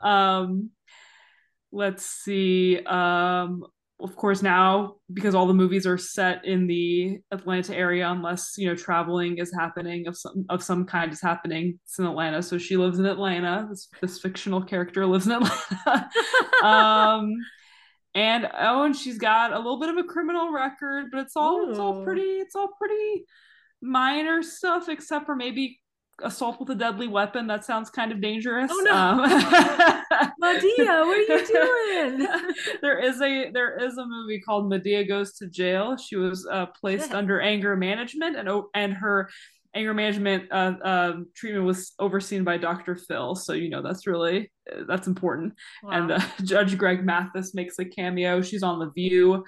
Um, 0.00 0.70
let's 1.72 2.04
see. 2.04 2.78
Um, 2.80 3.64
of 4.00 4.14
course, 4.14 4.42
now 4.42 4.94
because 5.12 5.34
all 5.34 5.46
the 5.46 5.54
movies 5.54 5.86
are 5.86 5.98
set 5.98 6.44
in 6.44 6.66
the 6.68 7.18
Atlanta 7.32 7.74
area, 7.74 8.08
unless 8.08 8.54
you 8.56 8.68
know 8.68 8.76
traveling 8.76 9.38
is 9.38 9.52
happening 9.52 10.06
of 10.06 10.16
some 10.16 10.46
of 10.48 10.62
some 10.62 10.84
kind 10.84 11.12
is 11.12 11.20
happening, 11.20 11.78
it's 11.84 11.98
in 11.98 12.06
Atlanta. 12.06 12.42
So 12.42 12.58
she 12.58 12.76
lives 12.76 12.98
in 12.98 13.06
Atlanta. 13.06 13.66
This 13.68 13.88
this 14.00 14.20
fictional 14.20 14.62
character 14.62 15.04
lives 15.04 15.26
in 15.26 15.32
Atlanta. 15.32 16.10
um, 16.62 17.34
and 18.14 18.48
oh, 18.56 18.84
and 18.84 18.96
she's 18.96 19.18
got 19.18 19.52
a 19.52 19.56
little 19.58 19.80
bit 19.80 19.90
of 19.90 19.96
a 19.96 20.04
criminal 20.04 20.52
record, 20.52 21.06
but 21.10 21.20
it's 21.20 21.34
all 21.36 21.68
it's 21.68 21.78
all 21.78 22.04
pretty 22.04 22.22
it's 22.22 22.54
all 22.54 22.70
pretty 22.78 23.24
minor 23.82 24.42
stuff, 24.42 24.88
except 24.88 25.26
for 25.26 25.34
maybe 25.34 25.80
assault 26.22 26.58
with 26.60 26.70
a 26.70 26.74
deadly 26.74 27.08
weapon. 27.08 27.46
That 27.46 27.64
sounds 27.64 27.90
kind 27.90 28.12
of 28.12 28.20
dangerous. 28.20 28.70
Oh, 28.72 28.80
no. 28.84 28.92
Um, 28.92 29.20
Madea, 30.42 31.06
what 31.06 31.16
are 31.16 31.20
you 31.20 31.46
doing? 31.46 32.28
there 32.82 32.98
is 32.98 33.20
a 33.20 33.50
there 33.50 33.78
is 33.84 33.96
a 33.98 34.06
movie 34.06 34.40
called 34.40 34.70
Madea 34.70 35.06
Goes 35.06 35.34
to 35.34 35.48
Jail. 35.48 35.96
She 35.96 36.16
was 36.16 36.46
uh, 36.50 36.66
placed 36.66 37.06
Shit. 37.06 37.14
under 37.14 37.40
anger 37.40 37.76
management, 37.76 38.36
and 38.36 38.48
and 38.74 38.92
her 38.94 39.28
anger 39.74 39.92
management 39.94 40.50
uh, 40.50 40.74
um, 40.82 41.26
treatment 41.36 41.64
was 41.64 41.92
overseen 41.98 42.42
by 42.42 42.56
Dr. 42.56 42.96
Phil. 42.96 43.34
So 43.34 43.52
you 43.52 43.68
know 43.70 43.82
that's 43.82 44.06
really 44.06 44.50
uh, 44.72 44.84
that's 44.88 45.06
important. 45.06 45.54
And 45.82 46.10
Wow. 46.10 46.16
uh, 46.16 46.22
Judge 46.42 46.76
Greg 46.78 47.04
Mathis 47.04 47.54
makes 47.54 47.78
a 47.78 47.84
cameo. 47.84 48.42
She's 48.42 48.62
on 48.62 48.78
The 48.78 48.90
View. 48.90 49.44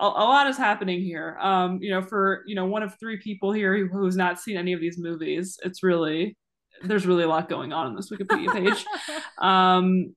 A, 0.00 0.04
a 0.04 0.06
lot 0.06 0.48
is 0.48 0.56
happening 0.56 1.02
here. 1.02 1.36
Um, 1.40 1.78
you 1.80 1.90
know, 1.90 2.02
for 2.02 2.42
you 2.46 2.54
know 2.54 2.66
one 2.66 2.82
of 2.82 2.98
three 2.98 3.18
people 3.18 3.52
here 3.52 3.76
who, 3.76 3.86
who's 3.86 4.16
not 4.16 4.40
seen 4.40 4.56
any 4.56 4.72
of 4.72 4.80
these 4.80 4.98
movies, 4.98 5.58
it's 5.64 5.82
really 5.82 6.36
there's 6.82 7.06
really 7.06 7.24
a 7.24 7.28
lot 7.28 7.48
going 7.48 7.72
on 7.72 7.88
in 7.88 7.94
this 7.94 8.10
Wikipedia 8.10 8.52
page. 8.52 8.84
um, 9.38 10.14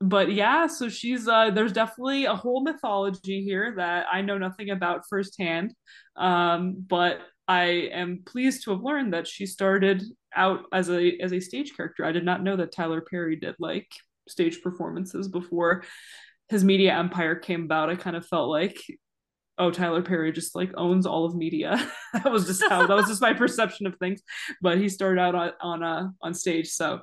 but 0.00 0.32
yeah, 0.32 0.66
so 0.66 0.88
she's 0.88 1.28
uh, 1.28 1.50
there's 1.50 1.72
definitely 1.72 2.26
a 2.26 2.34
whole 2.34 2.62
mythology 2.62 3.42
here 3.42 3.74
that 3.76 4.06
I 4.12 4.22
know 4.22 4.38
nothing 4.38 4.70
about 4.70 5.08
firsthand. 5.08 5.74
Um, 6.16 6.84
but 6.86 7.20
I 7.48 7.88
am 7.92 8.22
pleased 8.24 8.64
to 8.64 8.70
have 8.70 8.82
learned 8.82 9.12
that 9.14 9.26
she 9.26 9.46
started 9.46 10.02
out 10.34 10.64
as 10.72 10.90
a 10.90 11.16
as 11.20 11.32
a 11.32 11.40
stage 11.40 11.76
character. 11.76 12.04
I 12.04 12.12
did 12.12 12.24
not 12.24 12.42
know 12.42 12.56
that 12.56 12.72
Tyler 12.72 13.00
Perry 13.00 13.36
did 13.36 13.54
like 13.58 13.88
stage 14.28 14.62
performances 14.62 15.28
before 15.28 15.84
his 16.48 16.64
media 16.64 16.94
empire 16.94 17.34
came 17.34 17.64
about. 17.64 17.90
I 17.90 17.96
kind 17.96 18.16
of 18.16 18.26
felt 18.26 18.48
like 18.48 18.76
oh 19.58 19.70
Tyler 19.70 20.02
Perry 20.02 20.32
just 20.32 20.54
like 20.54 20.72
owns 20.76 21.06
all 21.06 21.24
of 21.24 21.34
media. 21.34 21.90
that 22.12 22.30
was 22.30 22.46
just 22.46 22.62
how 22.68 22.86
that 22.86 22.94
was 22.94 23.06
just 23.06 23.22
my 23.22 23.32
perception 23.44 23.86
of 23.86 23.96
things. 23.96 24.22
But 24.60 24.78
he 24.78 24.88
started 24.88 25.20
out 25.20 25.34
on 25.34 25.52
on 25.60 25.82
uh, 25.82 26.08
on 26.22 26.34
stage. 26.34 26.68
So 26.68 27.00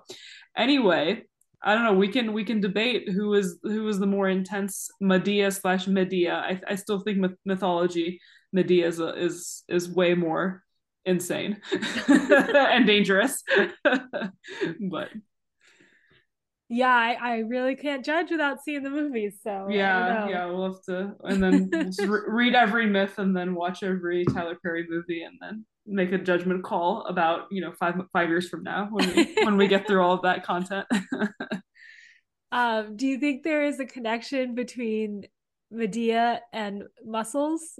anyway, 0.55 1.23
I 1.63 1.75
don't 1.75 1.85
know. 1.85 1.93
We 1.93 2.07
can 2.07 2.33
we 2.33 2.43
can 2.43 2.61
debate 2.61 3.09
who 3.09 3.33
is 3.33 3.59
who 3.63 3.87
is 3.87 3.99
the 3.99 4.07
more 4.07 4.27
intense 4.29 4.89
Medea 4.99 5.51
slash 5.51 5.85
Madea. 5.85 6.33
I 6.33 6.61
I 6.67 6.75
still 6.75 6.99
think 6.99 7.19
myth- 7.19 7.37
mythology 7.45 8.19
Medea 8.53 8.87
is 8.87 8.99
a, 8.99 9.13
is 9.15 9.63
is 9.67 9.89
way 9.89 10.13
more 10.13 10.63
insane 11.05 11.59
and 12.07 12.85
dangerous. 12.85 13.43
but 13.83 15.09
yeah, 16.71 16.87
I, 16.95 17.17
I 17.21 17.37
really 17.39 17.75
can't 17.75 18.03
judge 18.03 18.31
without 18.31 18.63
seeing 18.63 18.81
the 18.81 18.89
movies. 18.89 19.39
So 19.43 19.67
yeah, 19.69 20.27
yeah, 20.29 20.45
we'll 20.45 20.71
have 20.73 20.81
to 20.83 21.13
and 21.25 21.43
then 21.43 21.69
re- 22.07 22.21
read 22.27 22.55
every 22.55 22.85
myth 22.87 23.19
and 23.19 23.35
then 23.35 23.53
watch 23.53 23.83
every 23.83 24.23
Tyler 24.25 24.57
Perry 24.63 24.87
movie 24.89 25.23
and 25.23 25.37
then 25.41 25.65
make 25.85 26.11
a 26.13 26.17
judgment 26.17 26.63
call 26.63 27.05
about 27.07 27.47
you 27.51 27.59
know 27.61 27.73
five 27.79 27.95
five 28.13 28.29
years 28.29 28.47
from 28.47 28.63
now 28.63 28.87
when 28.91 29.13
we 29.15 29.35
when 29.43 29.57
we 29.57 29.67
get 29.67 29.85
through 29.85 30.01
all 30.01 30.13
of 30.13 30.21
that 30.23 30.45
content. 30.45 30.87
Um, 32.53 32.97
do 32.97 33.07
you 33.07 33.17
think 33.17 33.43
there 33.43 33.63
is 33.63 33.79
a 33.79 33.85
connection 33.85 34.55
between 34.55 35.23
Medea 35.71 36.41
and 36.51 36.83
mussels? 37.05 37.79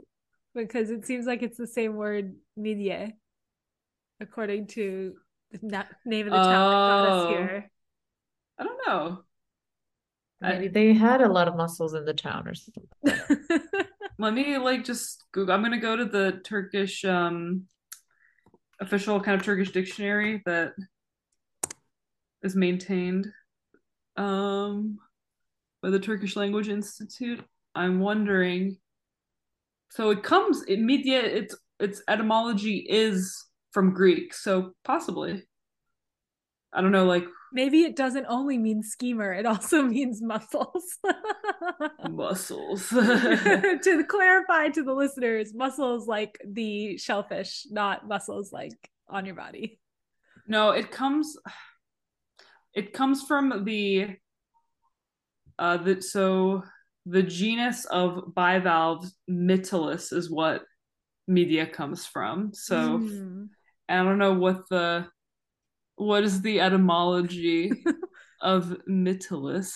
Because 0.56 0.90
it 0.90 1.06
seems 1.06 1.26
like 1.26 1.44
it's 1.44 1.58
the 1.58 1.68
same 1.68 1.96
word, 1.96 2.36
media, 2.56 3.12
according 4.22 4.68
to 4.68 5.14
the 5.52 5.60
na- 5.62 5.84
name 6.06 6.28
of 6.28 6.32
the 6.32 6.38
town 6.38 6.70
that 6.72 6.78
got 6.88 7.08
us 7.10 7.26
Oh. 7.26 7.30
here. 7.32 7.72
I 8.62 8.64
don't 8.64 8.80
know. 8.88 9.24
I- 10.44 10.54
Maybe 10.54 10.68
they 10.70 10.94
had 10.94 11.22
a 11.22 11.32
lot 11.32 11.48
of 11.48 11.56
mussels 11.56 11.94
in 11.96 12.06
the 12.06 12.14
town 12.14 12.48
or 12.48 12.54
something. 12.54 12.88
Let 14.20 14.34
me 14.34 14.58
like 14.58 14.86
just 14.86 15.24
Google. 15.32 15.54
I'm 15.56 15.64
gonna 15.64 15.80
go 15.80 15.96
to 15.96 16.06
the 16.06 16.42
Turkish 16.44 17.04
um 17.06 17.64
official 18.80 19.20
kind 19.20 19.40
of 19.40 19.46
Turkish 19.46 19.72
dictionary 19.72 20.42
that 20.46 20.74
is 22.44 22.56
maintained 22.56 23.28
um 24.18 25.00
by 25.82 25.90
the 25.90 26.00
Turkish 26.00 26.36
Language 26.36 26.70
Institute. 26.70 27.44
I'm 27.74 28.00
wondering. 28.00 28.78
So 29.90 30.12
it 30.12 30.22
comes 30.24 30.64
in 30.64 30.86
media. 30.86 31.20
Its 31.22 31.56
its 31.80 32.04
etymology 32.08 32.86
is 32.88 33.44
from 33.72 33.94
Greek, 33.94 34.34
so 34.36 34.74
possibly. 34.84 35.44
I 36.74 36.82
don't 36.82 36.92
know, 36.92 37.06
like 37.06 37.26
maybe 37.52 37.82
it 37.82 37.96
doesn't 37.96 38.26
only 38.28 38.58
mean 38.58 38.84
schemer, 38.84 39.34
it 39.34 39.46
also 39.46 39.82
means 39.96 40.22
mussels. 40.22 40.98
Mussels. 42.10 42.90
to 42.90 44.04
clarify 44.08 44.70
to 44.70 44.84
the 44.84 44.94
listeners, 44.94 45.54
mussels 45.54 46.08
like 46.08 46.40
the 46.46 46.98
shellfish, 46.98 47.66
not 47.70 48.08
muscles 48.08 48.52
like 48.52 48.90
on 49.08 49.26
your 49.26 49.36
body. 49.36 49.80
no, 50.48 50.72
it 50.72 50.92
comes 50.92 51.38
it 52.74 52.94
comes 52.94 53.24
from 53.24 53.66
the 53.66 54.16
uh 55.60 55.78
the 55.78 56.02
so 56.02 56.64
the 57.06 57.22
genus 57.24 57.86
of 57.86 58.34
bivalves 58.34 59.14
Mytilus 59.30 60.14
is 60.14 60.30
what 60.30 60.64
media 61.28 61.66
comes 61.68 62.06
from. 62.06 62.54
So 62.54 63.00
Mm. 63.00 63.50
I 63.90 64.04
don't 64.04 64.18
know 64.20 64.34
what 64.34 64.70
the 64.70 65.08
what 66.02 66.24
is 66.24 66.42
the 66.42 66.60
etymology 66.60 67.72
of 68.42 68.76
Mytilus. 68.90 69.72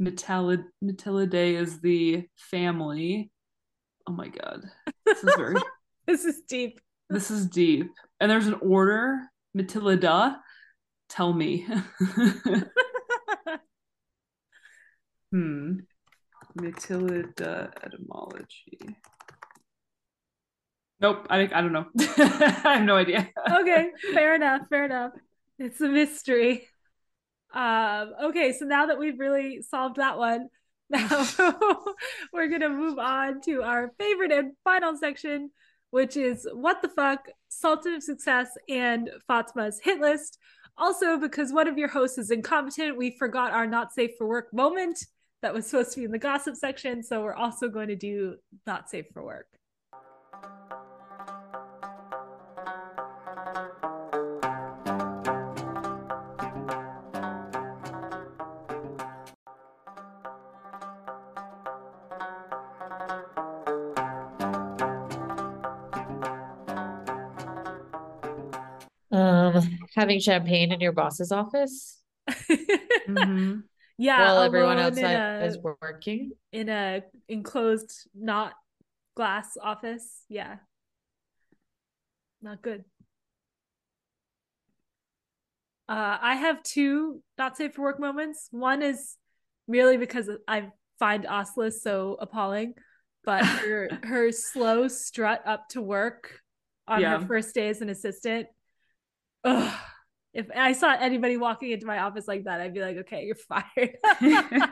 Mytilid 0.00 0.62
Mytilidae 0.84 1.54
is 1.54 1.80
the 1.80 2.26
family. 2.36 3.30
Oh 4.06 4.12
my 4.12 4.28
god. 4.28 4.66
This 5.06 5.24
is 5.24 5.34
very 5.36 5.56
this 6.06 6.26
is 6.26 6.42
deep. 6.46 6.80
this 7.08 7.30
is 7.30 7.46
deep. 7.46 7.90
And 8.20 8.30
there's 8.30 8.46
an 8.46 8.58
order, 8.60 9.20
Mytilida. 9.56 10.36
Tell 11.08 11.32
me. 11.32 11.66
hmm. 15.32 15.78
Mytilida 16.58 17.70
etymology. 17.82 18.98
Nope, 21.00 21.26
I 21.30 21.40
I 21.40 21.62
don't 21.62 21.72
know. 21.72 21.86
I 21.98 22.74
have 22.74 22.82
no 22.82 22.96
idea. 22.96 23.30
okay, 23.50 23.92
fair 24.12 24.34
enough, 24.34 24.62
fair 24.68 24.84
enough. 24.84 25.12
It's 25.58 25.80
a 25.80 25.88
mystery. 25.88 26.68
Um, 27.52 28.12
okay, 28.24 28.52
so 28.52 28.64
now 28.64 28.86
that 28.86 28.98
we've 28.98 29.18
really 29.18 29.62
solved 29.62 29.96
that 29.96 30.18
one, 30.18 30.48
now 30.90 31.26
we're 32.32 32.48
gonna 32.48 32.68
move 32.68 32.98
on 32.98 33.40
to 33.42 33.62
our 33.62 33.92
favorite 33.98 34.32
and 34.32 34.52
final 34.64 34.96
section, 34.96 35.50
which 35.90 36.16
is 36.16 36.46
what 36.52 36.82
the 36.82 36.88
fuck, 36.88 37.26
Sultan 37.48 37.94
of 37.94 38.02
Success 38.02 38.50
and 38.68 39.10
Fatma's 39.28 39.80
hit 39.82 40.00
list. 40.00 40.38
Also, 40.76 41.18
because 41.18 41.52
one 41.52 41.66
of 41.66 41.76
your 41.76 41.88
hosts 41.88 42.18
is 42.18 42.30
incompetent, 42.30 42.96
we 42.96 43.16
forgot 43.18 43.52
our 43.52 43.66
not 43.66 43.92
safe 43.92 44.12
for 44.16 44.28
work 44.28 44.54
moment 44.54 45.04
that 45.42 45.52
was 45.52 45.66
supposed 45.66 45.92
to 45.92 45.98
be 45.98 46.04
in 46.04 46.12
the 46.12 46.18
gossip 46.18 46.54
section. 46.54 47.02
So 47.02 47.22
we're 47.22 47.34
also 47.34 47.68
going 47.68 47.88
to 47.88 47.96
do 47.96 48.36
not 48.66 48.88
safe 48.88 49.06
for 49.12 49.24
work. 49.24 49.57
Having 69.98 70.20
champagne 70.20 70.72
in 70.72 70.80
your 70.80 70.92
boss's 70.92 71.32
office 71.32 72.00
Mhm. 73.08 73.62
Yeah, 74.00 74.32
while 74.32 74.44
everyone 74.44 74.78
outside 74.78 75.16
a, 75.42 75.44
is 75.44 75.58
working. 75.58 76.30
in 76.52 76.68
a 76.68 77.02
enclosed, 77.28 78.06
not 78.14 78.52
glass 79.16 79.56
office. 79.60 80.22
Yeah, 80.28 80.58
not 82.40 82.62
good. 82.62 82.84
Uh, 85.88 86.18
I 86.20 86.34
have 86.36 86.62
two 86.62 87.22
not 87.38 87.56
safe 87.56 87.74
for 87.74 87.82
work 87.82 87.98
moments. 87.98 88.48
One 88.52 88.82
is 88.82 89.16
merely 89.66 89.96
because 89.96 90.30
I 90.46 90.68
find 91.00 91.24
Aslı 91.24 91.72
so 91.72 92.16
appalling, 92.20 92.74
but 93.24 93.44
her 93.64 93.88
her 94.04 94.30
slow 94.30 94.86
strut 94.86 95.42
up 95.44 95.68
to 95.70 95.82
work 95.82 96.40
on 96.86 97.00
Yeah. 97.00 97.18
her 97.18 97.26
first 97.26 97.54
day 97.54 97.68
as 97.68 97.80
an 97.80 97.88
assistant. 97.88 98.46
Ugh. 99.44 99.74
If 100.34 100.46
I 100.54 100.72
saw 100.72 100.92
anybody 100.92 101.36
walking 101.36 101.70
into 101.70 101.86
my 101.86 102.00
office 102.00 102.28
like 102.28 102.44
that, 102.44 102.60
I'd 102.60 102.74
be 102.74 102.80
like, 102.80 102.98
okay, 102.98 103.24
you're 103.24 103.34
fired. 103.34 103.96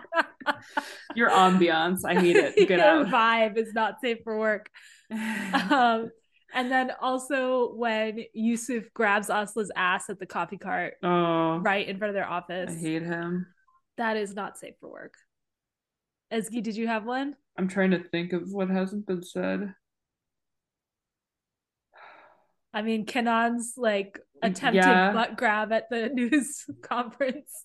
Your 1.16 1.30
ambiance. 1.30 2.00
I 2.04 2.14
hate 2.20 2.36
it. 2.36 2.54
Get 2.68 2.70
Your 2.78 2.80
out. 2.80 3.06
vibe 3.06 3.56
is 3.56 3.72
not 3.72 4.00
safe 4.00 4.18
for 4.24 4.38
work. 4.38 4.70
Um, 5.70 6.10
and 6.52 6.70
then 6.70 6.90
also 7.00 7.72
when 7.74 8.24
Yusuf 8.34 8.84
grabs 8.94 9.28
Aslı's 9.28 9.70
ass 9.76 10.10
at 10.10 10.18
the 10.18 10.26
coffee 10.26 10.56
cart 10.58 10.94
oh, 11.02 11.58
right 11.58 11.86
in 11.86 11.98
front 11.98 12.10
of 12.10 12.14
their 12.14 12.28
office, 12.28 12.70
I 12.70 12.80
hate 12.80 13.02
him. 13.02 13.46
that 13.98 14.16
is 14.16 14.34
not 14.34 14.58
safe 14.58 14.74
for 14.80 14.90
work. 14.90 15.14
Ezgi, 16.32 16.62
did 16.62 16.76
you 16.76 16.86
have 16.88 17.04
one? 17.04 17.34
I'm 17.58 17.68
trying 17.68 17.92
to 17.92 18.02
think 18.02 18.32
of 18.32 18.50
what 18.50 18.68
hasn't 18.68 19.06
been 19.06 19.22
said. 19.22 19.74
I 22.74 22.82
mean, 22.82 23.06
Kenan's 23.06 23.74
like 23.76 24.18
attempted 24.42 24.80
Yeah. 24.84 25.12
butt 25.12 25.36
grab 25.36 25.72
at 25.72 25.88
the 25.90 26.08
news 26.12 26.64
conference. 26.82 27.64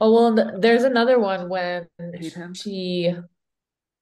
Oh 0.00 0.12
well, 0.12 0.58
there's 0.58 0.82
another 0.84 1.18
one 1.18 1.48
when 1.48 1.86
she, 2.54 3.14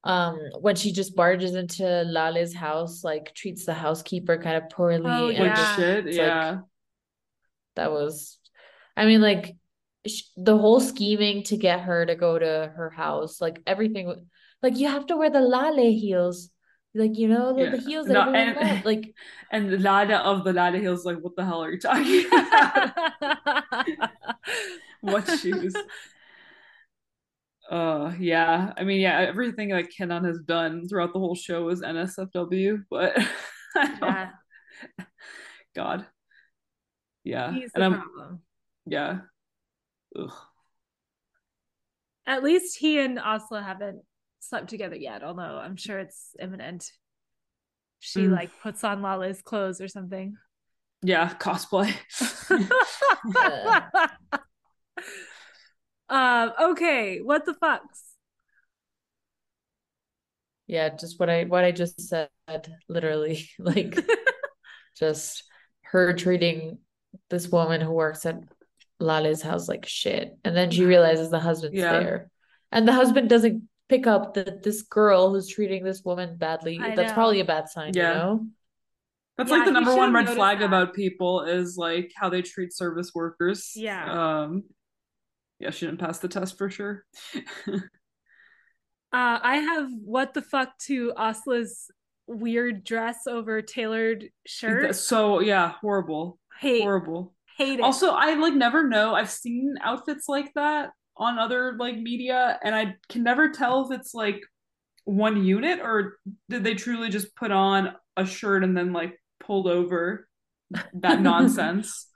um, 0.04 0.38
when 0.60 0.74
she 0.76 0.92
just 0.92 1.14
barges 1.14 1.54
into 1.54 1.84
Lale's 2.04 2.54
house, 2.54 3.04
like 3.04 3.34
treats 3.34 3.66
the 3.66 3.74
housekeeper 3.74 4.38
kind 4.38 4.56
of 4.56 4.70
poorly, 4.70 5.04
Oh, 5.04 5.28
and 5.28 5.38
Like 5.38 5.56
Yeah. 5.56 5.76
shit. 5.76 6.06
it's 6.06 6.16
like- 6.18 6.26
yeah. 6.26 6.58
that 7.76 7.92
was, 7.92 8.38
I 8.96 9.04
mean, 9.06 9.20
like 9.20 9.56
sh 10.06 10.22
the 10.36 10.56
whole 10.56 10.80
scheming 10.80 11.42
to 11.44 11.56
get 11.58 11.80
her 11.80 12.06
to 12.06 12.14
go 12.16 12.38
to 12.38 12.72
her 12.74 12.88
house, 12.90 13.40
like 13.40 13.60
everything, 13.66 14.26
like 14.62 14.78
you 14.78 14.88
have 14.88 15.06
to 15.08 15.16
wear 15.18 15.28
the 15.30 15.40
Lale 15.42 15.92
heels, 15.92 16.50
like 16.94 17.16
you 17.16 17.28
know 17.28 17.52
the, 17.54 17.70
the 17.70 17.76
heels 17.78 18.06
that 18.08 18.14
No, 18.14 18.32
everyone 18.32 18.66
and- 18.68 18.84
like 18.84 19.14
And 19.52 19.70
the 19.70 19.78
Lada 19.78 20.18
of 20.18 20.44
the 20.44 20.52
Lada 20.52 20.78
heels 20.78 21.04
like, 21.04 21.18
what 21.18 21.34
the 21.36 21.44
hell 21.44 21.62
are 21.62 21.70
you 21.72 21.78
talking 21.80 22.24
about? 22.32 23.86
what 25.00 25.26
shoes? 25.38 25.74
Uh, 27.70 28.12
yeah. 28.18 28.72
I 28.76 28.82
mean, 28.84 29.00
yeah, 29.00 29.18
everything 29.20 29.68
that 29.70 29.90
Kenan 29.90 30.24
has 30.24 30.40
done 30.40 30.88
throughout 30.88 31.12
the 31.12 31.18
whole 31.20 31.34
show 31.36 31.68
is 31.68 31.82
NSFW, 31.82 32.84
but 32.90 33.16
yeah, 33.76 34.30
God. 35.76 36.06
Yeah. 37.24 37.52
he's 37.52 37.70
and 37.74 37.82
the 37.82 37.86
I'm, 37.86 38.00
problem. 38.00 38.42
yeah. 38.86 39.18
Ugh. 40.18 40.32
At 42.26 42.42
least 42.42 42.78
he 42.78 42.98
and 42.98 43.18
Aslı 43.18 43.62
haven't 43.62 44.02
slept 44.40 44.68
together 44.68 44.96
yet, 44.96 45.22
although 45.22 45.42
I'm 45.58 45.76
sure 45.76 45.98
it's 45.98 46.34
imminent. 46.40 46.90
She 48.00 48.20
Mm. 48.26 48.32
like 48.32 48.50
puts 48.62 48.82
on 48.84 49.02
Lale's 49.02 49.42
clothes 49.42 49.80
or 49.80 49.88
something. 49.88 50.36
Yeah, 51.02 51.32
cosplay. 51.34 51.94
um, 56.08 56.52
okay, 56.60 57.20
what 57.22 57.44
the 57.46 57.54
fucks? 57.54 58.06
yeah, 60.66 60.88
just 60.90 61.18
what 61.18 61.28
I 61.28 61.44
what 61.44 61.64
I 61.64 61.72
just 61.72 62.00
said, 62.00 62.28
literally, 62.88 63.48
like 63.58 63.96
just 64.98 65.42
her 65.82 66.12
treating 66.14 66.78
this 67.28 67.48
woman 67.48 67.80
who 67.80 67.90
works 67.90 68.24
at 68.24 68.38
Lale's 69.00 69.42
house 69.42 69.68
like 69.68 69.86
shit. 69.86 70.36
And 70.44 70.56
then 70.56 70.70
she 70.70 70.84
realizes 70.94 71.30
the 71.30 71.40
husband's 71.40 71.76
Yeah. 71.78 71.98
there. 71.98 72.30
And 72.70 72.86
the 72.86 72.92
husband 72.92 73.28
doesn't 73.28 73.64
pick 73.90 74.06
up 74.06 74.32
that 74.34 74.62
this 74.62 74.82
girl 74.82 75.30
who's 75.30 75.48
treating 75.48 75.84
this 75.84 76.02
woman 76.04 76.36
badly. 76.38 76.78
I 76.80 76.94
That's 76.94 77.08
know. 77.10 77.14
probably 77.14 77.40
a 77.40 77.44
bad 77.44 77.68
sign, 77.68 77.92
Yeah. 77.94 78.08
you 78.08 78.14
know? 78.18 78.46
That's 79.36 79.50
Yeah, 79.50 79.56
like 79.56 79.66
the 79.66 79.72
number 79.72 79.94
one 79.96 80.12
red 80.14 80.28
flag 80.30 80.60
that. 80.60 80.64
about 80.66 80.94
people 80.94 81.42
is 81.42 81.76
like 81.76 82.12
how 82.16 82.28
they 82.30 82.40
treat 82.42 82.72
service 82.72 83.12
workers. 83.14 83.72
Yeah. 83.74 84.42
Um 84.42 84.64
yeah, 85.58 85.70
she 85.70 85.84
didn't 85.86 86.00
pass 86.00 86.18
the 86.18 86.28
test 86.28 86.56
for 86.56 86.70
sure. 86.70 87.04
Uh, 89.12 89.40
I 89.42 89.56
have 89.56 89.90
what 90.04 90.34
the 90.34 90.42
fuck 90.42 90.78
to 90.86 91.12
Aslı's 91.18 91.90
weird 92.28 92.84
dress 92.84 93.26
over 93.26 93.60
tailored 93.60 94.30
shirt. 94.46 94.94
So 94.94 95.40
yeah, 95.40 95.72
horrible. 95.80 96.38
hate, 96.60 96.82
Horrible. 96.82 97.34
hate 97.58 97.80
it. 97.80 97.82
Also, 97.82 98.10
I 98.10 98.34
like 98.34 98.54
never 98.54 98.86
know. 98.88 99.14
I've 99.16 99.28
seen 99.30 99.74
outfits 99.82 100.28
like 100.28 100.54
that 100.54 100.90
on 101.20 101.38
other 101.38 101.76
like 101.78 101.96
media, 101.96 102.58
and 102.64 102.74
I 102.74 102.96
can 103.08 103.22
never 103.22 103.50
tell 103.50 103.88
if 103.90 103.96
it's 104.00 104.14
like 104.14 104.40
one 105.04 105.44
unit 105.44 105.80
or 105.80 106.18
did 106.48 106.64
they 106.64 106.74
truly 106.74 107.08
just 107.10 107.34
put 107.36 107.50
on 107.52 107.94
a 108.16 108.26
shirt 108.26 108.64
and 108.64 108.76
then 108.76 108.92
like 108.92 109.20
pulled 109.38 109.66
over 109.68 110.26
that 110.94 111.20
nonsense. 111.30 112.06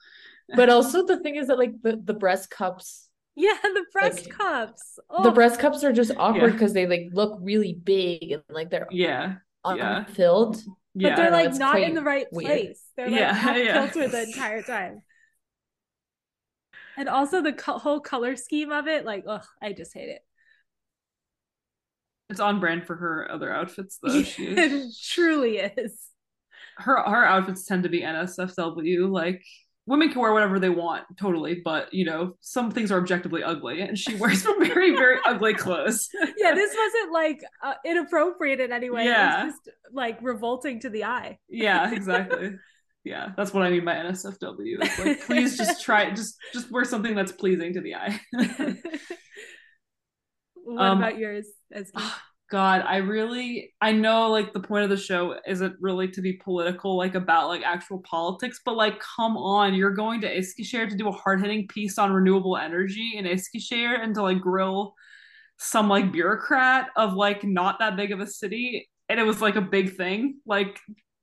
But 0.54 0.68
also 0.70 1.06
the 1.06 1.20
thing 1.20 1.36
is 1.36 1.46
that 1.48 1.58
like 1.58 1.72
the, 1.82 2.00
the 2.02 2.14
breast 2.14 2.50
cups, 2.50 3.08
yeah, 3.34 3.56
the 3.62 3.84
breast 3.92 4.26
like, 4.26 4.36
cups. 4.36 4.98
the 5.22 5.28
Oh, 5.28 5.30
breast 5.32 5.58
cups 5.60 5.82
are 5.84 5.92
just 5.92 6.12
awkward 6.16 6.42
Yeah. 6.50 6.52
because 6.52 6.72
they 6.72 6.86
like 6.86 7.08
look 7.12 7.38
really 7.42 7.74
big 7.74 8.32
and 8.32 8.42
like 8.50 8.70
they're 8.70 8.86
Yeah, 8.90 9.36
yeah. 9.66 9.98
unfilled. 10.00 10.56
but 10.94 11.16
they're 11.16 11.30
like 11.30 11.54
not 11.54 11.80
in 11.80 11.94
the 11.94 12.02
right 12.02 12.26
weird. 12.30 12.46
place. 12.46 12.82
They're 12.96 13.10
like 13.10 13.18
Yeah, 13.20 13.32
half 13.34 13.56
yeah. 13.64 13.86
kilter 13.86 14.08
the 14.08 14.22
entire 14.24 14.62
time. 14.62 15.02
And 16.96 17.08
also 17.08 17.42
the 17.42 17.52
co- 17.52 17.78
whole 17.78 18.00
color 18.00 18.36
scheme 18.36 18.70
of 18.72 18.86
it, 18.86 19.04
like, 19.04 19.24
oh, 19.26 19.40
I 19.62 19.72
just 19.72 19.94
hate 19.94 20.08
it. 20.08 20.22
It's 22.30 22.40
on 22.40 22.58
brand 22.60 22.86
for 22.86 22.96
her 22.96 23.30
other 23.30 23.52
outfits, 23.52 23.98
though. 24.02 24.22
She 24.22 24.46
it 24.48 24.92
truly 25.10 25.58
is. 25.58 25.98
her 26.78 26.96
her 26.96 27.24
outfits 27.24 27.66
tend 27.66 27.82
to 27.84 27.88
be 27.88 28.00
NSFW. 28.02 29.10
Like 29.10 29.42
women 29.86 30.08
can 30.10 30.20
wear 30.22 30.32
whatever 30.32 30.58
they 30.58 30.70
want, 30.70 31.04
totally, 31.18 31.60
but 31.62 31.92
you 31.92 32.04
know 32.06 32.36
some 32.40 32.70
things 32.70 32.90
are 32.90 32.98
objectively 32.98 33.42
ugly, 33.42 33.82
and 33.82 33.98
she 33.98 34.14
wears 34.16 34.42
some 34.42 34.58
very 34.64 34.96
very 34.96 35.18
ugly 35.26 35.54
clothes. 35.54 36.08
Yeah, 36.38 36.54
this 36.54 36.74
wasn't 36.76 37.12
like 37.12 37.44
uh, 37.62 37.74
inappropriate 37.84 38.60
in 38.60 38.72
any 38.72 38.90
way. 38.90 39.04
Yeah. 39.04 39.46
Just 39.46 39.68
like 39.92 40.18
revolting 40.22 40.80
to 40.80 40.90
the 40.90 41.04
eye. 41.04 41.38
yeah, 41.48 41.92
exactly. 41.92 42.52
Yeah, 43.04 43.30
that's 43.36 43.52
what 43.52 43.64
I 43.64 43.70
mean 43.70 43.84
by 43.84 43.94
NSFW. 43.96 44.78
It's 44.80 44.98
like 44.98 45.20
please 45.26 45.56
just 45.56 45.82
try 45.82 46.10
just 46.10 46.36
just 46.52 46.70
wear 46.70 46.84
something 46.84 47.14
that's 47.14 47.32
pleasing 47.32 47.74
to 47.74 47.80
the 47.80 47.94
eye. 47.96 48.20
what 50.54 50.82
Um, 50.82 50.98
about 50.98 51.18
yours? 51.18 51.46
As 51.72 51.92
God, 52.50 52.82
I 52.86 52.98
really 52.98 53.72
I 53.80 53.92
know 53.92 54.30
like 54.30 54.52
the 54.52 54.60
point 54.60 54.84
of 54.84 54.90
the 54.90 54.96
show 54.96 55.36
isn't 55.46 55.76
really 55.80 56.08
to 56.08 56.20
be 56.20 56.34
political, 56.34 56.96
like 56.96 57.14
about 57.14 57.48
like 57.48 57.62
actual 57.62 58.00
politics, 58.02 58.60
but 58.64 58.76
like 58.76 59.00
come 59.16 59.36
on, 59.36 59.74
you're 59.74 59.94
going 59.94 60.20
to 60.22 60.34
Eskişehir 60.34 60.88
to 60.88 60.96
do 60.96 61.08
a 61.08 61.12
hard-hitting 61.12 61.68
piece 61.68 61.98
on 61.98 62.12
renewable 62.12 62.56
energy 62.56 63.12
in 63.16 63.24
Eskişehir 63.24 64.02
and 64.02 64.14
to 64.14 64.22
like 64.22 64.40
grill 64.40 64.94
some 65.58 65.88
like 65.88 66.12
bureaucrat 66.12 66.88
of 66.96 67.14
like 67.14 67.44
not 67.44 67.78
that 67.78 67.96
big 67.96 68.12
of 68.12 68.20
a 68.20 68.26
city. 68.26 68.88
And 69.08 69.20
it 69.20 69.24
was 69.24 69.40
like 69.40 69.56
a 69.56 69.60
big 69.60 69.96
thing. 69.96 70.36
Like 70.46 70.78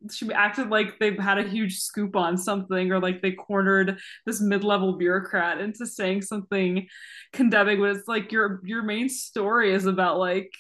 she 0.10 0.32
acted 0.34 0.70
like 0.70 0.98
they've 1.00 1.20
had 1.20 1.38
a 1.38 1.48
huge 1.48 1.80
scoop 1.80 2.16
on 2.16 2.38
something 2.38 2.92
or 2.92 3.00
like 3.00 3.22
they 3.22 3.32
cornered 3.34 4.00
this 4.26 4.42
mid-level 4.42 4.98
bureaucrat 4.98 5.60
into 5.62 5.86
saying 5.86 6.22
something 6.22 6.88
condemning 7.34 7.80
but 7.80 7.96
it's 7.96 8.08
like 8.08 8.32
your 8.32 8.62
your 8.64 8.82
main 8.82 9.10
story 9.10 9.74
is 9.74 9.86
about 9.86 10.18
like 10.18 10.52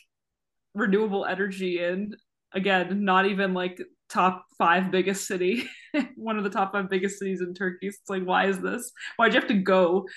renewable 0.75 1.25
energy 1.25 1.83
and 1.83 2.15
again 2.53 3.03
not 3.03 3.25
even 3.25 3.53
like 3.53 3.81
top 4.09 4.45
five 4.57 4.91
biggest 4.91 5.25
city 5.25 5.67
one 6.15 6.37
of 6.37 6.43
the 6.43 6.49
top 6.49 6.71
five 6.71 6.89
biggest 6.89 7.19
cities 7.19 7.41
in 7.41 7.53
turkey. 7.53 7.87
It's 7.87 7.99
like 8.09 8.23
why 8.23 8.47
is 8.47 8.59
this? 8.59 8.91
Why'd 9.17 9.33
you 9.33 9.39
have 9.39 9.49
to 9.49 9.55
go 9.55 10.07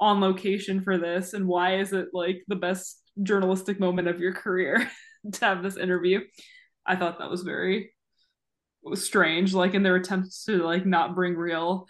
on 0.00 0.20
location 0.20 0.82
for 0.82 0.98
this? 0.98 1.34
And 1.34 1.46
why 1.46 1.78
is 1.78 1.92
it 1.92 2.08
like 2.12 2.42
the 2.48 2.56
best 2.56 3.00
journalistic 3.22 3.80
moment 3.80 4.08
of 4.08 4.20
your 4.20 4.32
career 4.32 4.90
to 5.32 5.44
have 5.44 5.62
this 5.62 5.76
interview? 5.76 6.20
I 6.86 6.96
thought 6.96 7.18
that 7.18 7.30
was 7.30 7.42
very 7.42 7.93
strange 8.94 9.54
like 9.54 9.74
in 9.74 9.82
their 9.82 9.96
attempts 9.96 10.44
to 10.44 10.62
like 10.62 10.84
not 10.84 11.14
bring 11.14 11.34
real 11.34 11.86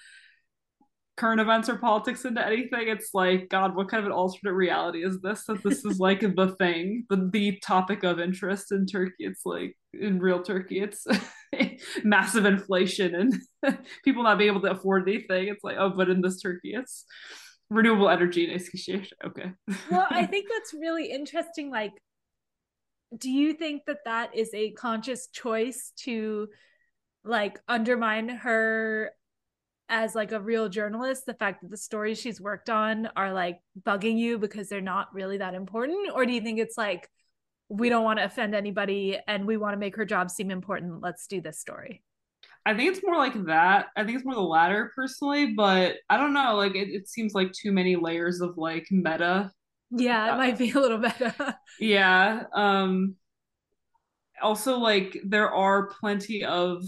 current 1.17 1.41
events 1.41 1.69
or 1.69 1.77
politics 1.77 2.25
into 2.25 2.45
anything 2.45 2.89
it's 2.89 3.11
like 3.15 3.49
god 3.49 3.75
what 3.75 3.89
kind 3.89 4.01
of 4.01 4.07
an 4.07 4.13
alternate 4.13 4.53
reality 4.53 5.05
is 5.05 5.21
this 5.21 5.45
that 5.45 5.63
this 5.63 5.85
is 5.85 5.99
like 6.01 6.21
the 6.37 6.55
thing 6.59 7.05
the, 7.09 7.29
the 7.33 7.59
topic 7.63 8.03
of 8.03 8.19
interest 8.19 8.73
in 8.73 8.87
turkey 8.87 9.13
it's 9.21 9.43
like 9.45 9.77
in 9.93 10.19
real 10.19 10.43
turkey 10.43 10.81
it's 10.81 11.07
massive 12.05 12.45
inflation 12.45 13.15
and 13.15 13.79
people 14.05 14.23
not 14.23 14.39
being 14.39 14.51
able 14.51 14.61
to 14.61 14.71
afford 14.71 15.09
anything 15.09 15.49
it's 15.49 15.63
like 15.63 15.77
oh 15.79 15.91
but 15.91 16.09
in 16.09 16.21
this 16.21 16.41
turkey 16.41 16.75
it's 16.75 17.05
renewable 17.71 18.09
energy 18.09 18.47
Eskişehir. 18.49 19.09
okay 19.25 19.53
well, 19.91 20.07
I 20.11 20.27
think 20.27 20.49
that's 20.49 20.75
really 20.75 21.11
interesting. 21.11 21.71
Like, 21.71 21.93
do 23.17 23.31
you 23.31 23.55
think 23.55 23.83
that 23.87 24.05
that 24.05 24.35
is 24.35 24.51
a 24.55 24.73
conscious 24.73 25.29
choice 25.33 25.93
to 26.05 26.49
like 27.25 27.61
undermine 27.69 28.29
her 28.29 29.11
as 29.89 30.15
like 30.15 30.33
a 30.33 30.41
real 30.41 30.69
journalist? 30.69 31.27
The 31.27 31.35
fact 31.35 31.63
that 31.63 31.71
the 31.71 31.77
stories 31.77 32.19
she's 32.21 32.41
worked 32.41 32.71
on 32.71 33.09
are 33.17 33.33
like 33.33 33.59
bugging 33.81 34.19
you 34.19 34.39
because 34.39 34.69
they're 34.69 34.81
not 34.81 35.13
really 35.15 35.39
that 35.39 35.55
important, 35.55 36.11
or 36.15 36.27
do 36.27 36.33
you 36.33 36.41
think 36.41 36.59
it's 36.59 36.79
like 36.79 37.09
we 37.69 37.89
don't 37.89 38.05
want 38.05 38.19
to 38.19 38.25
offend 38.25 38.55
anybody 38.55 39.19
and 39.27 39.47
we 39.47 39.57
want 39.57 39.75
to 39.75 39.79
make 39.79 39.97
her 39.97 40.05
job 40.05 40.31
seem 40.31 40.51
important? 40.51 41.01
Let's 41.03 41.27
do 41.27 41.41
this 41.41 41.59
story. 41.59 42.03
I 42.67 42.75
think 42.75 42.91
it's 42.95 43.05
more 43.05 43.17
like 43.17 43.45
that. 43.47 43.89
I 43.97 44.05
think 44.05 44.17
it's 44.17 44.25
more 44.25 44.35
the 44.35 44.41
latter 44.41 44.91
personally, 44.95 45.53
but 45.55 45.97
I 46.09 46.17
don't 46.17 46.33
know. 46.33 46.57
Like 46.57 46.75
it, 46.75 46.89
it 46.89 47.09
seems 47.09 47.35
like 47.35 47.53
too 47.53 47.73
many 47.73 47.97
layers 47.97 48.41
of 48.41 48.57
like 48.57 48.87
meta. 48.91 49.51
Yeah, 49.91 50.35
it 50.35 50.39
might 50.39 50.59
be 50.59 50.71
a 50.71 50.79
little 50.81 50.99
meta 50.99 51.59
Yeah. 51.79 52.45
Um 52.55 53.17
also 54.43 54.79
like 54.79 55.17
there 55.25 55.51
are 55.51 55.89
plenty 55.89 56.45
of 56.45 56.85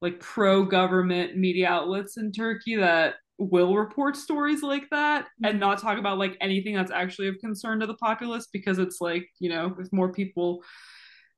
like 0.00 0.20
pro 0.20 0.64
government 0.64 1.36
media 1.36 1.68
outlets 1.68 2.16
in 2.16 2.32
Turkey 2.32 2.76
that 2.76 3.14
will 3.38 3.74
report 3.74 4.16
stories 4.16 4.62
like 4.62 4.88
that 4.90 5.26
and 5.42 5.58
not 5.58 5.80
talk 5.80 5.98
about 5.98 6.18
like 6.18 6.36
anything 6.40 6.74
that's 6.74 6.90
actually 6.90 7.28
of 7.28 7.38
concern 7.38 7.80
to 7.80 7.86
the 7.86 7.94
populace 7.94 8.48
because 8.52 8.78
it's 8.78 9.00
like, 9.00 9.26
you 9.38 9.48
know, 9.48 9.74
if 9.78 9.90
more 9.92 10.12
people 10.12 10.62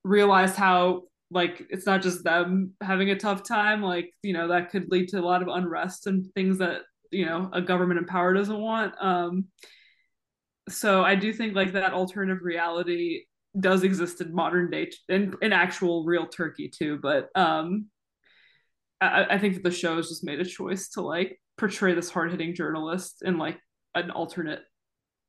realize 0.04 0.56
how 0.56 1.02
like 1.30 1.66
it's 1.70 1.86
not 1.86 2.02
just 2.02 2.24
them 2.24 2.72
having 2.82 3.10
a 3.10 3.18
tough 3.18 3.42
time 3.42 3.80
like 3.82 4.12
you 4.22 4.34
know 4.34 4.48
that 4.48 4.70
could 4.70 4.90
lead 4.90 5.08
to 5.08 5.18
a 5.18 5.22
lot 5.22 5.40
of 5.40 5.48
unrest 5.48 6.06
and 6.06 6.26
things 6.34 6.58
that 6.58 6.82
you 7.10 7.24
know 7.24 7.48
a 7.54 7.62
government 7.62 7.98
in 7.98 8.04
power 8.04 8.34
doesn't 8.34 8.60
want. 8.60 8.94
Um 9.00 9.46
so 10.68 11.02
i 11.02 11.14
do 11.14 11.32
think 11.32 11.54
like 11.54 11.72
that 11.72 11.92
alternative 11.92 12.42
reality 12.42 13.24
does 13.58 13.82
exist 13.82 14.20
in 14.20 14.34
modern 14.34 14.70
day 14.70 14.90
in, 15.08 15.34
in 15.42 15.52
actual 15.52 16.04
real 16.04 16.26
turkey 16.26 16.68
too 16.68 16.98
but 17.02 17.28
um 17.34 17.86
I, 19.02 19.34
I 19.34 19.38
think 19.38 19.54
that 19.54 19.64
the 19.64 19.70
show 19.70 19.96
has 19.96 20.08
just 20.08 20.24
made 20.24 20.40
a 20.40 20.44
choice 20.44 20.88
to 20.90 21.00
like 21.02 21.40
portray 21.58 21.94
this 21.94 22.10
hard-hitting 22.10 22.54
journalist 22.54 23.22
in 23.24 23.38
like 23.38 23.58
an 23.94 24.10
alternate 24.10 24.60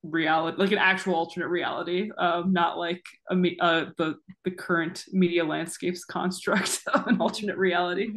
reality 0.03 0.57
like 0.57 0.71
an 0.73 0.77
actual 0.79 1.15
alternate 1.15 1.47
reality 1.47 2.09
um 2.17 2.51
not 2.51 2.77
like 2.77 3.01
a 3.29 3.35
me- 3.35 3.57
uh 3.61 3.85
the 3.97 4.15
the 4.43 4.51
current 4.51 5.05
media 5.13 5.45
landscape's 5.45 6.03
construct 6.03 6.81
of 6.93 7.07
an 7.07 7.21
alternate 7.21 7.57
reality. 7.57 8.09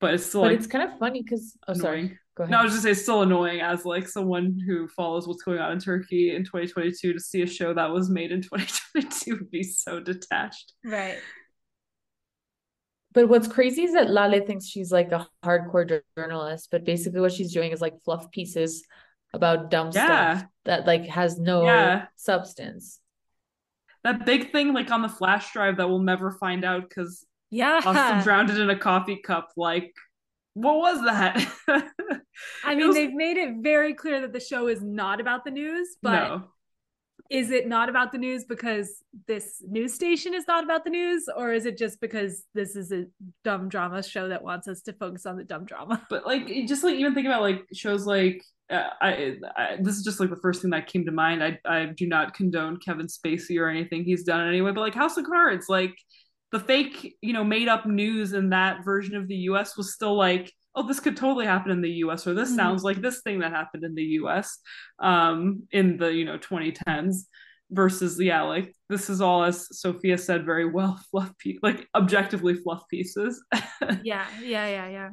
But 0.00 0.14
it's 0.14 0.26
still 0.26 0.42
But 0.42 0.48
like 0.50 0.58
it's 0.58 0.66
kind 0.66 0.90
of 0.90 0.98
funny 0.98 1.22
because 1.22 1.56
oh 1.68 1.72
sorry, 1.74 2.18
go 2.36 2.42
ahead. 2.44 2.50
no 2.50 2.58
i 2.58 2.62
was 2.64 2.72
just 2.72 2.82
say 2.84 2.90
it's 2.90 3.02
still 3.02 3.22
annoying 3.22 3.60
as 3.60 3.84
like 3.84 4.06
someone 4.08 4.58
who 4.66 4.88
follows 4.88 5.26
what's 5.26 5.42
going 5.42 5.58
on 5.58 5.72
in 5.72 5.78
turkey 5.78 6.34
in 6.34 6.44
2022 6.44 7.12
to 7.14 7.20
see 7.20 7.42
a 7.42 7.46
show 7.46 7.72
that 7.72 7.90
was 7.90 8.10
made 8.10 8.30
in 8.32 8.42
2022 8.42 9.36
would 9.36 9.50
be 9.50 9.62
so 9.62 10.00
detached. 10.00 10.72
Right. 10.84 11.18
But 13.16 13.30
what's 13.30 13.48
crazy 13.48 13.82
is 13.84 13.94
that 13.94 14.10
Lale 14.10 14.44
thinks 14.46 14.66
she's 14.66 14.92
like 14.92 15.10
a 15.10 15.26
hardcore 15.42 16.02
journalist, 16.18 16.68
but 16.70 16.84
basically 16.84 17.20
what 17.20 17.32
she's 17.32 17.50
doing 17.50 17.72
is 17.72 17.80
like 17.80 17.94
fluff 18.04 18.30
pieces 18.30 18.84
about 19.32 19.70
dumb 19.70 19.90
Yeah. 19.94 20.36
stuff 20.38 20.50
that 20.66 20.86
like 20.86 21.06
has 21.06 21.38
no 21.38 21.64
Yeah. 21.64 22.06
substance. 22.16 23.00
that 24.04 24.24
big 24.26 24.52
thing 24.52 24.72
like 24.74 24.90
on 24.92 25.00
the 25.02 25.08
flash 25.08 25.52
drive 25.52 25.78
that 25.78 25.88
we'll 25.88 25.98
never 25.98 26.30
find 26.30 26.64
out 26.64 26.88
because 26.88 27.24
Yeah. 27.50 27.80
austin 27.84 28.22
drowned 28.22 28.50
it 28.50 28.58
in 28.60 28.70
a 28.70 28.78
coffee 28.78 29.16
cup 29.16 29.48
like 29.56 29.92
what 30.54 30.76
was 30.76 31.00
that 31.04 31.34
I 32.64 32.74
mean, 32.76 32.86
was- 32.86 32.94
they've 32.96 33.12
made 33.12 33.36
it 33.38 33.54
very 33.62 33.94
clear 33.94 34.20
that 34.20 34.32
the 34.32 34.40
show 34.40 34.68
is 34.68 34.80
not 34.82 35.20
about 35.22 35.44
the 35.44 35.50
news, 35.50 35.96
but 36.02 36.12
no 36.28 36.44
is 37.30 37.50
it 37.50 37.66
not 37.68 37.88
about 37.88 38.12
the 38.12 38.18
news 38.18 38.44
because 38.44 39.02
this 39.26 39.62
news 39.66 39.94
station 39.94 40.34
is 40.34 40.44
not 40.46 40.64
about 40.64 40.84
the 40.84 40.90
news, 40.90 41.28
or 41.36 41.52
is 41.52 41.66
it 41.66 41.78
just 41.78 42.00
because 42.00 42.44
this 42.54 42.76
is 42.76 42.92
a 42.92 43.04
dumb 43.44 43.68
drama 43.68 44.02
show 44.02 44.28
that 44.28 44.42
wants 44.42 44.68
us 44.68 44.82
to 44.82 44.92
focus 44.92 45.26
on 45.26 45.36
the 45.36 45.44
dumb 45.44 45.64
drama? 45.64 46.04
but 46.10 46.26
like 46.26 46.46
just 46.66 46.84
like 46.84 46.96
even 46.96 47.14
think 47.14 47.26
about 47.26 47.42
like 47.42 47.64
shows 47.72 48.06
like 48.06 48.42
uh, 48.70 48.90
I, 49.00 49.36
I 49.56 49.76
this 49.80 49.96
is 49.96 50.04
just 50.04 50.18
like 50.18 50.30
the 50.30 50.40
first 50.42 50.62
thing 50.62 50.70
that 50.72 50.88
came 50.88 51.04
to 51.04 51.12
mind 51.12 51.42
I, 51.42 51.58
I 51.64 51.86
do 51.96 52.08
not 52.08 52.34
condone 52.34 52.78
kevin 52.84 53.06
spacey 53.06 53.60
or 53.60 53.68
anything 53.68 54.02
he's 54.02 54.24
done 54.24 54.48
anyway 54.48 54.72
but 54.72 54.80
like 54.80 54.94
house 54.94 55.16
of 55.16 55.24
cards 55.24 55.66
like 55.68 55.94
the 56.50 56.58
fake 56.58 57.14
you 57.20 57.32
know 57.32 57.44
made 57.44 57.68
up 57.68 57.86
news 57.86 58.32
in 58.32 58.50
that 58.50 58.84
version 58.84 59.14
of 59.14 59.28
the 59.28 59.36
us 59.36 59.76
was 59.76 59.94
still 59.94 60.16
like 60.16 60.52
oh 60.76 60.86
this 60.86 61.00
could 61.00 61.16
totally 61.16 61.46
happen 61.46 61.70
in 61.72 61.80
the 61.80 61.90
us 61.90 62.26
or 62.26 62.34
this 62.34 62.52
Mhm. 62.52 62.56
sounds 62.56 62.82
like 62.84 63.00
this 63.00 63.22
thing 63.22 63.40
that 63.40 63.50
happened 63.52 63.82
in 63.84 63.94
the 63.94 64.04
us 64.04 64.58
um 65.00 65.62
in 65.72 65.96
the 65.96 66.12
you 66.12 66.24
know 66.24 66.38
2010s 66.38 67.26
versus 67.70 68.20
yeah 68.20 68.42
like 68.42 68.72
this 68.88 69.10
is 69.10 69.20
all 69.20 69.42
as 69.42 69.66
sophia 69.76 70.16
said 70.16 70.44
very 70.44 70.70
well 70.70 71.00
fluff 71.10 71.32
pe- 71.38 71.58
like 71.62 71.88
objectively 71.94 72.54
fluff 72.54 72.82
pieces 72.88 73.42
yeah, 74.04 74.26
yeah, 74.42 74.66
yeah, 74.68 74.88
yeah. 74.88 75.10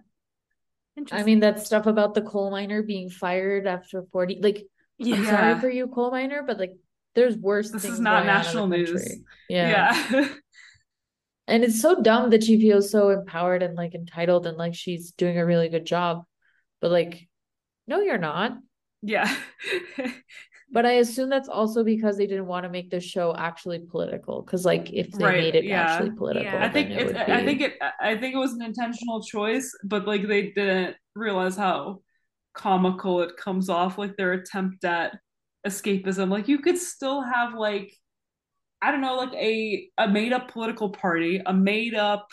Interesting. 0.96 1.24
I 1.24 1.26
mean, 1.26 1.40
that 1.40 1.66
stuff 1.66 1.88
about 1.88 2.14
the 2.14 2.22
coal 2.22 2.52
miner 2.52 2.84
being 2.84 3.10
fired 3.10 3.66
after 3.66 4.04
40, 4.12 4.42
like, 4.44 4.58
I'm 5.02 5.08
yeah. 5.08 5.26
sorry 5.26 5.60
for 5.60 5.68
you, 5.68 5.88
coal 5.88 6.12
miner, 6.12 6.44
but 6.46 6.60
like, 6.60 6.74
there's 7.16 7.36
worse 7.36 7.72
This 7.72 7.84
is 7.84 7.90
things 7.90 8.00
not 8.00 8.22
going 8.24 8.30
on 8.30 8.36
in 8.36 8.42
the 8.42 8.44
national 8.44 8.68
news. 8.68 8.92
country. 8.92 9.24
Yeah. 9.50 9.98
yeah. 10.12 10.28
And 11.48 11.64
it's 11.64 11.82
so 11.82 12.02
dumb 12.02 12.30
that 12.30 12.44
she 12.44 12.60
feels 12.60 12.90
so 12.90 13.10
empowered 13.10 13.64
and 13.64 13.76
like 13.76 13.96
entitled 13.96 14.48
and 14.48 14.58
like 14.58 14.76
she's 14.76 15.12
doing 15.12 15.38
a 15.38 15.46
really 15.46 15.70
good 15.70 15.86
job. 15.86 16.24
But 16.82 16.92
like, 16.92 17.28
no, 17.88 18.00
you're 18.02 18.18
not. 18.18 18.58
Yeah. 19.02 19.34
But 20.72 20.88
I 20.88 20.94
assume 20.94 21.30
that's 21.30 21.50
also 21.50 21.84
because 21.84 22.18
they 22.18 22.26
didn't 22.26 22.48
want 22.48 22.64
to 22.64 22.70
make 22.70 22.90
the 22.90 23.00
show 23.00 23.36
actually 23.36 23.78
political. 23.78 24.42
Because 24.42 24.66
like 24.66 24.92
if 24.92 25.12
they 25.12 25.24
Right, 25.24 25.38
made 25.38 25.56
it 25.56 25.66
yeah. 25.66 25.84
actually 25.84 26.16
political, 26.18 26.52
Yeah. 26.52 26.66
I 26.66 26.70
think 26.70 26.90
it 26.90 27.06
would 27.06 27.16
I 27.16 27.46
think 27.46 27.62
it 27.62 27.76
I 28.02 28.18
think 28.18 28.34
it 28.34 28.40
was 28.40 28.54
an 28.54 28.64
intentional 28.64 29.22
choice, 29.22 29.72
but 29.84 30.08
like 30.08 30.28
they 30.28 30.50
didn't 30.50 30.96
realize 31.14 31.56
how 31.56 32.02
comical 32.56 33.22
it 33.22 33.38
comes 33.38 33.70
off 33.70 34.00
like 34.00 34.16
their 34.16 34.34
attempt 34.34 34.84
at 34.84 35.18
escapism 35.66 36.30
like 36.30 36.48
you 36.48 36.60
could 36.60 36.78
still 36.78 37.22
have 37.22 37.54
like 37.56 37.96
i 38.84 38.92
don't 38.92 39.02
know 39.02 39.16
like 39.16 39.34
a 39.34 39.90
a 39.98 40.08
made 40.08 40.34
up 40.34 40.52
political 40.52 40.90
party 40.90 41.42
a 41.46 41.54
made 41.54 41.96
up 41.96 42.28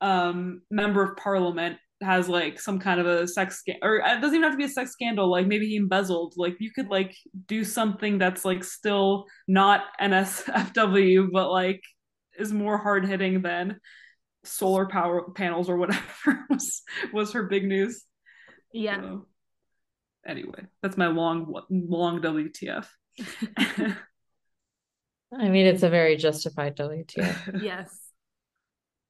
um 0.00 0.60
member 0.70 1.02
of 1.02 1.16
parliament 1.16 1.78
has 2.02 2.28
like 2.28 2.60
some 2.60 2.78
kind 2.78 3.00
of 3.00 3.06
a 3.06 3.26
sex 3.26 3.60
scandal 3.60 3.88
or 3.88 3.96
it 3.96 4.20
doesn't 4.20 4.34
even 4.34 4.42
have 4.42 4.52
to 4.52 4.58
be 4.58 4.64
a 4.64 4.68
sex 4.68 4.92
scandal 4.92 5.30
like 5.30 5.46
maybe 5.46 5.66
he 5.66 5.76
embezzled 5.76 6.34
like 6.36 6.56
you 6.60 6.70
could 6.70 6.88
like 6.88 7.16
do 7.46 7.64
something 7.64 8.18
that's 8.18 8.44
like 8.44 8.62
still 8.62 9.24
not 9.48 9.84
nsfw 10.00 11.28
but 11.32 11.50
like 11.50 11.80
is 12.38 12.52
more 12.52 12.76
hard 12.76 13.06
hitting 13.06 13.40
than 13.40 13.80
solar 14.44 14.86
power 14.86 15.30
panels 15.32 15.70
or 15.70 15.78
whatever 15.78 16.44
was 16.50 16.82
was 17.14 17.32
her 17.32 17.44
big 17.44 17.64
news 17.64 18.04
Yeah. 18.74 19.00
so, 19.00 19.26
anyway 20.26 20.64
that's 20.82 20.98
my 20.98 21.06
long 21.06 21.54
long 21.70 22.20
wtf 22.20 22.86
I 25.32 25.48
mean, 25.48 25.66
it's 25.66 25.82
a 25.82 25.90
very 25.90 26.16
justified 26.16 26.76
WTF. 26.76 27.48
yes. 27.62 28.00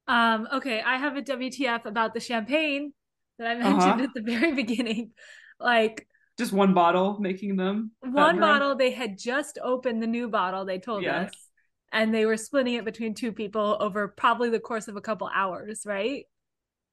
Um, 0.07 0.47
okay, 0.53 0.81
I 0.81 0.97
have 0.97 1.17
a 1.17 1.21
WTF 1.21 1.85
about 1.85 2.13
the 2.13 2.19
champagne 2.19 2.93
that 3.39 3.47
I 3.47 3.55
mentioned 3.55 4.01
Uh-huh. 4.01 4.03
at 4.03 4.13
the 4.13 4.21
very 4.21 4.53
beginning. 4.63 5.11
Like 5.59 6.07
just 6.37 6.53
one 6.53 6.73
bottle 6.73 7.17
making 7.19 7.55
them 7.55 7.91
one 8.01 8.37
drunk. 8.37 8.39
bottle, 8.41 8.75
they 8.75 8.91
had 8.91 9.17
just 9.17 9.57
opened 9.63 10.01
the 10.01 10.07
new 10.07 10.29
bottle, 10.29 10.65
they 10.65 10.79
told 10.79 11.03
Yeah. 11.03 11.23
us, 11.23 11.33
and 11.91 12.13
they 12.13 12.25
were 12.25 12.37
splitting 12.37 12.75
it 12.75 12.85
between 12.85 13.13
two 13.15 13.31
people 13.31 13.75
over 13.79 14.07
probably 14.07 14.49
the 14.49 14.59
course 14.59 14.87
of 14.87 14.95
a 14.95 15.01
couple 15.01 15.29
hours, 15.33 15.83
right? 15.85 16.25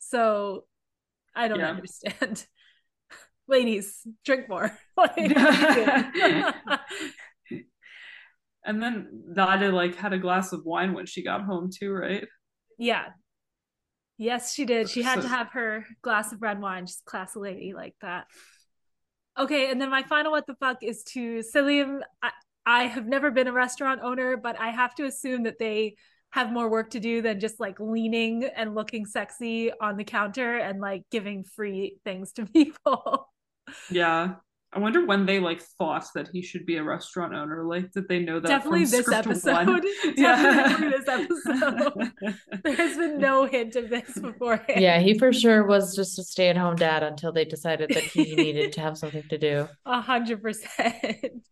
So 0.01 0.65
I 1.35 1.49
don't 1.49 1.61
Yeah. 1.61 1.71
understand. 1.71 2.47
Ladies, 3.49 4.01
drink 4.25 4.49
more. 4.49 4.77
Like, 4.97 5.17
what 5.17 5.37
are 5.37 5.53
you 5.53 5.75
doing? 5.75 6.45
And 8.65 8.83
then 8.83 9.25
Dada 9.35 9.71
like 9.71 9.95
had 9.97 10.13
a 10.13 10.19
glass 10.19 10.53
of 10.53 10.65
wine 10.65 10.95
when 10.95 11.07
she 11.07 11.23
got 11.23 11.43
home 11.43 11.71
too, 11.71 11.93
right? 11.93 12.27
yeah. 12.79 13.07
Yes, 14.17 14.55
she 14.55 14.65
did. 14.65 14.89
She 14.89 15.03
had 15.03 15.21
to 15.23 15.29
have 15.29 15.49
her 15.53 15.85
glass 16.03 16.33
of 16.33 16.41
red 16.41 16.61
wine, 16.61 16.87
just 16.87 17.05
classy 17.05 17.41
lady 17.41 17.75
like 17.75 17.97
that. 18.01 18.27
Okay, 19.37 19.71
and 19.71 19.81
then 19.81 19.91
my 19.91 20.05
final 20.05 20.31
what 20.31 20.47
the 20.47 20.55
fuck 20.55 20.83
is 20.83 21.03
to 21.15 21.43
Selim. 21.43 22.03
I, 22.23 22.31
I 22.65 22.85
have 22.85 23.07
never 23.07 23.33
been 23.33 23.49
a 23.49 23.53
restaurant 23.53 24.01
owner, 24.03 24.37
but 24.37 24.59
I 24.59 24.69
have 24.69 24.95
to 24.97 25.05
assume 25.05 25.43
that 25.43 25.59
they 25.59 25.97
have 26.31 26.53
more 26.53 26.69
work 26.71 26.91
to 26.91 27.01
do 27.01 27.23
than 27.23 27.41
just 27.41 27.59
like 27.59 27.79
leaning 27.81 28.45
and 28.45 28.75
looking 28.75 29.05
sexy 29.07 29.73
on 29.81 29.97
the 29.97 30.05
counter 30.05 30.57
and 30.59 30.81
like 30.81 31.03
giving 31.11 31.45
free 31.45 31.99
things 32.05 32.33
to 32.33 32.47
people. 32.55 33.29
Yeah. 33.91 34.37
I 34.75 34.81
wonder 34.81 35.07
when 35.07 35.25
they 35.25 35.39
like 35.39 35.63
thought 35.79 36.05
that 36.17 36.29
he 36.33 36.43
should 36.43 36.67
be 36.67 36.79
a 36.79 36.83
restaurant 36.83 37.33
owner. 37.33 37.65
Like, 37.65 37.93
did 37.93 38.09
they 38.09 38.19
know 38.19 38.41
that? 38.41 38.49
Definitely 38.49 38.87
from 38.87 38.91
this 38.91 39.13
episode. 39.13 39.69
one? 39.69 39.83
Definitely 40.17 40.89
this 40.89 41.09
episode. 41.09 42.13
There 42.65 42.75
has 42.75 42.97
been 42.97 43.19
no 43.19 43.45
hint 43.45 43.77
of 43.77 43.91
this 43.91 44.19
beforehand. 44.19 44.81
Yeah, 44.81 44.99
he 44.99 45.17
for 45.19 45.33
sure 45.33 45.65
was 45.65 45.95
just 45.95 46.19
a 46.19 46.25
stay-at-home 46.25 46.77
dad 46.77 47.03
until 47.03 47.31
they 47.31 47.45
decided 47.45 47.91
that 47.91 48.03
he 48.03 48.35
needed 48.35 48.73
to 48.73 48.81
have 48.81 48.97
something 48.99 49.23
to 49.29 49.39
do. 49.39 49.69
A 49.87 50.01
hundred 50.01 50.43
percent. 50.43 51.45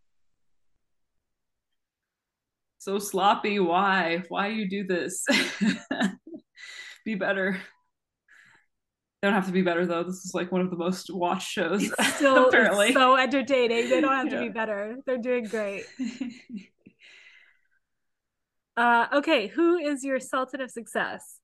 so 2.79 2.99
sloppy. 2.99 3.59
Why? 3.59 4.23
Why 4.27 4.47
you 4.47 4.67
do 4.67 4.85
this? 4.85 5.23
be 7.05 7.15
better. 7.15 7.61
They 9.23 9.29
don't 9.29 9.35
have 9.35 9.45
to 9.45 9.53
be 9.53 9.61
better 9.61 9.85
though. 9.85 10.03
This 10.03 10.25
is 10.25 10.33
like 10.35 10.51
one 10.51 10.59
of 10.59 10.69
the 10.69 10.75
most 10.75 11.09
watched 11.09 11.49
shows. 11.49 11.81
It's 11.81 12.07
still 12.17 12.49
apparently. 12.49 12.87
it's 12.89 12.97
so 12.97 13.15
entertaining. 13.15 13.89
They 13.89 14.01
don't 14.01 14.11
have 14.11 14.29
to 14.29 14.37
be 14.39 14.49
better. 14.49 14.97
They're 15.05 15.17
doing 15.17 15.45
great. 15.45 15.85
Uh 18.75 19.05
okay, 19.13 19.47
who 19.47 19.77
is 19.77 20.03
your 20.03 20.19
Sultan 20.19 20.59
of 20.59 20.71
Success? 20.71 21.39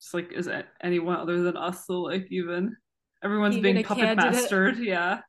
Just 0.00 0.14
like 0.14 0.32
is 0.32 0.46
it 0.48 0.66
anyone 0.82 1.16
other 1.16 1.40
than 1.42 1.56
us? 1.56 1.86
So 1.86 2.02
like 2.02 2.26
even 2.30 2.76
everyone's 3.22 3.56
Even 3.56 3.74
being 3.74 3.84
puppet 3.84 4.02
candidate? 4.04 4.32
mastered. 4.32 4.78
Yeah. 4.78 5.20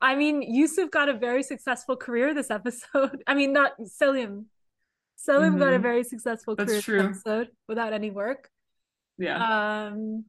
I 0.00 0.16
mean, 0.16 0.42
Yusuf 0.42 0.90
got 0.90 1.08
a 1.08 1.14
very 1.14 1.42
successful 1.44 1.96
career 1.96 2.34
this 2.34 2.50
episode. 2.50 3.22
I 3.28 3.34
mean, 3.34 3.52
not 3.52 3.72
Selim. 3.86 4.46
Selim 5.14 5.56
got 5.58 5.72
a 5.72 5.78
Mhm. 5.78 5.82
very 5.82 6.04
successful 6.04 6.56
That's 6.56 6.68
career 6.68 6.82
true. 6.82 6.98
this 7.08 7.22
episode 7.24 7.48
without 7.68 7.92
any 7.92 8.10
work. 8.10 8.50
Yeah. 9.18 9.38
Um, 9.86 10.24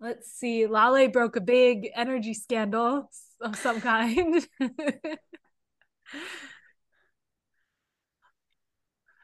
let's 0.00 0.32
see. 0.32 0.66
Lale 0.66 1.08
broke 1.08 1.36
a 1.36 1.40
big 1.40 1.88
energy 1.94 2.34
scandal 2.34 3.10
of 3.40 3.56
some 3.56 3.80
kind. 3.80 4.46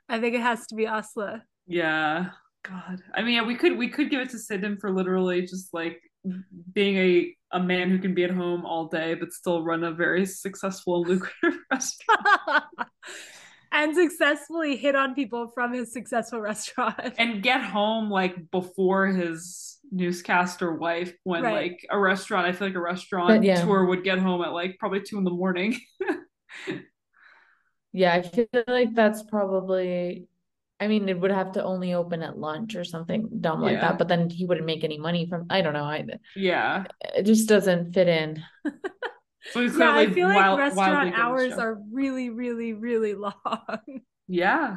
I 0.09 0.19
think 0.19 0.35
it 0.35 0.41
has 0.41 0.67
to 0.69 0.75
be 0.75 0.87
Aslı. 0.87 1.43
Yeah. 1.67 2.31
God. 2.63 3.01
I 3.15 3.23
mean, 3.23 3.35
yeah, 3.35 3.47
we 3.47 3.55
could 3.55 3.79
we 3.79 3.89
could 3.89 4.11
give 4.11 4.21
it 4.21 4.31
to 4.31 4.39
Sidon 4.39 4.77
for 4.79 4.91
literally 4.91 5.43
just 5.43 5.73
like 5.73 6.01
being 6.73 6.97
a 6.97 7.35
a 7.53 7.61
man 7.61 7.91
who 7.91 7.99
can 7.99 8.15
be 8.15 8.25
at 8.25 8.31
home 8.31 8.65
all 8.65 8.87
day 8.87 9.15
but 9.15 9.33
still 9.33 9.65
run 9.65 9.85
a 9.85 9.91
very 9.91 10.27
successful 10.27 10.97
and 10.97 11.09
lucrative 11.09 11.61
restaurant 11.71 12.65
and 13.73 13.95
successfully 13.95 14.77
hit 14.77 14.95
on 14.97 15.15
people 15.15 15.49
from 15.55 15.73
his 15.73 15.93
successful 15.93 16.41
restaurant. 16.51 17.15
and 17.19 17.43
get 17.43 17.63
home 17.63 18.11
like 18.11 18.51
before 18.51 19.07
his 19.07 19.79
newscaster 19.93 20.73
wife 20.75 21.13
when 21.25 21.43
Right. 21.43 21.55
like 21.73 21.87
a 21.91 21.99
restaurant 21.99 22.47
I 22.47 22.53
feel 22.53 22.69
like 22.69 22.77
a 22.77 22.81
restaurant 22.81 23.43
yeah. 23.43 23.63
tour 23.65 23.85
would 23.87 24.05
get 24.05 24.19
home 24.19 24.43
at 24.43 24.53
like 24.53 24.77
probably 24.79 25.01
two 25.03 25.19
in 25.19 25.25
the 25.25 25.31
morning. 25.31 25.79
Yeah, 27.93 28.15
I 28.15 28.23
feel 28.23 28.47
like 28.69 28.95
that's 28.95 29.23
probably, 29.25 30.29
I 30.79 30.87
mean, 30.87 31.09
it 31.09 31.19
would 31.19 31.33
have 31.33 31.53
to 31.53 31.65
only 31.65 31.93
open 31.95 32.23
at 32.23 32.39
lunch 32.39 32.77
or 32.77 32.85
something 32.85 33.29
dumb 33.41 33.61
like 33.63 33.73
Yeah. 33.73 33.81
that, 33.81 33.99
but 33.99 34.07
then 34.07 34.31
he 34.31 34.47
wouldn't 34.47 34.67
make 34.67 34.85
any 34.85 34.97
money 34.97 35.27
from, 35.27 35.47
I 35.51 35.61
don't 35.61 35.73
know, 35.73 35.85
I, 35.85 36.07
yeah. 36.37 36.85
it 37.17 37.25
just 37.25 37.49
doesn't 37.49 37.93
fit 37.93 38.07
in. 38.07 38.43
So 39.53 39.61
he's 39.63 39.77
yeah, 39.77 39.91
I 39.91 40.05
clearly 40.07 40.15
feel 40.15 40.29
like 40.29 40.37
wild- 40.37 40.59
restaurant 40.59 40.93
wildly 40.93 41.11
good 41.13 41.19
at 41.21 41.41
his 41.41 41.53
hours 41.53 41.59
are 41.59 41.79
really, 41.93 42.31
really, 42.31 42.73
really 42.75 43.15
long. 43.15 43.35
Yeah. 44.29 44.77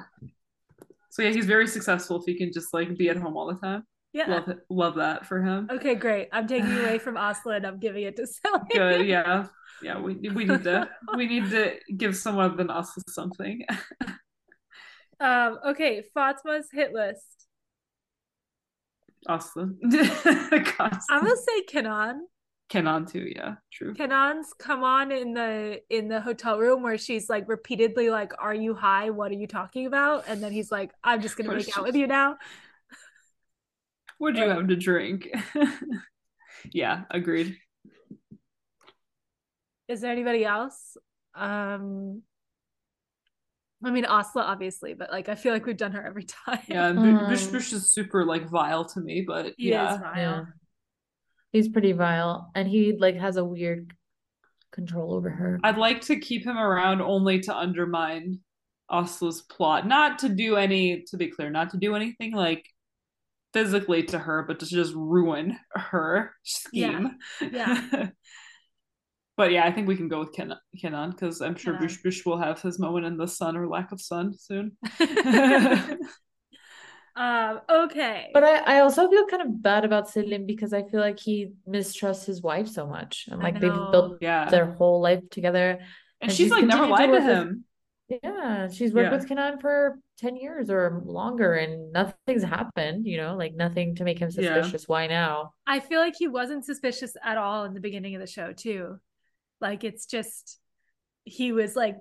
So 1.09 1.22
yeah, 1.22 1.30
he's 1.30 1.45
very 1.45 1.68
successful 1.68 2.18
if 2.20 2.24
he 2.26 2.36
can 2.36 2.51
just 2.51 2.74
like 2.74 2.97
be 2.97 3.09
at 3.09 3.18
home 3.18 3.38
all 3.38 3.45
the 3.47 3.59
time. 3.59 3.84
yeah. 4.14 4.26
Love 4.28 4.47
it. 4.49 4.57
Love 4.70 4.95
that 4.95 5.28
for 5.28 5.41
him. 5.43 5.68
Okay, 5.70 5.93
great. 5.95 6.30
I'm 6.32 6.47
taking 6.47 6.72
away 6.80 6.97
from 7.05 7.16
Aslı 7.16 7.57
and 7.57 7.68
I'm 7.68 7.78
giving 7.80 8.03
it 8.03 8.16
to 8.16 8.26
Selim. 8.26 8.61
Good. 8.72 9.05
Yeah. 9.05 9.47
Yeah. 9.84 9.99
We 9.99 10.16
we 10.16 10.45
need 10.45 10.64
to 10.64 10.89
we 11.18 11.28
need 11.28 11.51
to 11.51 11.76
give 11.95 12.16
someone 12.18 12.57
than 12.57 12.70
us 12.72 12.97
something. 13.09 13.66
Um, 15.20 15.59
okay, 15.68 16.03
Fatma's 16.18 16.68
hit 16.74 16.91
list. 16.91 17.47
Awesome. 19.30 19.78
I'm 19.84 19.89
gonna 19.89 21.36
say 21.38 21.61
Kenan. 21.68 22.28
Kenan 22.70 23.05
too. 23.05 23.32
Yeah. 23.36 23.55
True. 23.72 23.93
Kenan's 23.93 24.53
come 24.57 24.84
on 24.84 25.11
in 25.11 25.34
the 25.34 25.82
in 25.89 26.07
the 26.07 26.22
hotel 26.22 26.57
room 26.57 26.82
where 26.82 26.97
she's 26.97 27.30
like 27.30 27.47
repeatedly 27.47 28.09
like, 28.09 28.34
"Are 28.39 28.53
you 28.53 28.74
high? 28.74 29.09
What 29.09 29.32
are 29.32 29.36
you 29.36 29.47
talking 29.47 29.86
about?" 29.86 30.26
And 30.28 30.41
then 30.41 30.51
he's 30.51 30.72
like, 30.72 30.91
"I'm 31.03 31.22
just 31.22 31.38
gonna 31.38 31.53
make 31.53 31.78
out 31.78 31.84
with 31.84 31.95
you 31.95 32.07
now." 32.07 32.38
What'd 34.18 34.38
you 34.38 34.49
have 34.49 34.68
to 34.68 34.76
drink? 34.76 35.30
yeah. 36.72 37.03
Agreed. 37.11 37.57
Is 39.88 40.01
there 40.01 40.11
anybody 40.11 40.45
else? 40.45 40.97
Um, 41.36 42.24
I 43.84 43.91
mean, 43.91 44.05
Aslı 44.05 44.38
obviously, 44.38 44.93
but 44.93 45.11
like 45.11 45.30
I 45.30 45.36
feel 45.36 45.53
like 45.53 45.66
we've 45.66 45.78
done 45.78 45.91
her 45.91 46.05
every 46.05 46.24
time. 46.45 46.59
Yeah. 46.68 47.28
Bish 47.30 47.47
Bish 47.47 47.74
is 47.74 47.91
super 47.91 48.26
like 48.26 48.47
vile 48.49 48.86
to 48.86 49.01
me, 49.01 49.24
but 49.28 49.53
he 49.57 49.70
yeah. 49.70 49.95
is 49.95 49.99
vile. 49.99 50.47
Yeah. 51.54 51.60
He's 51.60 51.70
pretty 51.70 51.91
vile 51.91 52.51
and 52.56 52.68
he 52.68 52.97
like 52.97 53.16
has 53.16 53.38
a 53.38 53.45
weird 53.45 53.93
control 54.72 55.14
over 55.14 55.30
her. 55.30 55.60
I'd 55.64 55.78
like 55.78 56.01
to 56.01 56.20
keep 56.20 56.45
him 56.45 56.58
around 56.58 57.01
only 57.01 57.39
to 57.41 57.56
undermine 57.56 58.39
Aslı's 58.91 59.41
plot. 59.41 59.88
Not 59.88 60.20
to 60.20 60.30
do 60.30 60.56
any, 60.56 61.04
to 61.08 61.18
be 61.18 61.30
clear, 61.30 61.49
not 61.49 61.70
to 61.72 61.78
do 61.78 61.95
anything 61.95 62.34
like 62.34 62.66
physically 63.54 64.04
to 64.04 64.20
her, 64.20 64.43
but 64.47 64.60
to 64.60 64.66
just 64.66 64.93
ruin 64.95 65.58
her 65.76 66.32
scheme. 66.43 67.18
Yeah. 67.39 68.10
but 69.38 69.51
yeah, 69.51 69.66
I 69.66 69.72
think 69.72 69.88
we 69.88 69.95
can 69.95 70.08
go 70.08 70.20
with 70.20 70.34
Ken- 70.34 70.58
Kenan 70.80 71.12
because 71.12 71.41
I'm 71.41 71.56
sure 71.56 71.74
Kenan. 71.74 71.88
Bush 71.88 71.97
Bush 72.04 72.26
will 72.26 72.39
have 72.39 72.62
his 72.62 72.80
moment 72.80 73.06
in 73.06 73.18
the 73.18 73.28
sun 73.28 73.56
or 73.56 73.68
lack 73.68 73.91
of 73.91 74.01
sun 74.01 74.34
soon. 74.38 74.76
um, 77.16 77.61
okay. 77.70 78.30
But 78.34 78.43
I, 78.43 78.78
I 78.78 78.80
also 78.80 79.09
feel 79.09 79.26
kind 79.28 79.41
of 79.43 79.61
bad 79.61 79.86
about 79.86 80.09
Selim 80.09 80.45
because 80.45 80.74
I 80.74 80.84
feel 80.84 80.99
like 80.99 81.20
he 81.20 81.51
mistrusts 81.68 82.26
his 82.26 82.41
wife 82.41 82.68
so 82.68 82.88
much. 82.88 83.28
And 83.30 83.41
I 83.41 83.45
like 83.45 83.59
they've 83.59 83.72
built 83.91 84.18
yeah. 84.22 84.49
their 84.49 84.66
whole 84.66 85.01
life 85.01 85.22
together. 85.30 85.72
and 85.72 85.82
and 86.22 86.32
she's 86.32 86.38
she's 86.45 86.51
like 86.51 86.66
never 86.66 86.88
continued 86.88 86.88
to 86.88 86.91
lied 86.93 87.05
to 87.07 87.11
work 87.11 87.38
with- 87.39 87.47
him. 87.47 87.66
Yeah, 88.22 88.68
she's 88.70 88.93
worked 88.93 89.11
Yeah. 89.11 89.18
with 89.18 89.28
Kenan 89.28 89.59
for 89.59 89.97
10 90.20 90.36
years 90.36 90.70
or 90.70 91.01
longer 91.05 91.53
and 91.53 91.91
nothing's 91.93 92.43
happened, 92.43 93.07
you 93.07 93.18
know, 93.18 93.36
like 93.36 93.55
nothing 93.55 93.95
to 93.95 94.03
make 94.03 94.20
him 94.20 94.30
Yeah. 94.32 94.55
suspicious. 94.55 94.88
Why 94.88 95.07
now? 95.07 95.53
I 95.66 95.80
feel 95.80 95.99
like 95.99 96.16
he 96.18 96.28
wasn't 96.28 96.66
suspicious 96.66 97.16
at 97.24 97.38
all 97.38 97.64
in 97.64 97.74
the 97.74 97.80
beginning 97.80 98.14
of 98.14 98.22
the 98.22 98.28
show 98.28 98.51
too. 98.53 98.99
Like 99.61 99.84
it's 99.84 100.05
just 100.05 100.59
he 101.24 101.53
was 101.53 101.76
like 101.76 101.95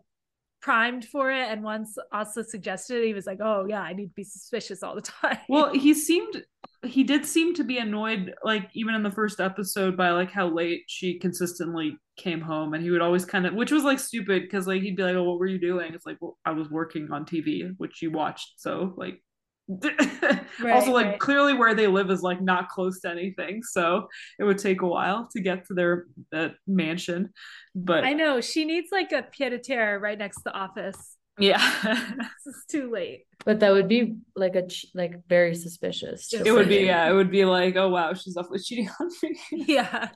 primed 0.63 1.05
for 1.05 1.31
it 1.31 1.49
and 1.51 1.63
once 1.63 1.99
also 2.13 2.43
suggested 2.43 3.03
it, 3.03 3.07
he 3.07 3.15
was 3.15 3.27
like, 3.27 3.39
"Oh 3.43 3.67
yeah, 3.69 3.83
I 3.83 3.93
need 3.93 4.07
to 4.07 4.15
be 4.15 4.25
suspicious 4.25 4.83
all 4.83 4.95
the 4.95 5.03
time." 5.23 5.39
Well, 5.49 5.73
he 5.75 5.93
seemed 5.93 6.45
he 6.85 7.05
did 7.05 7.25
seem 7.27 7.55
to 7.55 7.65
be 7.65 7.79
annoyed, 7.79 8.35
like 8.43 8.69
even 8.75 8.95
in 8.95 9.03
the 9.03 9.11
first 9.11 9.41
episode, 9.41 9.97
by 9.97 10.11
like 10.11 10.31
how 10.31 10.49
late 10.49 10.83
she 10.89 11.19
consistently 11.19 11.97
came 12.17 12.41
home, 12.41 12.75
and 12.75 12.83
he 12.83 12.91
would 12.91 13.03
always 13.03 13.25
kind 13.25 13.47
of, 13.47 13.55
which 13.55 13.71
was 13.73 13.85
like 13.85 13.99
stupid 13.99 14.43
because 14.43 14.67
like 14.67 14.83
he'd 14.83 14.97
be 14.97 15.03
like, 15.03 15.15
"Oh, 15.15 15.25
what 15.25 15.39
were 15.39 15.47
you 15.47 15.61
doing?" 15.61 15.95
It's 15.95 16.07
like, 16.07 16.19
"Well, 16.21 16.39
I 16.45 16.53
was 16.53 16.71
working 16.71 17.09
on 17.13 17.25
TV, 17.25 17.75
which 17.79 18.03
you 18.03 18.11
watched." 18.11 18.55
So 18.57 18.95
like, 18.97 19.23
also 20.65 20.93
like 20.93 21.07
right. 21.07 21.19
clearly 21.19 21.55
where 21.55 21.75
they 21.75 21.87
live 21.87 22.11
is 22.11 22.23
like 22.23 22.41
not 22.41 22.69
close 22.69 23.01
to 23.01 23.11
anything, 23.11 23.63
so 23.63 24.09
it 24.39 24.45
would 24.45 24.59
take 24.59 24.83
a 24.83 24.87
while 24.87 25.29
to 25.33 25.41
get 25.41 25.67
to 25.67 25.75
their 25.75 26.07
uh, 26.33 26.49
mansion. 26.67 27.31
But 27.75 28.05
I 28.05 28.13
know 28.13 28.41
she 28.41 28.65
needs 28.65 28.89
like 28.93 29.13
a 29.13 29.23
pied 29.23 29.53
a 29.53 29.59
terre 29.59 29.99
right 29.99 30.19
next 30.19 30.37
to 30.39 30.43
the 30.47 30.55
office. 30.55 31.17
yeah, 31.39 31.59
This 31.85 32.55
is 32.55 32.65
too 32.71 32.91
late. 32.91 33.25
But 33.45 33.61
that 33.61 33.73
would 33.73 33.89
be 33.89 34.17
like 34.37 34.55
a 34.55 34.69
like 34.95 35.15
very 35.29 35.55
suspicious. 35.55 36.33
It 36.33 36.37
just 36.39 36.47
it 36.47 36.53
would 36.53 36.69
be 36.69 36.85
yeah, 36.85 37.11
it 37.11 37.15
would 37.15 37.31
be 37.31 37.45
like, 37.45 37.77
"Oh 37.77 37.89
wow, 37.89 38.15
she's 38.15 38.35
definitely 38.35 38.61
cheating 38.61 38.91
on 39.01 39.11
me." 39.23 39.39
Yeah. 39.67 40.09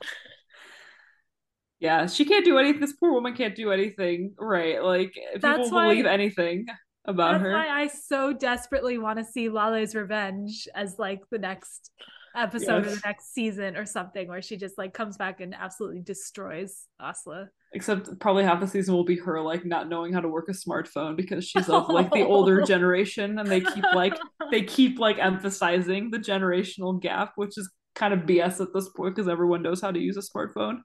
Yeah, 1.79 2.07
she 2.07 2.25
can't 2.25 2.43
do 2.43 2.57
anything. 2.57 2.81
This 2.81 2.93
poor 2.93 3.11
woman 3.11 3.35
can't 3.35 3.55
do 3.55 3.71
anything 3.71 4.33
right. 4.39 4.83
Like 4.83 5.13
That's 5.39 5.63
people 5.63 5.77
why- 5.77 5.89
believe 5.89 6.05
anything 6.07 6.65
about 7.07 7.33
That's 7.33 7.43
her. 7.43 7.51
why 7.53 7.67
I 7.67 7.87
so 7.87 8.33
desperately 8.33 8.97
want 8.97 9.19
to 9.19 9.25
see 9.25 9.49
Lale's 9.49 9.95
revenge 9.95 10.67
as 10.75 10.99
like 10.99 11.21
the 11.31 11.39
next 11.39 11.91
episode 12.35 12.85
or 12.85 12.89
Yes. 12.89 12.95
the 13.01 13.07
next 13.07 13.33
season 13.33 13.75
or 13.75 13.85
something 13.85 14.27
where 14.27 14.41
she 14.43 14.57
just 14.57 14.77
like 14.77 14.93
comes 14.93 15.17
back 15.17 15.39
and 15.41 15.55
absolutely 15.55 16.01
destroys 16.01 16.85
Aslı. 17.01 17.47
Except 17.73 18.19
probably 18.19 18.43
half 18.43 18.59
the 18.59 18.67
season 18.67 18.93
will 18.93 19.03
be 19.05 19.17
her 19.17 19.41
like 19.41 19.65
not 19.65 19.89
knowing 19.89 20.13
how 20.13 20.19
to 20.21 20.27
work 20.29 20.47
a 20.47 20.51
smartphone 20.51 21.15
because 21.17 21.45
she's 21.45 21.67
of 21.67 21.89
like 21.89 22.11
the 22.11 22.23
older 22.25 22.61
generation, 22.65 23.39
and 23.39 23.49
they 23.49 23.61
keep 23.61 23.83
like 23.95 24.13
they 24.51 24.61
keep 24.77 24.99
like 24.99 25.17
emphasizing 25.19 26.11
the 26.11 26.19
generational 26.19 27.01
gap, 27.01 27.33
which 27.35 27.57
is 27.57 27.69
kind 27.95 28.13
of 28.13 28.21
BS 28.21 28.61
at 28.61 28.67
this 28.73 28.87
point 28.89 29.15
because 29.15 29.27
everyone 29.27 29.63
knows 29.63 29.81
how 29.81 29.89
to 29.91 29.99
use 29.99 30.15
a 30.17 30.21
smartphone. 30.21 30.77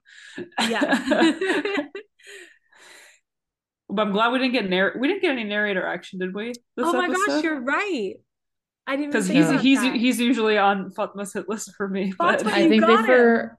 yeah. 0.67 1.77
but 3.93 4.01
I'm 4.07 4.11
glad 4.11 4.31
we 4.31 4.39
didn't 4.39 4.53
get 4.53 4.69
narr- 4.69 4.95
we 4.99 5.07
didn't 5.07 5.21
get 5.21 5.31
any 5.31 5.43
narrator 5.43 5.85
action, 5.85 6.19
did 6.19 6.33
we? 6.33 6.47
This 6.47 6.59
oh 6.77 6.93
my 6.93 7.07
gosh, 7.07 7.43
you're 7.43 7.61
right. 7.61 8.15
I 8.85 8.95
didn't 8.97 9.11
because 9.11 9.27
he's 9.27 9.49
about 9.49 9.61
he's 9.61 9.81
that. 9.81 9.95
he's 9.95 10.19
usually 10.19 10.57
on 10.57 10.91
Fatma's 10.91 11.31
hit 11.33 11.47
list 11.47 11.73
for 11.75 11.87
me. 11.87 12.13
But 12.17 12.41
Fatma, 12.41 12.51
I 12.51 12.59
you 12.63 12.69
think 12.69 12.81
they 12.81 12.87
got 12.95 13.05
for 13.05 13.57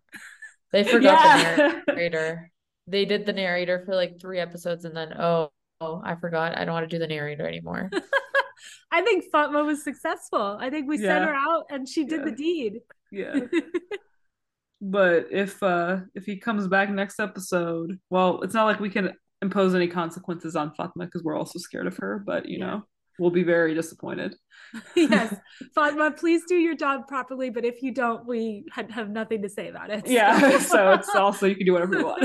they 0.72 0.85
forgot 0.85 1.39
Yeah. 1.41 1.57
the 1.87 1.93
narrator. 1.93 2.51
They 2.87 3.05
did 3.07 3.24
the 3.24 3.32
narrator 3.32 3.82
for 3.87 3.95
like 3.95 4.20
three 4.20 4.39
episodes 4.41 4.85
and 4.85 4.95
then 4.95 5.14
oh, 5.18 5.51
oh 5.80 6.03
I 6.05 6.16
forgot. 6.16 6.59
I 6.59 6.64
don't 6.64 6.74
want 6.74 6.89
to 6.91 6.95
do 6.95 6.99
the 6.99 7.07
narrator 7.07 7.47
anymore. 7.49 7.91
I 8.93 9.03
think 9.03 9.24
Fatma 9.32 9.64
was 9.64 9.82
successful. 9.82 10.59
I 10.61 10.68
think 10.70 10.89
we 10.89 10.99
sent 10.99 11.24
her 11.24 11.35
out 11.35 11.64
and 11.70 11.89
she 11.89 12.05
did 12.05 12.20
Yeah. 12.20 12.24
the 12.26 12.32
deed. 12.32 12.80
yeah. 13.11 13.41
but 14.80 15.28
if 15.30 15.62
uh 15.62 16.01
if 16.14 16.26
he 16.26 16.37
comes 16.37 16.68
back 16.68 16.91
next 16.91 17.18
episode 17.18 17.99
well 18.11 18.43
it's 18.43 18.53
not 18.53 18.64
like 18.64 18.80
we 18.80 18.91
can 18.91 19.14
impose 19.43 19.74
any 19.74 19.89
consequences 19.89 20.57
on 20.57 20.72
fatma 20.74 21.05
because 21.05 21.22
we're 21.22 21.37
also 21.37 21.59
scared 21.59 21.87
of 21.87 21.97
her 21.99 22.22
but 22.24 22.49
you 22.49 22.59
Yeah. 22.59 22.66
know 22.66 22.82
we'll 23.18 23.30
be 23.30 23.45
very 23.45 23.74
disappointed 23.74 24.35
yes, 24.97 25.32
Fatma, 25.74 26.11
please 26.11 26.43
do 26.49 26.57
your 26.57 26.74
job 26.74 27.07
properly. 27.07 27.49
But 27.49 27.64
if 27.64 27.80
you 27.80 27.93
don't, 27.93 28.26
we 28.26 28.64
ha- 28.72 28.91
have 28.91 29.09
nothing 29.09 29.43
to 29.43 29.49
say 29.49 29.68
about 29.68 29.89
it. 29.91 30.05
yeah 30.07 30.59
so 30.72 30.93
it's 30.93 31.14
also 31.14 31.47
you 31.47 31.55
can 31.55 31.64
do 31.66 31.72
whatever 31.74 31.97
you 31.99 32.05
want 32.05 32.22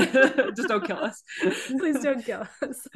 just 0.56 0.68
don't 0.68 0.84
kill 0.84 0.98
us 0.98 1.22
please 1.68 2.00
don't 2.00 2.24
kill 2.24 2.44
us. 2.62 2.86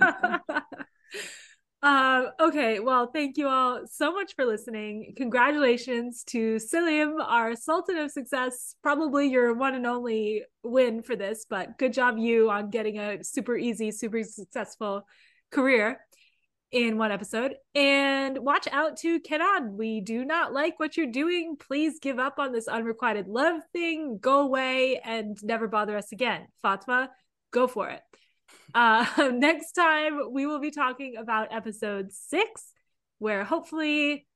Um, 1.84 2.30
okay, 2.40 2.80
well, 2.80 3.10
thank 3.12 3.36
you 3.36 3.46
all 3.46 3.82
so 3.86 4.10
much 4.10 4.34
for 4.34 4.46
listening. 4.46 5.12
Congratulations 5.18 6.24
to 6.28 6.58
Selim, 6.58 7.20
our 7.20 7.54
Sultan 7.54 7.98
of 7.98 8.10
Success. 8.10 8.74
Probably 8.82 9.28
your 9.28 9.52
one 9.52 9.74
and 9.74 9.86
only 9.86 10.44
win 10.62 11.02
for 11.02 11.14
this, 11.14 11.44
but 11.48 11.76
good 11.76 11.92
job, 11.92 12.16
you, 12.16 12.50
on 12.50 12.70
getting 12.70 12.98
a 12.98 13.22
super 13.22 13.54
easy, 13.54 13.90
super 13.90 14.22
successful 14.22 15.06
career 15.50 16.00
in 16.72 16.96
one 16.96 17.12
episode. 17.12 17.54
And 17.74 18.38
watch 18.38 18.66
out 18.72 18.96
to 19.00 19.20
Kenan. 19.20 19.76
We 19.76 20.00
do 20.00 20.24
not 20.24 20.54
like 20.54 20.80
what 20.80 20.96
you're 20.96 21.06
doing. 21.12 21.56
Please 21.60 21.98
give 22.00 22.18
up 22.18 22.38
on 22.38 22.50
this 22.50 22.66
unrequited 22.66 23.28
love 23.28 23.60
thing. 23.74 24.16
Go 24.22 24.40
away 24.40 25.00
and 25.04 25.36
never 25.42 25.68
bother 25.68 25.98
us 25.98 26.12
again. 26.12 26.46
Fatma, 26.62 27.10
go 27.52 27.66
for 27.68 27.90
it. 27.90 28.00
Uh, 28.74 29.04
next 29.34 29.72
time, 29.72 30.32
we 30.32 30.46
will 30.46 30.60
be 30.60 30.70
talking 30.70 31.16
about 31.16 31.48
episode 31.54 32.12
six, 32.12 32.72
where 33.18 33.44
hopefully 33.44 34.26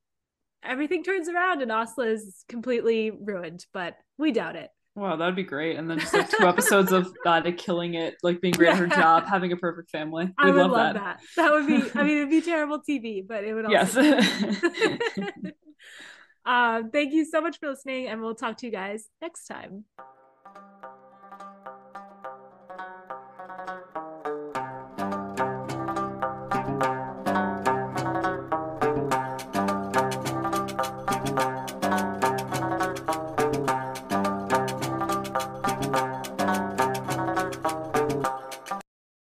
everything 0.63 1.03
turns 1.05 1.29
around 1.29 1.63
and 1.63 1.71
Aslı 1.71 2.13
is 2.13 2.45
completely 2.49 3.11
ruined, 3.11 3.65
but 3.73 3.97
we 4.17 4.33
doubt 4.33 4.57
it. 4.57 4.71
wow 4.97 5.15
that'd 5.15 5.37
be 5.37 5.45
great 5.45 5.77
and 5.77 5.89
then 5.89 5.99
just 6.01 6.13
like 6.13 6.29
two 6.29 6.47
episodes 6.53 6.91
of 6.91 7.07
Dada 7.25 7.53
killing 7.53 7.95
it 7.95 8.17
like 8.25 8.41
being 8.41 8.55
great 8.55 8.71
at 8.71 8.79
her 8.79 8.89
job 8.89 9.25
having 9.27 9.53
a 9.53 9.57
perfect 9.57 9.91
family 9.91 10.33
I 10.37 10.47
we'd 10.47 10.55
would 10.55 10.63
love, 10.63 10.71
love 10.73 10.95
that. 10.95 11.21
that. 11.21 11.21
that. 11.37 11.53
would 11.53 11.67
be, 11.69 11.77
I 11.95 12.03
mean, 12.03 12.17
it'd 12.19 12.31
be 12.31 12.41
terrible 12.53 12.81
TV, 12.81 13.25
but 13.27 13.45
it 13.45 13.55
would 13.55 13.67
also. 13.67 14.03
yes 14.03 14.33
uh, 16.45 16.83
thank 16.93 17.13
you 17.13 17.25
so 17.25 17.41
much 17.41 17.59
for 17.59 17.69
listening, 17.69 18.07
and 18.09 18.21
we'll 18.23 18.35
talk 18.35 18.57
to 18.59 18.67
you 18.67 18.73
guys 18.73 19.09
next 19.21 19.47
time. 19.47 19.85